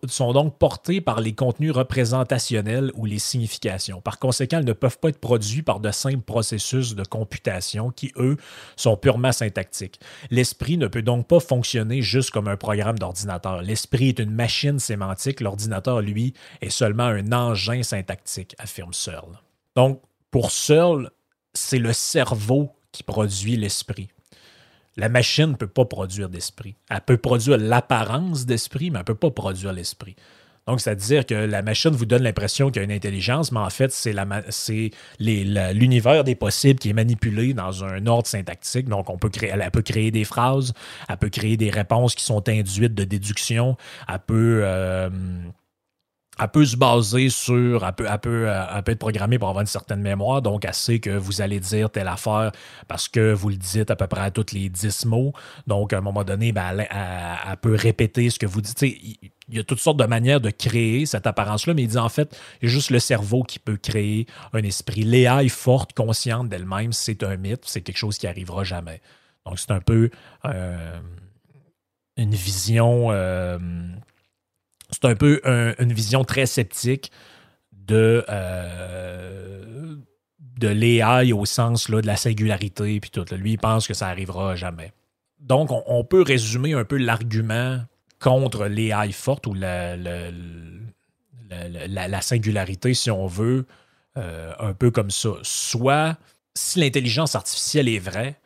sont 0.07 0.33
donc 0.33 0.57
portés 0.57 1.01
par 1.01 1.21
les 1.21 1.33
contenus 1.33 1.71
représentationnels 1.71 2.91
ou 2.95 3.05
les 3.05 3.19
significations. 3.19 4.01
Par 4.01 4.19
conséquent, 4.19 4.59
elles 4.59 4.65
ne 4.65 4.73
peuvent 4.73 4.99
pas 4.99 5.09
être 5.09 5.19
produits 5.19 5.61
par 5.61 5.79
de 5.79 5.91
simples 5.91 6.21
processus 6.21 6.95
de 6.95 7.03
computation 7.03 7.91
qui, 7.91 8.11
eux, 8.17 8.37
sont 8.75 8.97
purement 8.97 9.31
syntactiques. 9.31 9.99
L'esprit 10.29 10.77
ne 10.77 10.87
peut 10.87 11.01
donc 11.01 11.27
pas 11.27 11.39
fonctionner 11.39 12.01
juste 12.01 12.31
comme 12.31 12.47
un 12.47 12.57
programme 12.57 12.99
d'ordinateur. 12.99 13.61
L'esprit 13.61 14.09
est 14.09 14.19
une 14.19 14.31
machine 14.31 14.79
sémantique, 14.79 15.41
l'ordinateur, 15.41 16.01
lui, 16.01 16.33
est 16.61 16.69
seulement 16.69 17.03
un 17.03 17.31
engin 17.31 17.83
syntactique, 17.83 18.55
affirme 18.57 18.93
Searle. 18.93 19.39
Donc, 19.75 20.01
pour 20.31 20.51
Searle, 20.51 21.11
c'est 21.53 21.79
le 21.79 21.93
cerveau 21.93 22.71
qui 22.91 23.03
produit 23.03 23.57
l'esprit. 23.57 24.09
La 24.97 25.09
machine 25.09 25.51
ne 25.51 25.55
peut 25.55 25.67
pas 25.67 25.85
produire 25.85 26.29
d'esprit. 26.29 26.75
Elle 26.89 27.01
peut 27.01 27.17
produire 27.17 27.57
l'apparence 27.57 28.45
d'esprit, 28.45 28.91
mais 28.91 28.97
elle 28.97 29.01
ne 29.01 29.05
peut 29.05 29.15
pas 29.15 29.31
produire 29.31 29.73
l'esprit. 29.73 30.15
Donc, 30.67 30.79
c'est-à-dire 30.79 31.25
que 31.25 31.33
la 31.33 31.63
machine 31.63 31.89
vous 31.91 32.05
donne 32.05 32.21
l'impression 32.21 32.69
qu'il 32.69 32.77
y 32.77 32.79
a 32.81 32.83
une 32.83 32.91
intelligence, 32.91 33.51
mais 33.51 33.59
en 33.59 33.69
fait, 33.69 33.91
c'est 33.91 34.91
l'univers 35.19 36.23
des 36.23 36.35
possibles 36.35 36.79
qui 36.79 36.89
est 36.89 36.93
manipulé 36.93 37.53
dans 37.53 37.83
un 37.83 38.05
ordre 38.05 38.27
syntactique. 38.27 38.87
Donc, 38.87 39.09
on 39.09 39.17
peut 39.17 39.29
créer, 39.29 39.49
elle, 39.49 39.71
peut 39.71 39.81
créer 39.81 40.11
des 40.11 40.23
phrases, 40.23 40.73
elle 41.09 41.17
peut 41.17 41.29
créer 41.29 41.57
des 41.57 41.71
réponses 41.71 42.13
qui 42.13 42.23
sont 42.23 42.47
induites 42.47 42.93
de 42.93 43.03
déduction, 43.03 43.75
elle 44.07 44.19
peut, 44.19 44.61
euh, 44.63 45.09
elle 46.41 46.47
peut 46.47 46.65
se 46.65 46.75
baser 46.75 47.29
sur, 47.29 47.85
elle 47.85 47.93
peut, 48.19 48.47
être 48.47 48.99
programmée 48.99 49.37
pour 49.37 49.49
avoir 49.49 49.61
une 49.61 49.67
certaine 49.67 50.01
mémoire, 50.01 50.41
donc 50.41 50.65
elle 50.65 50.73
sait 50.73 50.99
que 50.99 51.11
vous 51.11 51.41
allez 51.41 51.59
dire 51.59 51.91
telle 51.91 52.07
affaire 52.07 52.51
parce 52.87 53.07
que 53.07 53.31
vous 53.31 53.49
le 53.49 53.57
dites 53.57 53.91
à 53.91 53.95
peu 53.95 54.07
près 54.07 54.21
à 54.21 54.31
tous 54.31 54.53
les 54.53 54.67
dix 54.69 55.05
mots. 55.05 55.33
Donc, 55.67 55.93
à 55.93 55.99
un 55.99 56.01
moment 56.01 56.23
donné, 56.23 56.51
ben, 56.51 56.79
elle, 56.79 57.57
peut 57.61 57.75
répéter 57.75 58.31
ce 58.31 58.39
que 58.39 58.47
vous 58.47 58.61
dites. 58.61 58.81
il 58.81 59.31
y 59.51 59.59
a 59.59 59.63
toutes 59.63 59.79
sortes 59.79 59.97
de 59.97 60.05
manières 60.05 60.41
de 60.41 60.49
créer 60.49 61.05
cette 61.05 61.27
apparence-là, 61.27 61.75
mais 61.75 61.83
il 61.83 61.89
dit 61.89 61.97
en 61.99 62.09
fait, 62.09 62.35
il 62.61 62.69
y 62.69 62.71
a 62.71 62.73
juste 62.73 62.89
le 62.89 62.99
cerveau 62.99 63.43
qui 63.43 63.59
peut 63.59 63.77
créer 63.77 64.25
un 64.53 64.63
esprit. 64.63 65.03
L'AI 65.03 65.47
forte, 65.47 65.93
consciente 65.93 66.49
d'elle-même, 66.49 66.91
c'est 66.91 67.23
un 67.23 67.37
mythe, 67.37 67.65
c'est 67.65 67.81
quelque 67.81 67.97
chose 67.97 68.17
qui 68.17 68.25
arrivera 68.25 68.63
jamais. 68.63 68.99
Donc, 69.45 69.59
c'est 69.59 69.71
un 69.71 69.79
peu 69.79 70.09
euh, 70.45 70.99
une 72.17 72.33
vision. 72.33 73.09
Euh, 73.11 73.59
c'est 74.91 75.05
un 75.05 75.15
peu 75.15 75.41
une 75.45 75.93
vision 75.93 76.23
très 76.23 76.45
sceptique 76.45 77.11
de, 77.91 78.25
euh, 78.29 79.95
l'AI 80.61 81.33
au 81.33 81.45
sens 81.45 81.89
de 81.89 82.05
la 82.05 82.15
singularité. 82.15 82.99
Puis 82.99 83.09
tout. 83.09 83.25
Lui, 83.31 83.53
il 83.53 83.57
pense 83.57 83.87
que 83.87 83.93
ça 83.93 84.07
arrivera 84.07 84.55
jamais. 84.55 84.93
Donc, 85.39 85.69
on, 85.71 86.03
peut 86.03 86.21
résumer 86.21 86.73
un 86.73 86.85
peu 86.85 86.97
l'argument 86.97 87.79
contre 88.19 88.67
l'AI 88.67 89.11
forte 89.11 89.47
ou 89.47 89.55
la, 89.55 89.97
la, 91.57 92.21
singularité, 92.21 92.93
si 92.93 93.09
on 93.09 93.25
veut, 93.25 93.65
euh, 94.17 94.53
un 94.59 94.73
peu 94.73 94.91
comme 94.91 95.09
ça. 95.09 95.31
Soit, 95.41 96.15
si 96.53 96.79
l'intelligence 96.79 97.33
artificielle 97.33 97.89
est 97.89 97.99
vraie, 97.99 98.39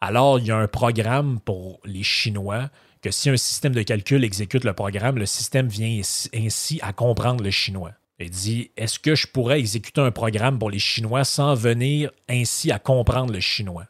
alors 0.00 0.40
il 0.40 0.46
y 0.46 0.50
a 0.50 0.56
un 0.56 0.66
programme 0.66 1.38
pour 1.40 1.80
les 1.84 2.02
Chinois 2.02 2.68
que 3.02 3.10
si 3.10 3.30
un 3.30 3.36
système 3.36 3.74
de 3.74 3.82
calcul 3.82 4.24
exécute 4.24 4.64
le 4.64 4.72
programme, 4.72 5.16
le 5.16 5.26
système 5.26 5.68
vient 5.68 6.00
ainsi 6.34 6.78
à 6.82 6.92
comprendre 6.92 7.42
le 7.42 7.50
chinois. 7.50 7.92
Il 8.20 8.30
dit 8.30 8.70
Est-ce 8.76 8.98
que 8.98 9.14
je 9.14 9.26
pourrais 9.26 9.58
exécuter 9.58 10.00
un 10.00 10.10
programme 10.10 10.58
pour 10.58 10.70
les 10.70 10.78
Chinois 10.78 11.24
sans 11.24 11.54
venir 11.54 12.10
ainsi 12.28 12.70
à 12.70 12.78
comprendre 12.78 13.32
le 13.32 13.40
chinois? 13.40 13.86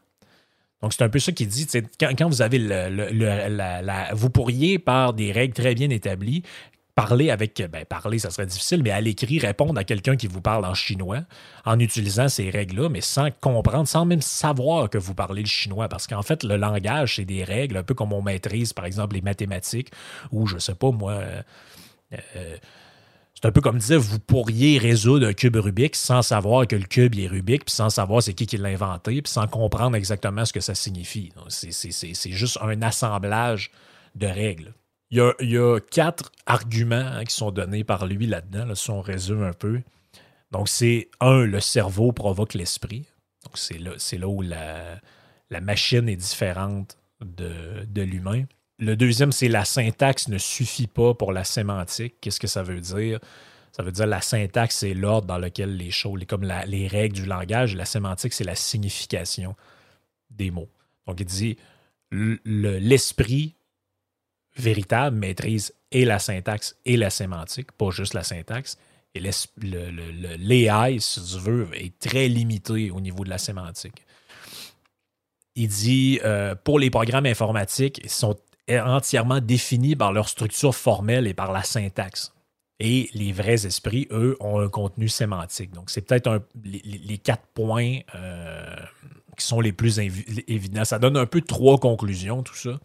Donc, 0.83 0.95
c'est 0.95 1.03
un 1.03 1.11
peu 1.11 1.19
ça 1.19 1.33
qu'il 1.33 1.49
dit. 1.49 1.67
Quand, 1.99 2.29
vous 2.29 2.41
avez 2.41 2.59
le, 2.59 4.15
Vous 4.15 4.31
pourriez, 4.31 4.79
par 4.79 5.13
des 5.13 5.31
règles 5.31 5.53
très 5.53 5.75
bien 5.75 5.91
établies, 5.91 6.43
parler 7.01 7.31
avec, 7.31 7.63
ben, 7.73 7.87
parler, 7.87 8.19
ça 8.19 8.31
serait 8.31 8.47
difficile, 8.47 8.83
mais 8.83 8.91
à 8.91 9.01
l'écrit, 9.01 9.39
répondre 9.39 9.79
à 9.79 9.85
quelqu'un 9.85 10.17
qui 10.17 10.27
vous 10.27 10.43
parle 10.43 10.67
en 10.67 10.75
chinois 10.75 11.21
en 11.65 11.79
utilisant 11.79 12.29
ces 12.29 12.51
règles-là, 12.51 12.91
mais 12.91 13.01
sans 13.01 13.31
comprendre, 13.41 13.89
sans 13.89 14.05
même 14.05 14.21
savoir 14.21 14.91
que 14.91 14.99
vous 14.99 15.15
parlez 15.15 15.41
le 15.41 15.49
chinois. 15.49 15.89
Parce 15.89 16.07
qu'en 16.07 16.23
fait, 16.23 16.45
le 16.45 16.57
langage, 16.57 17.17
c'est 17.17 17.25
des 17.25 17.43
règles, 17.43 17.79
un 17.79 17.83
peu 17.83 17.95
comme 17.95 18.13
on 18.13 18.21
maîtrise, 18.21 18.75
par 18.75 18.85
exemple, 18.85 19.15
les 19.15 19.23
mathématiques, 19.23 19.91
ou 20.31 20.47
je 20.47 20.59
sais 20.59 20.75
pas, 20.75 20.91
moi. 20.91 21.13
Euh, 21.13 21.43
euh, 22.37 22.57
c'est 23.35 23.49
un 23.49 23.53
peu 23.53 23.63
comme 23.63 23.79
dire, 23.79 23.99
vous 23.99 24.19
pourriez 24.19 24.77
résoudre 24.77 25.27
un 25.27 25.33
cube 25.33 25.57
Rubik 25.57 25.97
sans 25.97 26.21
savoir 26.21 26.67
que 26.67 26.77
le 26.77 26.85
cube 26.85 27.19
est 27.19 27.29
Rubik, 27.29 27.65
puis 27.65 27.75
sans 27.75 27.89
savoir 27.89 28.23
c'est 28.23 28.35
qui 28.35 28.45
qui 28.45 28.59
l'a 28.59 28.69
inventé, 28.69 29.23
puis 29.23 29.33
sans 29.33 29.47
comprendre 29.47 29.97
exactement 29.97 30.45
ce 30.45 30.53
que 30.53 30.61
ça 30.61 30.75
signifie. 30.75 31.33
C'est 31.49 32.33
juste 32.33 32.59
un 32.61 32.83
assemblage 32.83 33.71
de 34.15 34.27
règles. 34.27 34.75
Il 35.11 35.35
y, 35.41 35.59
a, 35.59 35.81
quatre 35.81 36.31
arguments 36.47 36.95
hein, 36.95 37.25
qui 37.25 37.35
sont 37.35 37.51
donnés 37.51 37.83
par 37.83 38.07
lui 38.07 38.27
là-dedans, 38.27 38.75
si 38.77 38.91
on 38.91 39.01
résume 39.01 39.43
un 39.43 39.53
peu. 39.53 39.81
Donc, 40.53 40.69
c'est 40.69 41.09
un, 41.21 41.45
le 41.45 41.61
cerveau 41.61 42.13
provoque 42.13 42.55
l'esprit. 42.55 43.07
Donc, 43.45 43.59
c'est 43.59 43.79
là, 43.79 43.93
là, 44.19 44.29
où 44.29 44.43
la, 44.43 45.01
machine 45.61 46.09
est 46.09 46.17
différente 46.17 46.97
de, 47.21 47.85
de 47.89 48.03
l'humain. 48.03 48.45
Le 48.79 48.97
deuxième, 48.97 49.33
c'est 49.33 49.49
la 49.49 49.65
syntaxe 49.65 50.29
ne 50.29 50.39
suffit 50.39 50.87
pas 50.87 51.13
pour 51.15 51.33
la 51.33 51.45
sémantique. 51.45 52.15
Qu'est-ce 52.21 52.41
que 52.41 52.47
ça 52.47 52.63
veut 52.63 52.81
dire? 52.81 53.19
Ça 53.73 53.83
veut 53.83 53.93
dire 53.93 54.07
la 54.07 54.21
syntaxe, 54.21 54.77
c'est 54.77 54.95
l'ordre 54.95 55.27
dans 55.27 55.39
lequel 55.39 55.77
les 55.77 55.91
choses, 55.91 56.25
comme 56.29 56.45
les 56.67 56.87
règles 56.87 57.17
du 57.17 57.27
langage. 57.27 57.77
La 57.77 57.85
sémantique, 57.85 58.33
c'est 58.33 58.45
la 58.45 58.55
signification 58.55 59.57
des 60.31 60.51
mots. 60.51 60.69
Donc, 61.07 61.21
il 61.21 61.27
dit 61.27 61.57
l'esprit 62.45 63.55
véritable 64.57 65.17
maîtrise 65.17 65.75
et 65.93 66.05
la 66.05 66.19
syntaxe 66.19 66.77
et 66.85 66.97
la 66.97 67.11
sémantique, 67.11 67.73
pas 67.73 67.91
juste 67.91 68.15
la 68.15 68.23
syntaxe. 68.23 68.79
Et 69.15 69.21
l'AI, 69.21 71.01
si 71.01 71.21
tu 71.21 71.39
veux, 71.39 71.69
est 71.75 71.99
très 71.99 72.29
limité 72.29 72.91
au 72.91 73.01
niveau 73.01 73.25
de 73.25 73.31
la 73.31 73.39
sémantique. 73.39 74.05
Il 75.57 75.67
dit, 75.67 76.21
euh, 76.25 76.55
pour 76.55 76.79
les 76.79 76.91
programmes 76.91 77.27
informatiques, 77.27 78.01
ils 78.05 78.11
sont 78.11 78.37
entièrement 78.69 79.41
définis 79.41 79.97
par 79.97 80.13
leur 80.13 80.29
structure 80.29 80.75
formelle 80.75 81.27
et 81.27 81.35
par 81.35 81.51
la 81.51 81.65
syntaxe. 81.65 82.33
Et 82.79 83.11
les 83.13 83.33
vrais 83.33 83.67
esprits, 83.67 84.07
eux, 84.11 84.37
ont 84.41 84.61
un 84.61 84.69
contenu 84.69 85.09
sémantique. 85.09 85.73
Donc, 85.73 85.91
c'est 85.91 86.03
peut-être 86.03 86.43
les, 86.65 87.19
quatre 87.19 87.47
points 87.53 87.99
euh, 88.15 88.77
qui 89.37 89.45
sont 89.45 89.61
les 89.61 89.73
plus 89.73 89.99
évidents. 89.99 90.85
Ça 90.85 90.99
donne 90.99 91.17
un 91.17 91.27
peu 91.27 91.41
trois 91.43 91.79
conclusions, 91.79 92.43
tout 92.43 92.55
ça. 92.55 92.79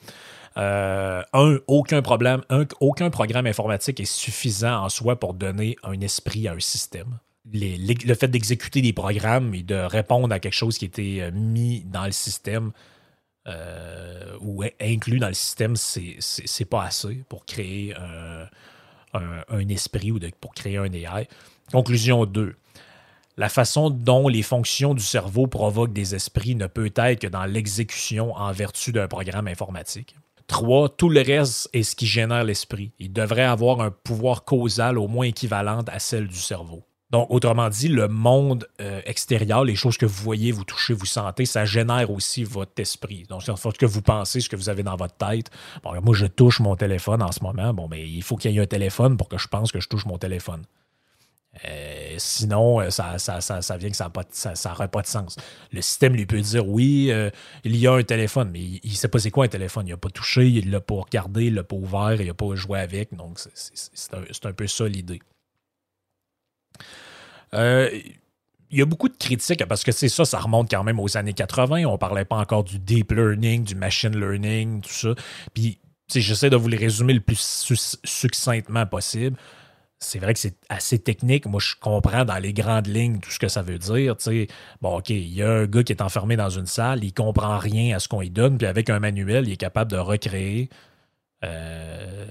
Euh, 0.58 1.22
un, 1.34 1.58
aucun 1.68 2.02
problème, 2.02 2.42
aucun 2.80 3.10
programme 3.10 3.46
informatique 3.46 4.00
est 4.00 4.06
suffisant 4.06 4.84
en 4.84 4.90
soi 4.90 5.20
pour 5.20 5.34
donner 5.34 5.76
un 5.84 6.00
esprit 6.00 6.48
à 6.48 6.54
un 6.54 6.60
système. 6.60 7.20
le 7.52 8.14
fait 8.14 8.30
d'exécuter 8.30 8.82
des 8.82 8.94
programmes 8.94 9.54
et 9.54 9.64
de 9.64 9.76
répondre 9.76 10.34
à 10.34 10.40
quelque 10.40 10.54
chose 10.54 10.78
qui 10.78 10.86
était 10.86 11.18
euh, 11.20 11.32
mis 11.32 11.84
dans 11.84 12.06
le 12.06 12.14
système 12.14 12.72
euh, 13.48 14.38
ou 14.40 14.64
inclus 14.80 15.20
dans 15.20 15.28
le 15.28 15.34
système, 15.34 15.76
c'est 15.76 16.66
pas 16.70 16.84
assez 16.84 17.24
pour 17.28 17.46
créer 17.46 17.94
un, 17.94 19.70
esprit 19.70 20.12
ou 20.12 20.20
pour 20.40 20.54
créer 20.54 20.78
un 20.78 20.92
AI. 20.92 21.28
Conclusion 21.72 22.26
2. 22.26 22.56
La 23.38 23.50
façon 23.50 23.90
dont 23.90 24.30
les 24.30 24.42
fonctions 24.42 24.94
du 24.94 25.04
cerveau 25.04 25.48
provoquent 25.48 25.94
des 25.94 26.16
esprits 26.16 26.56
ne 26.56 26.68
peut 26.68 26.94
être 26.96 27.22
que 27.22 27.28
dans 27.28 27.46
l'exécution 27.46 28.34
en 28.34 28.52
vertu 28.54 28.94
d'un 28.94 29.10
programme 29.10 29.48
informatique. 29.48 30.16
Trois, 30.48 30.90
tout 30.90 31.10
le 31.10 31.22
reste 31.22 31.70
est 31.74 31.84
ce 31.84 31.96
qui 31.96 32.06
génère 32.06 32.44
l'esprit. 32.44 32.92
Il 33.00 33.12
devrait 33.12 33.44
avoir 33.44 33.82
un 33.82 33.92
pouvoir 33.92 34.44
causal 34.44 34.98
au 34.98 35.08
moins 35.08 35.26
équivalent 35.26 35.82
à 35.88 36.00
celle 36.00 36.28
du 36.28 36.38
cerveau. 36.38 36.84
Donc, 37.12 37.28
autrement 37.30 37.70
dit, 37.70 37.88
le 37.88 38.08
monde 38.08 38.68
euh, 38.82 39.00
extérieur, 39.06 39.64
les 39.64 39.76
choses 39.76 39.98
que 39.98 40.06
vous 40.06 40.24
voyez, 40.24 40.52
vous 40.52 40.64
touchez, 40.64 40.94
vous 40.94 41.06
sentez, 41.06 41.46
ça 41.46 41.64
génère 41.64 42.12
aussi 42.12 42.44
votre 42.44 42.80
esprit. 42.82 43.24
Donc, 43.30 43.44
ce 43.44 43.52
que 43.78 43.86
vous 43.86 44.02
pensez, 44.02 44.42
ce 44.42 44.50
que 44.50 44.56
vous 44.56 44.70
avez 44.70 44.84
dans 44.84 44.96
votre 44.96 45.16
tête. 45.16 45.50
Bon, 45.84 45.94
moi, 46.02 46.16
je 46.16 46.26
touche 46.26 46.60
mon 46.60 46.76
téléphone 46.76 47.22
en 47.22 47.32
ce 47.32 47.44
moment. 47.44 47.74
Bon, 47.74 47.88
mais 47.88 48.08
il 48.08 48.24
faut 48.24 48.36
qu'il 48.36 48.52
y 48.52 48.58
ait 48.58 48.62
un 48.62 48.66
téléphone 48.66 49.18
pour 49.18 49.30
que 49.30 49.38
je 49.38 49.48
pense 49.48 49.72
que 49.72 49.80
je 49.80 49.88
touche 49.88 50.06
mon 50.06 50.18
téléphone. 50.18 50.64
Euh, 51.64 52.16
sinon, 52.18 52.82
euh, 52.82 52.90
ça, 52.90 53.18
ça, 53.18 53.40
ça, 53.40 53.78
vient 53.78 53.90
que 53.90 53.96
ça 53.96 54.12
n'aurait 54.66 54.88
pas, 54.88 55.02
de 55.02 55.08
sens. 55.08 55.38
Le 55.72 55.82
système 55.82 56.14
lui 56.14 56.26
peut 56.26 56.42
dire 56.42 56.68
oui, 56.68 57.12
euh, 57.12 57.30
il 57.64 57.76
y 57.78 57.88
a 57.88 57.94
un 57.94 58.04
téléphone, 58.04 58.50
mais 58.52 58.60
il 58.60 58.82
ne 58.92 58.96
sait 58.96 59.08
pas 59.08 59.20
c'est 59.20 59.32
quoi 59.32 59.46
un 59.46 59.50
téléphone. 59.50 59.88
Il 59.88 59.92
n'a 59.92 59.98
pas 59.98 60.10
touché, 60.10 60.50
il 60.50 60.68
ne 60.68 60.72
l'a 60.72 60.82
pas 60.82 60.96
regardé, 60.96 61.46
il 61.46 61.52
ne 61.52 61.58
l'a 61.58 61.64
pas 61.64 61.76
ouvert, 61.76 62.20
il 62.20 62.28
n'a 62.28 62.34
pas 62.34 62.54
joué 62.56 62.80
avec. 62.80 63.14
Donc, 63.16 63.40
c'est 63.40 64.46
un, 64.46 64.54
peu 64.54 64.68
ça 64.68 64.88
l'idée. 64.88 65.22
il 67.54 68.78
y 68.80 68.82
a 68.82 68.86
beaucoup 68.86 69.08
de 69.08 69.18
critiques 69.18 69.66
parce 69.66 69.84
que 69.84 69.94
c'est 69.94 70.10
ça, 70.10 70.26
ça 70.26 70.40
remonte 70.40 70.70
quand 70.70 70.84
même 70.84 71.00
aux 71.00 71.18
années 71.18 71.34
80. 71.34 71.86
On 71.86 71.98
parlait 71.98 72.26
pas 72.26 72.38
encore 72.38 72.66
du 72.66 72.80
deep 72.80 73.12
learning, 73.12 73.64
du 73.64 73.76
machine 73.76 74.18
learning, 74.20 74.82
tout 74.82 74.90
ça. 74.90 75.16
Puis, 75.54 75.80
j'essaie 76.14 76.50
de 76.50 76.58
vous 76.58 76.68
les 76.68 76.78
résumer 76.78 77.14
le 77.14 77.22
plus 77.22 77.40
succinctement 78.04 78.86
possible 78.86 79.38
c'est 80.06 80.20
vrai 80.20 80.34
que 80.34 80.40
c'est 80.40 80.58
assez 80.70 81.00
technique. 81.00 81.46
Moi, 81.46 81.60
je 81.60 81.76
comprends 81.80 82.26
dans 82.26 82.38
les 82.38 82.54
grandes 82.54 82.88
lignes 82.88 83.20
tout 83.20 83.32
ce 83.32 83.40
que 83.40 83.48
ça 83.48 83.62
veut 83.62 83.80
dire. 83.80 84.16
Bon, 84.82 84.98
OK, 84.98 85.10
il 85.10 85.34
y 85.34 85.42
a 85.42 85.50
un 85.50 85.66
gars 85.66 85.84
qui 85.84 85.92
est 85.92 86.02
enfermé 86.02 86.36
dans 86.36 86.50
une 86.50 86.68
salle, 86.68 87.04
il 87.04 87.14
comprend 87.14 87.58
rien 87.58 87.96
à 87.96 88.00
ce 88.00 88.08
qu'on 88.08 88.22
lui 88.22 88.30
donne, 88.30 88.58
puis 88.58 88.68
avec 88.68 88.90
un 88.90 89.00
manuel, 89.00 89.48
il 89.48 89.54
est 89.54 89.58
capable 89.58 89.92
de 89.92 89.98
recréer 89.98 90.70
euh, 91.44 92.26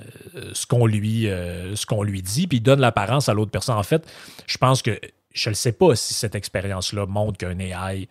ce 0.53 0.67
qu'on 0.67 0.87
lui, 0.87 1.29
euh, 1.29 1.77
ce 1.77 2.05
lui 2.05 2.23
dit, 2.23 2.47
puis 2.47 2.59
il 2.59 2.63
donne 2.63 2.81
l'apparence 2.81 3.29
à 3.29 3.35
l'autre 3.35 3.51
personne. 3.51 3.77
En 3.77 3.83
fait, 3.83 4.07
je 4.47 4.59
pense 4.59 4.83
que 4.83 4.99
je 5.33 5.51
ne 5.51 5.55
sais 5.55 5.73
pas 5.73 5.97
si 5.97 6.15
cette 6.15 6.35
expérience-là 6.35 7.07
montre 7.07 7.39
qu'un 7.39 7.59
AI 7.59 8.09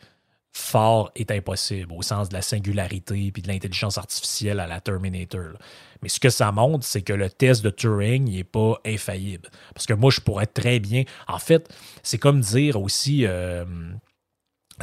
fort 0.53 1.11
est 1.15 1.31
impossible 1.31 1.91
au 1.93 2.03
sens 2.03 2.29
de 2.29 2.35
la 2.35 2.41
singularité 2.41 3.31
puis 3.31 3.41
de 3.41 3.47
l'intelligence 3.47 3.97
artificielle 3.97 4.59
à 4.59 4.67
la 4.67 4.79
Terminator. 4.79 5.53
Mais 6.01 6.09
ce 6.09 6.19
que 6.19 6.29
ça 6.29 6.51
montre, 6.51 6.85
c'est 6.85 7.01
que 7.01 7.13
le 7.13 7.29
test 7.29 7.63
de 7.63 7.69
Turing 7.69 8.29
n'est 8.29 8.43
pas 8.43 8.79
infaillible. 8.85 9.49
Parce 9.73 9.87
que 9.87 9.93
moi, 9.93 10.11
je 10.11 10.21
pourrais 10.21 10.45
très 10.45 10.79
bien. 10.79 11.03
En 11.27 11.39
fait, 11.39 11.73
c'est 12.03 12.19
comme 12.19 12.41
dire 12.41 12.79
aussi. 12.79 13.25
Euh, 13.25 13.65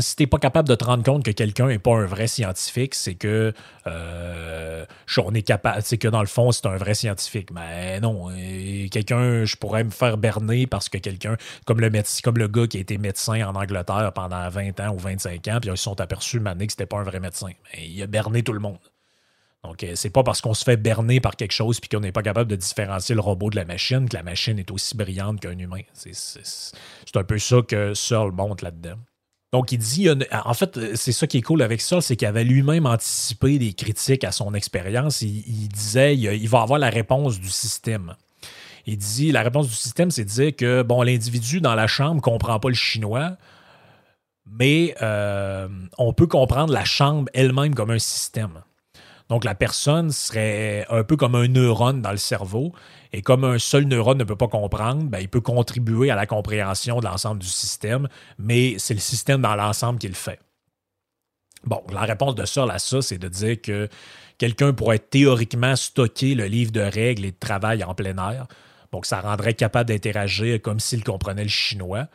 si 0.00 0.16
tu 0.16 0.22
n'es 0.22 0.26
pas 0.26 0.38
capable 0.38 0.68
de 0.68 0.74
te 0.74 0.84
rendre 0.84 1.02
compte 1.02 1.24
que 1.24 1.30
quelqu'un 1.30 1.66
n'est 1.66 1.78
pas 1.78 1.94
un 1.94 2.06
vrai 2.06 2.26
scientifique, 2.26 2.94
c'est 2.94 3.14
que 3.14 3.52
euh, 3.86 4.84
on 5.18 5.34
est 5.34 5.42
capable, 5.42 5.82
c'est 5.82 5.98
que 5.98 6.08
dans 6.08 6.20
le 6.20 6.26
fond, 6.26 6.52
c'est 6.52 6.66
un 6.66 6.76
vrai 6.76 6.94
scientifique. 6.94 7.50
Mais 7.52 8.00
non, 8.00 8.28
quelqu'un, 8.90 9.44
je 9.44 9.56
pourrais 9.56 9.84
me 9.84 9.90
faire 9.90 10.16
berner 10.16 10.66
parce 10.66 10.88
que 10.88 10.98
quelqu'un, 10.98 11.36
comme 11.66 11.80
le 11.80 11.90
médecin, 11.90 12.20
comme 12.22 12.38
le 12.38 12.48
gars 12.48 12.66
qui 12.66 12.78
a 12.78 12.80
été 12.80 12.98
médecin 12.98 13.46
en 13.46 13.54
Angleterre 13.54 14.12
pendant 14.14 14.48
20 14.48 14.80
ans 14.80 14.94
ou 14.94 14.98
25 14.98 15.48
ans, 15.48 15.58
puis 15.60 15.70
ils 15.70 15.76
se 15.76 15.84
sont 15.84 16.00
aperçus 16.00 16.40
mané 16.40 16.66
que 16.66 16.72
c'était 16.72 16.86
pas 16.86 16.98
un 16.98 17.04
vrai 17.04 17.20
médecin. 17.20 17.50
Mais 17.72 17.88
il 17.88 18.02
a 18.02 18.06
berné 18.06 18.42
tout 18.42 18.52
le 18.52 18.60
monde. 18.60 18.78
Donc, 19.62 19.84
euh, 19.84 19.92
c'est 19.94 20.10
pas 20.10 20.22
parce 20.22 20.40
qu'on 20.40 20.54
se 20.54 20.64
fait 20.64 20.76
berner 20.76 21.20
par 21.20 21.36
quelque 21.36 21.52
chose 21.52 21.80
puis 21.80 21.88
qu'on 21.88 22.00
n'est 22.00 22.12
pas 22.12 22.22
capable 22.22 22.50
de 22.50 22.56
différencier 22.56 23.14
le 23.14 23.20
robot 23.20 23.50
de 23.50 23.56
la 23.56 23.64
machine 23.64 24.08
que 24.08 24.16
la 24.16 24.22
machine 24.22 24.58
est 24.58 24.70
aussi 24.70 24.96
brillante 24.96 25.40
qu'un 25.40 25.58
humain. 25.58 25.82
C'est 25.92 27.16
un 27.16 27.24
peu 27.24 27.38
ça 27.38 27.56
que 27.66 27.92
Searle 27.94 28.32
montre 28.32 28.64
là-dedans. 28.64 28.96
Donc, 29.52 29.72
il 29.72 29.78
dit, 29.78 30.08
en 30.08 30.54
fait, 30.54 30.94
c'est 30.94 31.10
ça 31.10 31.26
qui 31.26 31.38
est 31.38 31.42
cool 31.42 31.62
avec 31.62 31.80
ça, 31.80 32.00
c'est 32.00 32.14
qu'il 32.14 32.28
avait 32.28 32.44
lui-même 32.44 32.86
anticipé 32.86 33.58
des 33.58 33.72
critiques 33.72 34.22
à 34.22 34.30
son 34.30 34.54
expérience. 34.54 35.22
Il, 35.22 35.68
disait, 35.68 36.16
il, 36.16 36.48
va 36.48 36.62
avoir 36.62 36.78
la 36.78 36.88
réponse 36.88 37.40
du 37.40 37.48
système. 37.48 38.14
Il 38.86 38.96
dit, 38.96 39.32
la 39.32 39.42
réponse 39.42 39.68
du 39.68 39.74
système, 39.74 40.12
c'est 40.12 40.24
de 40.24 40.30
dire 40.30 40.56
que, 40.56 40.82
bon, 40.82 41.02
l'individu 41.02 41.60
dans 41.60 41.74
la 41.74 41.88
chambre 41.88 42.16
ne 42.16 42.20
comprend 42.20 42.60
pas 42.60 42.68
le 42.68 42.74
chinois, 42.74 43.36
mais 44.46 44.94
euh, 45.02 45.68
on 45.98 46.12
peut 46.12 46.28
comprendre 46.28 46.72
la 46.72 46.84
chambre 46.84 47.28
elle-même 47.34 47.74
comme 47.74 47.90
un 47.90 47.98
système. 47.98 48.62
Donc, 49.30 49.44
la 49.44 49.54
personne 49.54 50.10
serait 50.10 50.84
un 50.90 51.04
peu 51.04 51.16
comme 51.16 51.36
un 51.36 51.46
neurone 51.46 52.02
dans 52.02 52.10
le 52.10 52.16
cerveau. 52.16 52.72
Et 53.12 53.22
comme 53.22 53.44
un 53.44 53.60
seul 53.60 53.84
neurone 53.84 54.18
ne 54.18 54.24
peut 54.24 54.36
pas 54.36 54.48
comprendre, 54.48 55.04
ben, 55.04 55.20
il 55.20 55.28
peut 55.28 55.40
contribuer 55.40 56.10
à 56.10 56.16
la 56.16 56.26
compréhension 56.26 56.98
de 56.98 57.06
l'ensemble 57.06 57.40
du 57.40 57.46
système, 57.46 58.08
mais 58.38 58.74
c'est 58.78 58.94
le 58.94 59.00
système 59.00 59.40
dans 59.40 59.54
l'ensemble 59.54 60.00
qui 60.00 60.08
le 60.08 60.14
fait. 60.14 60.40
Bon, 61.64 61.80
la 61.92 62.00
réponse 62.00 62.34
de 62.34 62.44
Searle 62.44 62.72
à 62.72 62.80
ça, 62.80 63.02
c'est 63.02 63.18
de 63.18 63.28
dire 63.28 63.60
que 63.62 63.88
quelqu'un 64.36 64.72
pourrait 64.72 64.98
théoriquement 64.98 65.76
stocker 65.76 66.34
le 66.34 66.46
livre 66.46 66.72
de 66.72 66.80
règles 66.80 67.24
et 67.24 67.30
de 67.30 67.38
travail 67.38 67.84
en 67.84 67.94
plein 67.94 68.16
air. 68.32 68.48
Donc, 68.90 69.06
ça 69.06 69.20
rendrait 69.20 69.54
capable 69.54 69.90
d'interagir 69.90 70.60
comme 70.60 70.80
s'il 70.80 71.04
comprenait 71.04 71.44
le 71.44 71.48
chinois. 71.48 72.08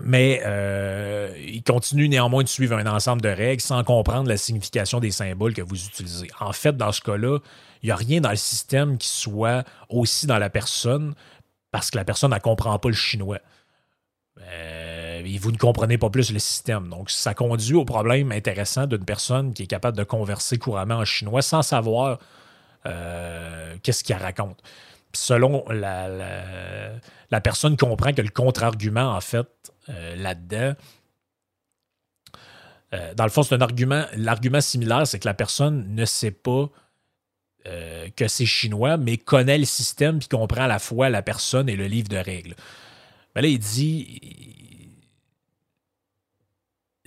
Mais 0.00 0.42
euh, 0.44 1.34
il 1.38 1.62
continue 1.62 2.08
néanmoins 2.08 2.42
de 2.42 2.48
suivre 2.48 2.76
un 2.76 2.86
ensemble 2.86 3.20
de 3.20 3.28
règles 3.28 3.60
sans 3.60 3.84
comprendre 3.84 4.28
la 4.28 4.36
signification 4.36 5.00
des 5.00 5.10
symboles 5.10 5.54
que 5.54 5.62
vous 5.62 5.84
utilisez. 5.84 6.28
En 6.40 6.52
fait, 6.52 6.76
dans 6.76 6.92
ce 6.92 7.00
cas-là, 7.02 7.38
il 7.82 7.86
n'y 7.86 7.92
a 7.92 7.96
rien 7.96 8.20
dans 8.20 8.30
le 8.30 8.36
système 8.36 8.96
qui 8.96 9.08
soit 9.08 9.64
aussi 9.88 10.26
dans 10.26 10.38
la 10.38 10.50
personne 10.50 11.14
parce 11.70 11.90
que 11.90 11.98
la 11.98 12.04
personne 12.04 12.32
ne 12.32 12.38
comprend 12.38 12.78
pas 12.78 12.88
le 12.88 12.94
chinois. 12.94 13.38
Euh, 14.40 15.22
et 15.24 15.38
vous 15.38 15.52
ne 15.52 15.58
comprenez 15.58 15.98
pas 15.98 16.10
plus 16.10 16.32
le 16.32 16.38
système. 16.38 16.88
Donc, 16.88 17.10
ça 17.10 17.34
conduit 17.34 17.74
au 17.74 17.84
problème 17.84 18.32
intéressant 18.32 18.86
d'une 18.86 19.04
personne 19.04 19.52
qui 19.52 19.64
est 19.64 19.66
capable 19.66 19.96
de 19.96 20.04
converser 20.04 20.58
couramment 20.58 20.96
en 20.96 21.04
chinois 21.04 21.42
sans 21.42 21.62
savoir 21.62 22.18
euh, 22.86 23.76
qu'est-ce 23.82 24.02
qu'elle 24.04 24.22
raconte 24.22 24.62
selon 25.14 25.64
la, 25.68 26.08
la, 27.30 27.40
personne 27.40 27.76
comprend 27.76 28.12
que 28.12 28.22
le 28.22 28.30
contre-argument, 28.30 29.14
en 29.14 29.20
fait, 29.20 29.71
euh, 29.88 30.16
là-dedans, 30.16 30.74
euh, 32.94 33.14
dans 33.14 33.24
le 33.24 33.30
fond, 33.30 33.42
c'est 33.42 33.54
un 33.54 33.60
argument. 33.60 34.04
L'argument 34.16 34.60
similaire, 34.60 35.06
c'est 35.06 35.18
que 35.18 35.28
la 35.28 35.34
personne 35.34 35.94
ne 35.94 36.04
sait 36.04 36.30
pas 36.30 36.68
euh, 37.66 38.08
que 38.16 38.28
c'est 38.28 38.46
chinois, 38.46 38.96
mais 38.96 39.16
connaît 39.16 39.58
le 39.58 39.64
système 39.64 40.18
puis 40.18 40.28
comprend 40.28 40.62
à 40.62 40.68
la 40.68 40.78
fois 40.78 41.08
la 41.08 41.22
personne 41.22 41.68
et 41.68 41.76
le 41.76 41.86
livre 41.86 42.08
de 42.08 42.16
règles. 42.16 42.54
Mais 43.34 43.42
là, 43.42 43.48
il 43.48 43.58
dit 43.58 44.20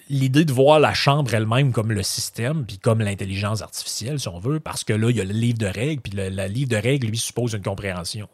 l'idée 0.10 0.46
de 0.46 0.54
voir 0.54 0.80
la 0.80 0.94
chambre 0.94 1.34
elle-même 1.34 1.72
comme 1.72 1.92
le 1.92 2.04
système, 2.04 2.66
puis 2.66 2.78
comme 2.78 3.00
l'intelligence 3.00 3.62
artificielle, 3.62 4.20
si 4.20 4.28
on 4.28 4.40
veut, 4.40 4.60
parce 4.60 4.84
que 4.84 4.94
là, 4.94 5.10
il 5.10 5.18
y 5.18 5.22
a 5.22 5.26
le 5.26 5.34
livre 5.34 5.58
de 5.58 5.66
règles, 5.66 6.02
puis 6.02 6.14
le, 6.14 6.30
livre 6.48 6.70
de 6.70 6.76
règles, 6.76 7.08
lui, 7.08 7.18
suppose 7.18 7.54
une 7.54 7.64
compréhension. 7.64 8.30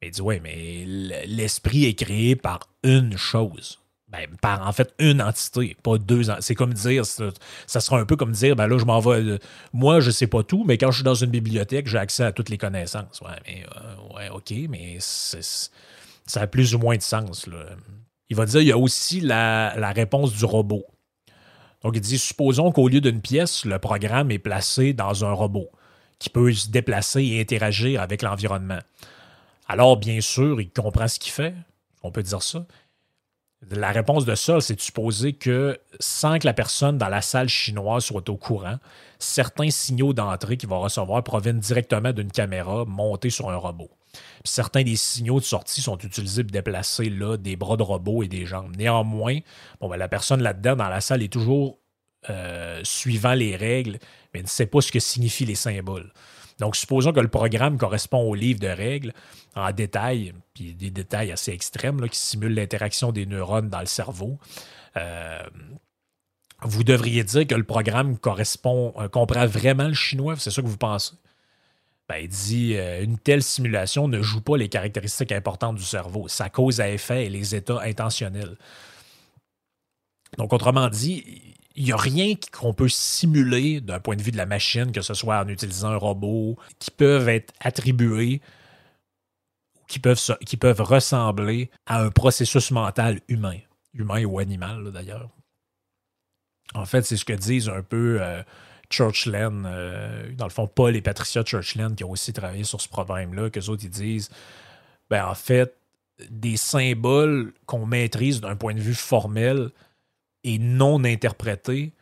Mais 0.00 0.08
il 0.08 0.10
dit, 0.12 0.22
ouais, 0.22 0.40
mais 0.40 0.84
l'esprit 1.26 1.86
est 1.86 1.94
créé 1.94 2.36
par 2.36 2.60
une 2.82 3.16
chose. 3.16 3.80
Ben, 4.10 4.26
par 4.40 4.66
en 4.66 4.72
fait 4.72 4.94
une 4.98 5.20
entité, 5.20 5.76
pas 5.82 5.98
deux. 5.98 6.22
C'est 6.40 6.54
comme 6.54 6.72
dire, 6.72 7.04
ça 7.04 7.80
sera 7.80 7.98
un 7.98 8.06
peu 8.06 8.16
comme 8.16 8.32
dire, 8.32 8.56
ben 8.56 8.66
là, 8.66 8.78
je 8.78 8.86
m'en 8.86 9.00
vais. 9.00 9.20
Euh, 9.20 9.38
moi, 9.74 10.00
je 10.00 10.10
sais 10.10 10.26
pas 10.26 10.42
tout, 10.42 10.64
mais 10.66 10.78
quand 10.78 10.90
je 10.90 10.96
suis 10.96 11.04
dans 11.04 11.14
une 11.14 11.30
bibliothèque, 11.30 11.86
j'ai 11.88 11.98
accès 11.98 12.24
à 12.24 12.32
toutes 12.32 12.48
les 12.48 12.56
connaissances. 12.56 13.20
Ouais, 13.20 13.36
mais, 13.46 13.64
euh, 13.76 14.16
ouais, 14.16 14.30
OK, 14.30 14.54
mais 14.70 14.96
ça 15.00 16.40
a 16.40 16.46
plus 16.46 16.74
ou 16.74 16.78
moins 16.78 16.96
de 16.96 17.02
sens. 17.02 17.46
Là. 17.46 17.66
Il 18.30 18.36
va 18.36 18.46
dire 18.46 18.62
il 18.62 18.68
y 18.68 18.72
a 18.72 18.78
aussi 18.78 19.20
la, 19.20 19.92
réponse 19.94 20.32
du 20.32 20.44
robot. 20.46 20.86
Donc, 21.82 21.94
il 21.94 22.00
dit 22.00 22.18
supposons 22.18 22.72
qu'au 22.72 22.88
lieu 22.88 23.02
d'une 23.02 23.20
pièce, 23.20 23.66
le 23.66 23.78
programme 23.78 24.30
est 24.30 24.38
placé 24.38 24.94
dans 24.94 25.24
un 25.26 25.32
robot 25.32 25.68
qui 26.18 26.30
peut 26.30 26.52
se 26.52 26.70
déplacer 26.70 27.22
et 27.22 27.40
interagir 27.40 28.00
avec 28.00 28.22
l'environnement. 28.22 28.80
Alors, 29.68 29.98
bien 29.98 30.20
sûr, 30.20 30.60
il 30.60 30.70
comprend 30.70 31.08
ce 31.08 31.18
qu'il 31.18 31.32
fait, 31.32 31.54
on 32.02 32.10
peut 32.10 32.22
dire 32.22 32.42
ça. 32.42 32.66
La 33.70 33.90
réponse 33.90 34.24
de 34.24 34.36
ça, 34.36 34.60
c'est 34.60 34.76
de 34.76 34.80
supposer 34.80 35.32
que 35.32 35.78
sans 35.98 36.38
que 36.38 36.46
la 36.46 36.54
personne 36.54 36.96
dans 36.96 37.08
la 37.08 37.22
salle 37.22 37.48
chinoise 37.48 38.04
soit 38.04 38.28
au 38.28 38.36
courant, 38.36 38.78
certains 39.18 39.70
signaux 39.70 40.12
d'entrée 40.12 40.56
qu'il 40.56 40.68
va 40.68 40.76
recevoir 40.76 41.24
proviennent 41.24 41.58
directement 41.58 42.12
d'une 42.12 42.30
caméra 42.30 42.84
montée 42.86 43.30
sur 43.30 43.50
un 43.50 43.56
robot. 43.56 43.90
certains 44.44 44.84
des 44.84 44.96
signaux 44.96 45.40
de 45.40 45.44
sortie 45.44 45.82
sont 45.82 45.98
utilisés 45.98 46.44
pour 46.44 46.52
déplacer 46.52 47.10
là, 47.10 47.36
des 47.36 47.56
bras 47.56 47.76
de 47.76 47.82
robot 47.82 48.22
et 48.22 48.28
des 48.28 48.46
jambes. 48.46 48.74
Néanmoins, 48.76 49.40
bon, 49.80 49.88
ben, 49.88 49.96
la 49.96 50.08
personne 50.08 50.40
là-dedans 50.40 50.76
dans 50.76 50.88
la 50.88 51.00
salle 51.00 51.22
est 51.22 51.32
toujours 51.32 51.78
euh, 52.30 52.80
suivant 52.84 53.34
les 53.34 53.56
règles, 53.56 53.98
mais 54.32 54.42
ne 54.42 54.46
sait 54.46 54.66
pas 54.66 54.80
ce 54.80 54.92
que 54.92 55.00
signifient 55.00 55.46
les 55.46 55.56
symboles. 55.56 56.12
Donc, 56.58 56.74
supposons 56.76 57.12
que 57.12 57.20
le 57.20 57.28
programme 57.28 57.78
correspond 57.78 58.22
au 58.22 58.34
livre 58.34 58.60
de 58.60 58.68
règles 58.68 59.12
en 59.58 59.72
détail, 59.72 60.32
puis 60.54 60.74
des 60.74 60.90
détails 60.90 61.32
assez 61.32 61.52
extrêmes 61.52 62.00
là, 62.00 62.08
qui 62.08 62.18
simulent 62.18 62.54
l'interaction 62.54 63.12
des 63.12 63.26
neurones 63.26 63.68
dans 63.68 63.80
le 63.80 63.86
cerveau. 63.86 64.38
Euh, 64.96 65.42
vous 66.62 66.84
devriez 66.84 67.24
dire 67.24 67.46
que 67.46 67.54
le 67.54 67.64
programme 67.64 68.18
correspond, 68.18 68.92
euh, 68.98 69.08
comprend 69.08 69.46
vraiment 69.46 69.88
le 69.88 69.94
chinois, 69.94 70.34
c'est 70.36 70.50
ça 70.50 70.62
que 70.62 70.66
vous 70.66 70.76
pensez? 70.76 71.14
Ben, 72.08 72.16
il 72.16 72.28
dit 72.28 72.74
euh, 72.76 73.02
une 73.02 73.18
telle 73.18 73.42
simulation 73.42 74.08
ne 74.08 74.22
joue 74.22 74.40
pas 74.40 74.56
les 74.56 74.68
caractéristiques 74.68 75.32
importantes 75.32 75.76
du 75.76 75.84
cerveau, 75.84 76.26
sa 76.26 76.48
cause 76.48 76.80
à 76.80 76.88
effet 76.88 77.26
et 77.26 77.28
les 77.28 77.54
états 77.54 77.80
intentionnels. 77.82 78.56
Donc, 80.36 80.52
autrement 80.52 80.88
dit, 80.88 81.54
il 81.76 81.84
n'y 81.84 81.92
a 81.92 81.96
rien 81.96 82.34
qu'on 82.52 82.74
peut 82.74 82.88
simuler 82.88 83.80
d'un 83.80 84.00
point 84.00 84.16
de 84.16 84.22
vue 84.22 84.32
de 84.32 84.36
la 84.36 84.46
machine, 84.46 84.90
que 84.90 85.00
ce 85.00 85.14
soit 85.14 85.38
en 85.38 85.48
utilisant 85.48 85.90
un 85.90 85.96
robot, 85.96 86.56
qui 86.78 86.90
peuvent 86.90 87.28
être 87.28 87.52
attribués 87.60 88.40
qui 89.88 89.98
peuvent, 89.98 90.20
qui 90.46 90.56
peuvent 90.56 90.80
ressembler 90.80 91.70
à 91.86 92.02
un 92.02 92.10
processus 92.10 92.70
mental 92.70 93.20
humain, 93.28 93.58
humain 93.94 94.24
ou 94.24 94.38
animal 94.38 94.92
d'ailleurs. 94.92 95.30
En 96.74 96.84
fait, 96.84 97.02
c'est 97.02 97.16
ce 97.16 97.24
que 97.24 97.32
disent 97.32 97.68
un 97.68 97.82
peu 97.82 98.18
euh, 98.20 98.42
Churchland, 98.90 99.64
euh, 99.64 100.32
dans 100.34 100.44
le 100.44 100.50
fond, 100.50 100.66
Paul 100.66 100.94
et 100.94 101.00
Patricia 101.00 101.42
Churchland 101.44 101.94
qui 101.94 102.04
ont 102.04 102.10
aussi 102.10 102.32
travaillé 102.32 102.64
sur 102.64 102.80
ce 102.80 102.88
problème-là, 102.88 103.50
que 103.50 103.60
autres 103.68 103.86
disent, 103.86 104.30
ben 105.10 105.26
en 105.26 105.34
fait, 105.34 105.74
des 106.30 106.56
symboles 106.56 107.54
qu'on 107.66 107.86
maîtrise 107.86 108.40
d'un 108.40 108.56
point 108.56 108.74
de 108.74 108.80
vue 108.80 108.94
formel, 108.94 109.70
et 110.44 110.58
non 110.58 111.04
interprété 111.04 111.92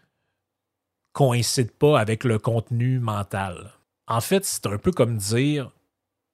coïncide 1.13 1.71
pas 1.71 1.99
avec 1.99 2.25
le 2.25 2.39
contenu 2.39 2.99
mental. 2.99 3.73
En 4.07 4.21
fait, 4.21 4.45
c'est 4.45 4.67
un 4.67 4.79
peu 4.79 4.93
comme 4.93 5.17
dire 5.17 5.71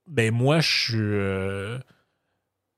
ben 0.07 0.32
moi 0.32 0.61
je 0.61 0.98
euh, 0.98 1.78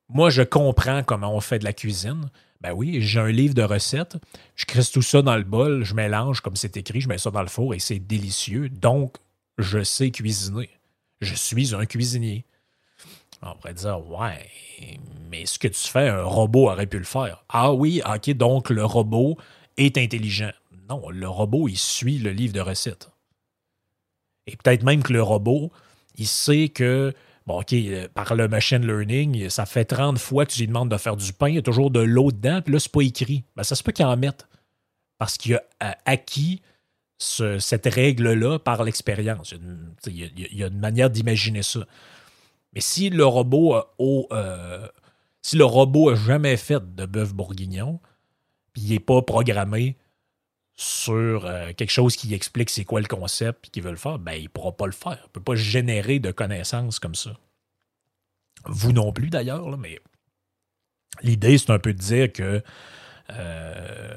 moi 0.08 0.30
je 0.30 0.42
comprends 0.42 1.02
comment 1.02 1.34
on 1.34 1.40
fait 1.40 1.58
de 1.58 1.64
la 1.64 1.72
cuisine. 1.72 2.30
Ben 2.60 2.72
oui, 2.72 3.02
j'ai 3.02 3.20
un 3.20 3.30
livre 3.30 3.52
de 3.54 3.62
recettes, 3.62 4.16
je 4.56 4.64
crisse 4.64 4.90
tout 4.90 5.02
ça 5.02 5.20
dans 5.20 5.36
le 5.36 5.42
bol, 5.44 5.84
je 5.84 5.94
mélange 5.94 6.40
comme 6.40 6.56
c'est 6.56 6.76
écrit, 6.78 7.02
je 7.02 7.08
mets 7.08 7.18
ça 7.18 7.30
dans 7.30 7.42
le 7.42 7.48
four 7.48 7.74
et 7.74 7.78
c'est 7.78 7.98
délicieux. 7.98 8.70
Donc 8.70 9.16
je 9.58 9.82
sais 9.82 10.10
cuisiner. 10.10 10.70
Je 11.20 11.34
suis 11.34 11.74
un 11.74 11.86
cuisinier. 11.86 12.44
On 13.42 13.54
pourrait 13.56 13.74
dire, 13.74 14.00
ouais, 14.08 14.50
mais 15.30 15.44
ce 15.44 15.58
que 15.58 15.68
tu 15.68 15.86
fais, 15.86 16.08
un 16.08 16.24
robot 16.24 16.70
aurait 16.70 16.86
pu 16.86 16.98
le 16.98 17.04
faire. 17.04 17.44
Ah 17.50 17.72
oui, 17.72 18.00
ok, 18.06 18.30
donc 18.30 18.70
le 18.70 18.84
robot 18.84 19.36
est 19.76 19.98
intelligent. 19.98 20.52
Non, 20.88 21.10
le 21.10 21.28
robot, 21.28 21.68
il 21.68 21.76
suit 21.76 22.18
le 22.18 22.30
livre 22.30 22.54
de 22.54 22.60
recettes. 22.60 23.10
Et 24.46 24.56
peut-être 24.56 24.82
même 24.82 25.02
que 25.02 25.12
le 25.12 25.22
robot, 25.22 25.70
il 26.16 26.26
sait 26.26 26.68
que, 26.68 27.12
bon, 27.46 27.60
OK, 27.60 27.72
euh, 27.72 28.08
par 28.14 28.34
le 28.34 28.48
machine 28.48 28.86
learning, 28.86 29.48
ça 29.48 29.66
fait 29.66 29.84
30 29.84 30.18
fois 30.18 30.46
que 30.46 30.52
tu 30.52 30.60
lui 30.60 30.68
demandes 30.68 30.90
de 30.90 30.96
faire 30.96 31.16
du 31.16 31.32
pain, 31.32 31.48
il 31.48 31.56
y 31.56 31.58
a 31.58 31.62
toujours 31.62 31.90
de 31.90 32.00
l'eau 32.00 32.30
dedans, 32.30 32.60
puis 32.62 32.72
là, 32.72 32.80
c'est 32.80 32.92
pas 32.92 33.02
écrit. 33.02 33.44
Ben, 33.56 33.62
ça 33.62 33.74
se 33.74 33.82
peut 33.82 33.92
qu'il 33.92 34.04
en 34.04 34.16
mette. 34.16 34.46
Parce 35.18 35.38
qu'il 35.38 35.54
a 35.54 35.62
euh, 35.82 35.92
acquis 36.04 36.62
cette 37.18 37.86
règle-là 37.86 38.58
par 38.58 38.84
l'expérience. 38.84 39.54
Il, 40.06 40.30
y 40.36 40.62
a 40.62 40.66
une 40.66 40.78
manière 40.78 41.08
d'imaginer 41.08 41.62
ça. 41.62 41.86
Mais 42.74 42.80
si 42.80 43.08
le 43.08 43.24
robot 43.24 43.74
a, 43.74 43.84
euh, 44.32 44.86
si 45.40 45.56
le 45.56 45.64
robot 45.64 46.10
a 46.10 46.14
jamais 46.16 46.56
fait 46.56 46.94
de 46.94 47.06
bœuf 47.06 47.32
bourguignon, 47.32 48.00
puis 48.72 48.82
il 48.82 48.90
n'est 48.90 48.98
pas 48.98 49.22
programmé 49.22 49.96
sur 50.76 51.46
euh, 51.46 51.72
quelque 51.72 51.90
chose 51.90 52.16
qui 52.16 52.34
explique 52.34 52.70
c'est 52.70 52.84
quoi 52.84 53.00
le 53.00 53.06
concept 53.06 53.66
et 53.66 53.70
qu'il 53.70 53.82
veut 53.82 53.90
le 53.90 53.96
faire, 53.96 54.18
ben 54.18 54.32
il 54.32 54.44
ne 54.44 54.48
pourra 54.48 54.72
pas 54.72 54.86
le 54.86 54.92
faire. 54.92 55.18
Il 55.20 55.28
ne 55.28 55.32
peut 55.32 55.42
pas 55.42 55.54
générer 55.54 56.18
de 56.18 56.30
connaissances 56.30 56.98
comme 56.98 57.14
ça. 57.14 57.36
Vous 58.66 58.92
non 58.92 59.12
plus 59.12 59.30
d'ailleurs, 59.30 59.76
mais 59.78 60.00
l'idée, 61.22 61.58
c'est 61.58 61.70
un 61.70 61.78
peu 61.78 61.92
de 61.92 61.98
dire 61.98 62.32
que 62.32 62.62
euh, 63.32 64.14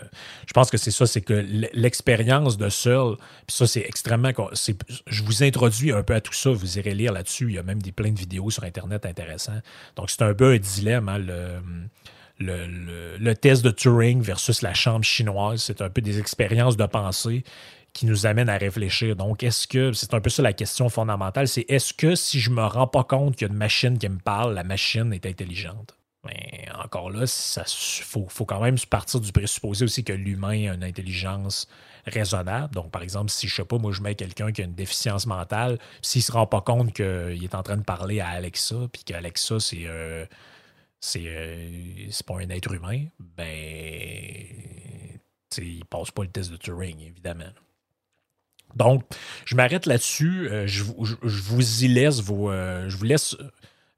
je 0.47 0.53
pense 0.53 0.69
que 0.69 0.77
c'est 0.77 0.91
ça, 0.91 1.05
c'est 1.05 1.21
que 1.21 1.33
l'expérience 1.73 2.57
de 2.57 2.69
seul, 2.69 3.15
puis 3.45 3.55
ça, 3.55 3.67
c'est 3.67 3.81
extrêmement. 3.81 4.31
Je 5.07 5.23
vous 5.23 5.43
introduis 5.43 5.91
un 5.91 6.03
peu 6.03 6.15
à 6.15 6.21
tout 6.21 6.33
ça, 6.33 6.49
vous 6.49 6.77
irez 6.77 6.93
lire 6.93 7.13
là-dessus. 7.13 7.45
Il 7.49 7.55
y 7.55 7.57
a 7.57 7.63
même 7.63 7.81
des, 7.81 7.91
plein 7.91 8.11
de 8.11 8.19
vidéos 8.19 8.49
sur 8.49 8.63
Internet 8.63 9.05
intéressantes. 9.05 9.63
Donc, 9.95 10.09
c'est 10.09 10.23
un 10.23 10.33
peu 10.33 10.53
un 10.53 10.57
dilemme, 10.57 11.07
hein, 11.07 11.19
le, 11.19 11.61
le, 12.39 13.33
test 13.33 13.63
de 13.63 13.71
Turing 13.71 14.21
versus 14.21 14.61
la 14.61 14.73
chambre 14.73 15.03
chinoise. 15.03 15.61
C'est 15.61 15.81
un 15.81 15.89
peu 15.89 16.01
des 16.01 16.19
expériences 16.19 16.77
de 16.77 16.85
pensée 16.85 17.43
qui 17.93 18.05
nous 18.05 18.25
amènent 18.25 18.49
à 18.49 18.57
réfléchir. 18.57 19.15
Donc, 19.15 19.43
est-ce 19.43 19.67
que, 19.67 19.91
c'est 19.91 20.13
un 20.13 20.21
peu 20.21 20.29
ça 20.29 20.43
la 20.43 20.53
question 20.53 20.87
fondamentale, 20.89 21.47
c'est 21.47 21.65
est-ce 21.67 21.93
que 21.93 22.15
si 22.15 22.39
je 22.39 22.51
me 22.51 22.63
rends 22.63 22.87
pas 22.87 23.03
compte 23.03 23.35
qu'il 23.35 23.47
y 23.47 23.49
a 23.49 23.53
une 23.53 23.57
machine 23.57 23.97
qui 23.97 24.07
me 24.07 24.19
parle, 24.19 24.53
la 24.53 24.63
machine 24.63 25.11
est 25.13 25.25
intelligente? 25.25 25.97
Mais 26.25 26.65
encore 26.83 27.09
là, 27.09 27.23
il 27.23 28.03
faut, 28.03 28.45
quand 28.45 28.61
même 28.61 28.77
partir 28.89 29.19
du 29.19 29.31
présupposé 29.31 29.85
aussi 29.85 30.03
que 30.03 30.13
l'humain 30.13 30.71
a 30.71 30.73
une 30.73 30.83
intelligence 30.83 31.67
raisonnable. 32.05 32.73
Donc, 32.73 32.91
par 32.91 33.01
exemple, 33.01 33.31
si 33.31 33.47
je 33.47 33.55
sais 33.55 33.65
pas, 33.65 33.77
moi, 33.77 33.91
je 33.91 34.01
mets 34.01 34.15
quelqu'un 34.15 34.51
qui 34.51 34.61
a 34.61 34.65
une 34.65 34.75
déficience 34.75 35.25
mentale, 35.25 35.77
s'il 36.01 36.19
ne 36.19 36.23
se 36.23 36.31
rend 36.31 36.45
pas 36.45 36.61
compte 36.61 36.93
qu'il 36.93 37.43
est 37.43 37.55
en 37.55 37.63
train 37.63 37.77
de 37.77 37.83
parler 37.83 38.19
à 38.19 38.29
Alexa, 38.29 38.75
puis 38.91 39.03
qu'Alexa, 39.05 39.59
c'est 39.59 39.85
euh, 39.85 40.25
euh, 41.15 42.07
c'est 42.09 42.25
pas 42.25 42.35
un 42.35 42.49
être 42.49 42.71
humain, 42.71 43.05
ben 43.19 44.45
il 45.59 45.85
passe 45.85 46.11
pas 46.11 46.23
le 46.23 46.29
test 46.29 46.51
de 46.51 46.57
Turing, 46.57 46.99
évidemment. 47.01 47.51
Donc, 48.75 49.03
je 49.45 49.55
m'arrête 49.55 49.85
là-dessus. 49.85 50.49
Euh, 50.49 50.67
je, 50.67 50.83
vous 50.83 51.83
y 51.83 51.87
laisse 51.87 52.21
vos, 52.21 52.51
je 52.51 52.95
vous 52.95 53.05
laisse 53.05 53.35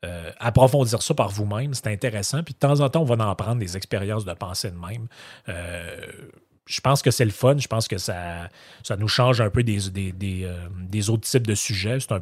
euh, 0.06 0.32
approfondir 0.39 1.02
ça 1.02 1.14
par 1.14 1.28
vous-même, 1.28 1.74
c'est 1.74 1.88
intéressant. 1.88 2.41
Puis 2.41 2.54
de 2.54 2.60
temps 2.60 2.80
en 2.80 2.89
temps, 2.89 3.02
on 3.02 3.04
va 3.04 3.16
en 3.28 3.36
prendre 3.36 3.60
des 3.60 3.76
expériences 3.76 4.24
de 4.24 4.34
pensée 4.34 4.72
de 4.72 4.78
même. 4.78 5.08
Euh, 5.50 5.97
je 6.68 6.80
pense 6.80 7.02
que 7.02 7.12
c'est 7.12 7.26
le 7.26 7.32
fun. 7.32 7.58
Je 7.58 7.68
pense 7.68 7.89
que 7.89 7.97
ça, 7.97 8.50
ça 8.82 8.95
nous 8.95 9.10
change 9.10 9.41
un 9.41 9.50
peu 9.50 9.62
des, 9.62 9.89
des, 9.89 10.45
euh, 10.45 11.12
autres 11.12 11.28
types 11.28 11.45
de 11.45 11.56
sujets. 11.56 12.00
C'est 12.00 12.14
un 12.14 12.22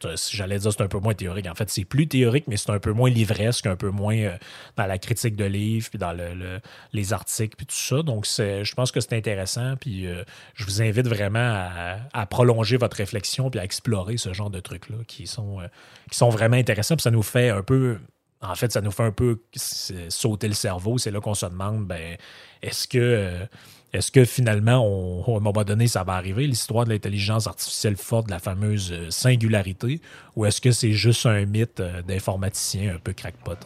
J'allais 0.00 0.58
dire 0.58 0.72
c'est 0.72 0.82
un 0.82 0.88
peu 0.88 0.98
moins 0.98 1.14
théorique. 1.14 1.46
En 1.46 1.54
fait, 1.54 1.68
c'est 1.70 1.84
plus 1.84 2.06
théorique, 2.06 2.44
mais 2.46 2.56
c'est 2.56 2.70
un 2.70 2.78
peu 2.78 2.92
moins 2.92 3.10
livresque, 3.10 3.66
un 3.66 3.76
peu 3.76 3.90
moins 3.90 4.16
euh, 4.16 4.36
dans 4.76 4.86
la 4.86 4.98
critique 4.98 5.34
de 5.34 5.44
livres, 5.44 5.88
puis 5.90 5.98
dans 5.98 6.12
le, 6.12 6.60
les 6.92 7.12
articles, 7.12 7.56
puis 7.56 7.66
tout 7.66 7.74
ça. 7.74 8.02
Donc, 8.02 8.24
je 8.26 8.74
pense 8.74 8.92
que 8.92 9.00
c'est 9.00 9.14
intéressant. 9.14 9.76
Puis, 9.76 10.06
euh, 10.06 10.22
je 10.54 10.64
vous 10.64 10.82
invite 10.82 11.08
vraiment 11.08 11.68
à, 12.12 12.26
prolonger 12.26 12.76
votre 12.76 12.96
réflexion, 12.96 13.50
puis 13.50 13.58
à 13.58 13.64
explorer 13.64 14.16
ce 14.18 14.32
genre 14.32 14.50
de 14.50 14.60
trucs-là 14.60 14.98
qui 15.06 15.26
sont, 15.26 15.60
euh, 15.60 15.66
qui 16.10 16.16
sont 16.16 16.28
vraiment 16.28 16.56
intéressants. 16.56 16.96
Puis, 16.96 17.02
ça 17.02 17.10
nous 17.10 17.22
fait 17.22 17.50
un 17.50 17.62
peu. 17.62 17.98
En 18.40 18.54
fait, 18.54 18.70
ça 18.70 18.80
nous 18.80 18.92
fait 18.92 19.02
un 19.02 19.10
peu 19.10 19.42
sauter 19.56 20.46
le 20.46 20.54
cerveau. 20.54 20.98
C'est 20.98 21.10
là 21.10 21.20
qu'on 21.20 21.34
se 21.34 21.46
demande, 21.46 21.86
ben, 21.88 22.16
est-ce 22.62 22.86
que 22.86 23.48
est-ce 23.92 24.12
que 24.12 24.24
finalement, 24.24 24.84
on, 24.86 25.34
à 25.34 25.38
un 25.38 25.40
moment 25.40 25.64
donné, 25.64 25.86
ça 25.86 26.04
va 26.04 26.14
arriver, 26.14 26.46
l'histoire 26.46 26.84
de 26.84 26.90
l'intelligence 26.90 27.46
artificielle 27.46 27.96
forte, 27.96 28.26
de 28.26 28.32
la 28.32 28.38
fameuse 28.38 28.92
euh, 28.92 29.10
singularité, 29.10 30.00
ou 30.36 30.44
est-ce 30.44 30.60
que 30.60 30.72
c'est 30.72 30.92
juste 30.92 31.24
un 31.24 31.46
mythe 31.46 31.80
euh, 31.80 32.02
d'informaticien 32.02 32.96
un 32.96 32.98
peu 32.98 33.14
crackpot? 33.14 33.56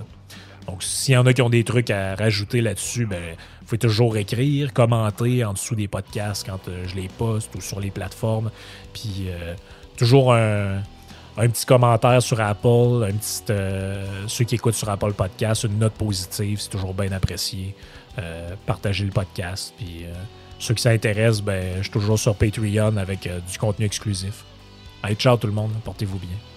Donc, 0.69 0.85
s'il 0.85 1.15
y 1.15 1.17
en 1.17 1.27
a 1.27 1.33
qui 1.33 1.43
ont 1.43 1.51
des 1.51 1.65
trucs 1.65 1.91
à 1.91 2.15
rajouter 2.15 2.61
là-dessus, 2.61 3.07
ben, 3.07 3.35
vous 3.61 3.67
pouvez 3.67 3.79
toujours 3.79 4.17
écrire, 4.17 4.73
commenter 4.73 5.45
en 5.45 5.55
dessous 5.55 5.75
des 5.75 5.89
podcasts 5.89 6.47
quand 6.47 6.69
euh, 6.69 6.87
je 6.87 6.95
les 6.95 7.09
poste 7.09 7.53
ou 7.57 7.61
sur 7.61 7.81
les 7.81 7.91
plateformes. 7.91 8.53
Puis, 8.93 9.27
toujours 9.97 10.35
un, 10.35 10.83
petit 11.37 11.67
commentaire 11.67 12.23
sur 12.23 12.41
Apple, 12.41 13.09
un 13.09 13.13
petit, 13.13 13.43
ceux 14.29 14.45
qui 14.45 14.55
écoutent 14.55 14.75
sur 14.75 14.89
Apple 14.89 15.15
Podcast, 15.15 15.65
une 15.65 15.79
note 15.79 15.95
positive, 15.95 16.61
c'est 16.61 16.71
toujours 16.71 16.95
bien 16.95 17.11
apprécié. 17.11 17.75
Euh, 18.19 18.57
partager 18.67 19.05
le 19.07 19.11
podcast. 19.11 19.73
Puis 19.79 20.05
euh, 20.05 20.13
ceux 20.59 20.75
qui 20.75 20.83
s'intéressent, 20.83 21.43
ben, 21.43 21.77
je 21.79 21.83
suis 21.85 21.91
toujours 21.91 22.19
sur 22.19 22.35
Patreon 22.35 22.99
avec 22.99 23.27
euh, 23.27 23.41
du 23.41 23.57
contenu 23.57 23.87
exclusif. 23.87 24.45
Allez, 25.03 25.15
ciao 25.15 25.39
tout 25.39 25.47
le 25.47 25.55
monde, 25.55 25.73
portez-vous 25.83 26.19
bien. 26.19 26.52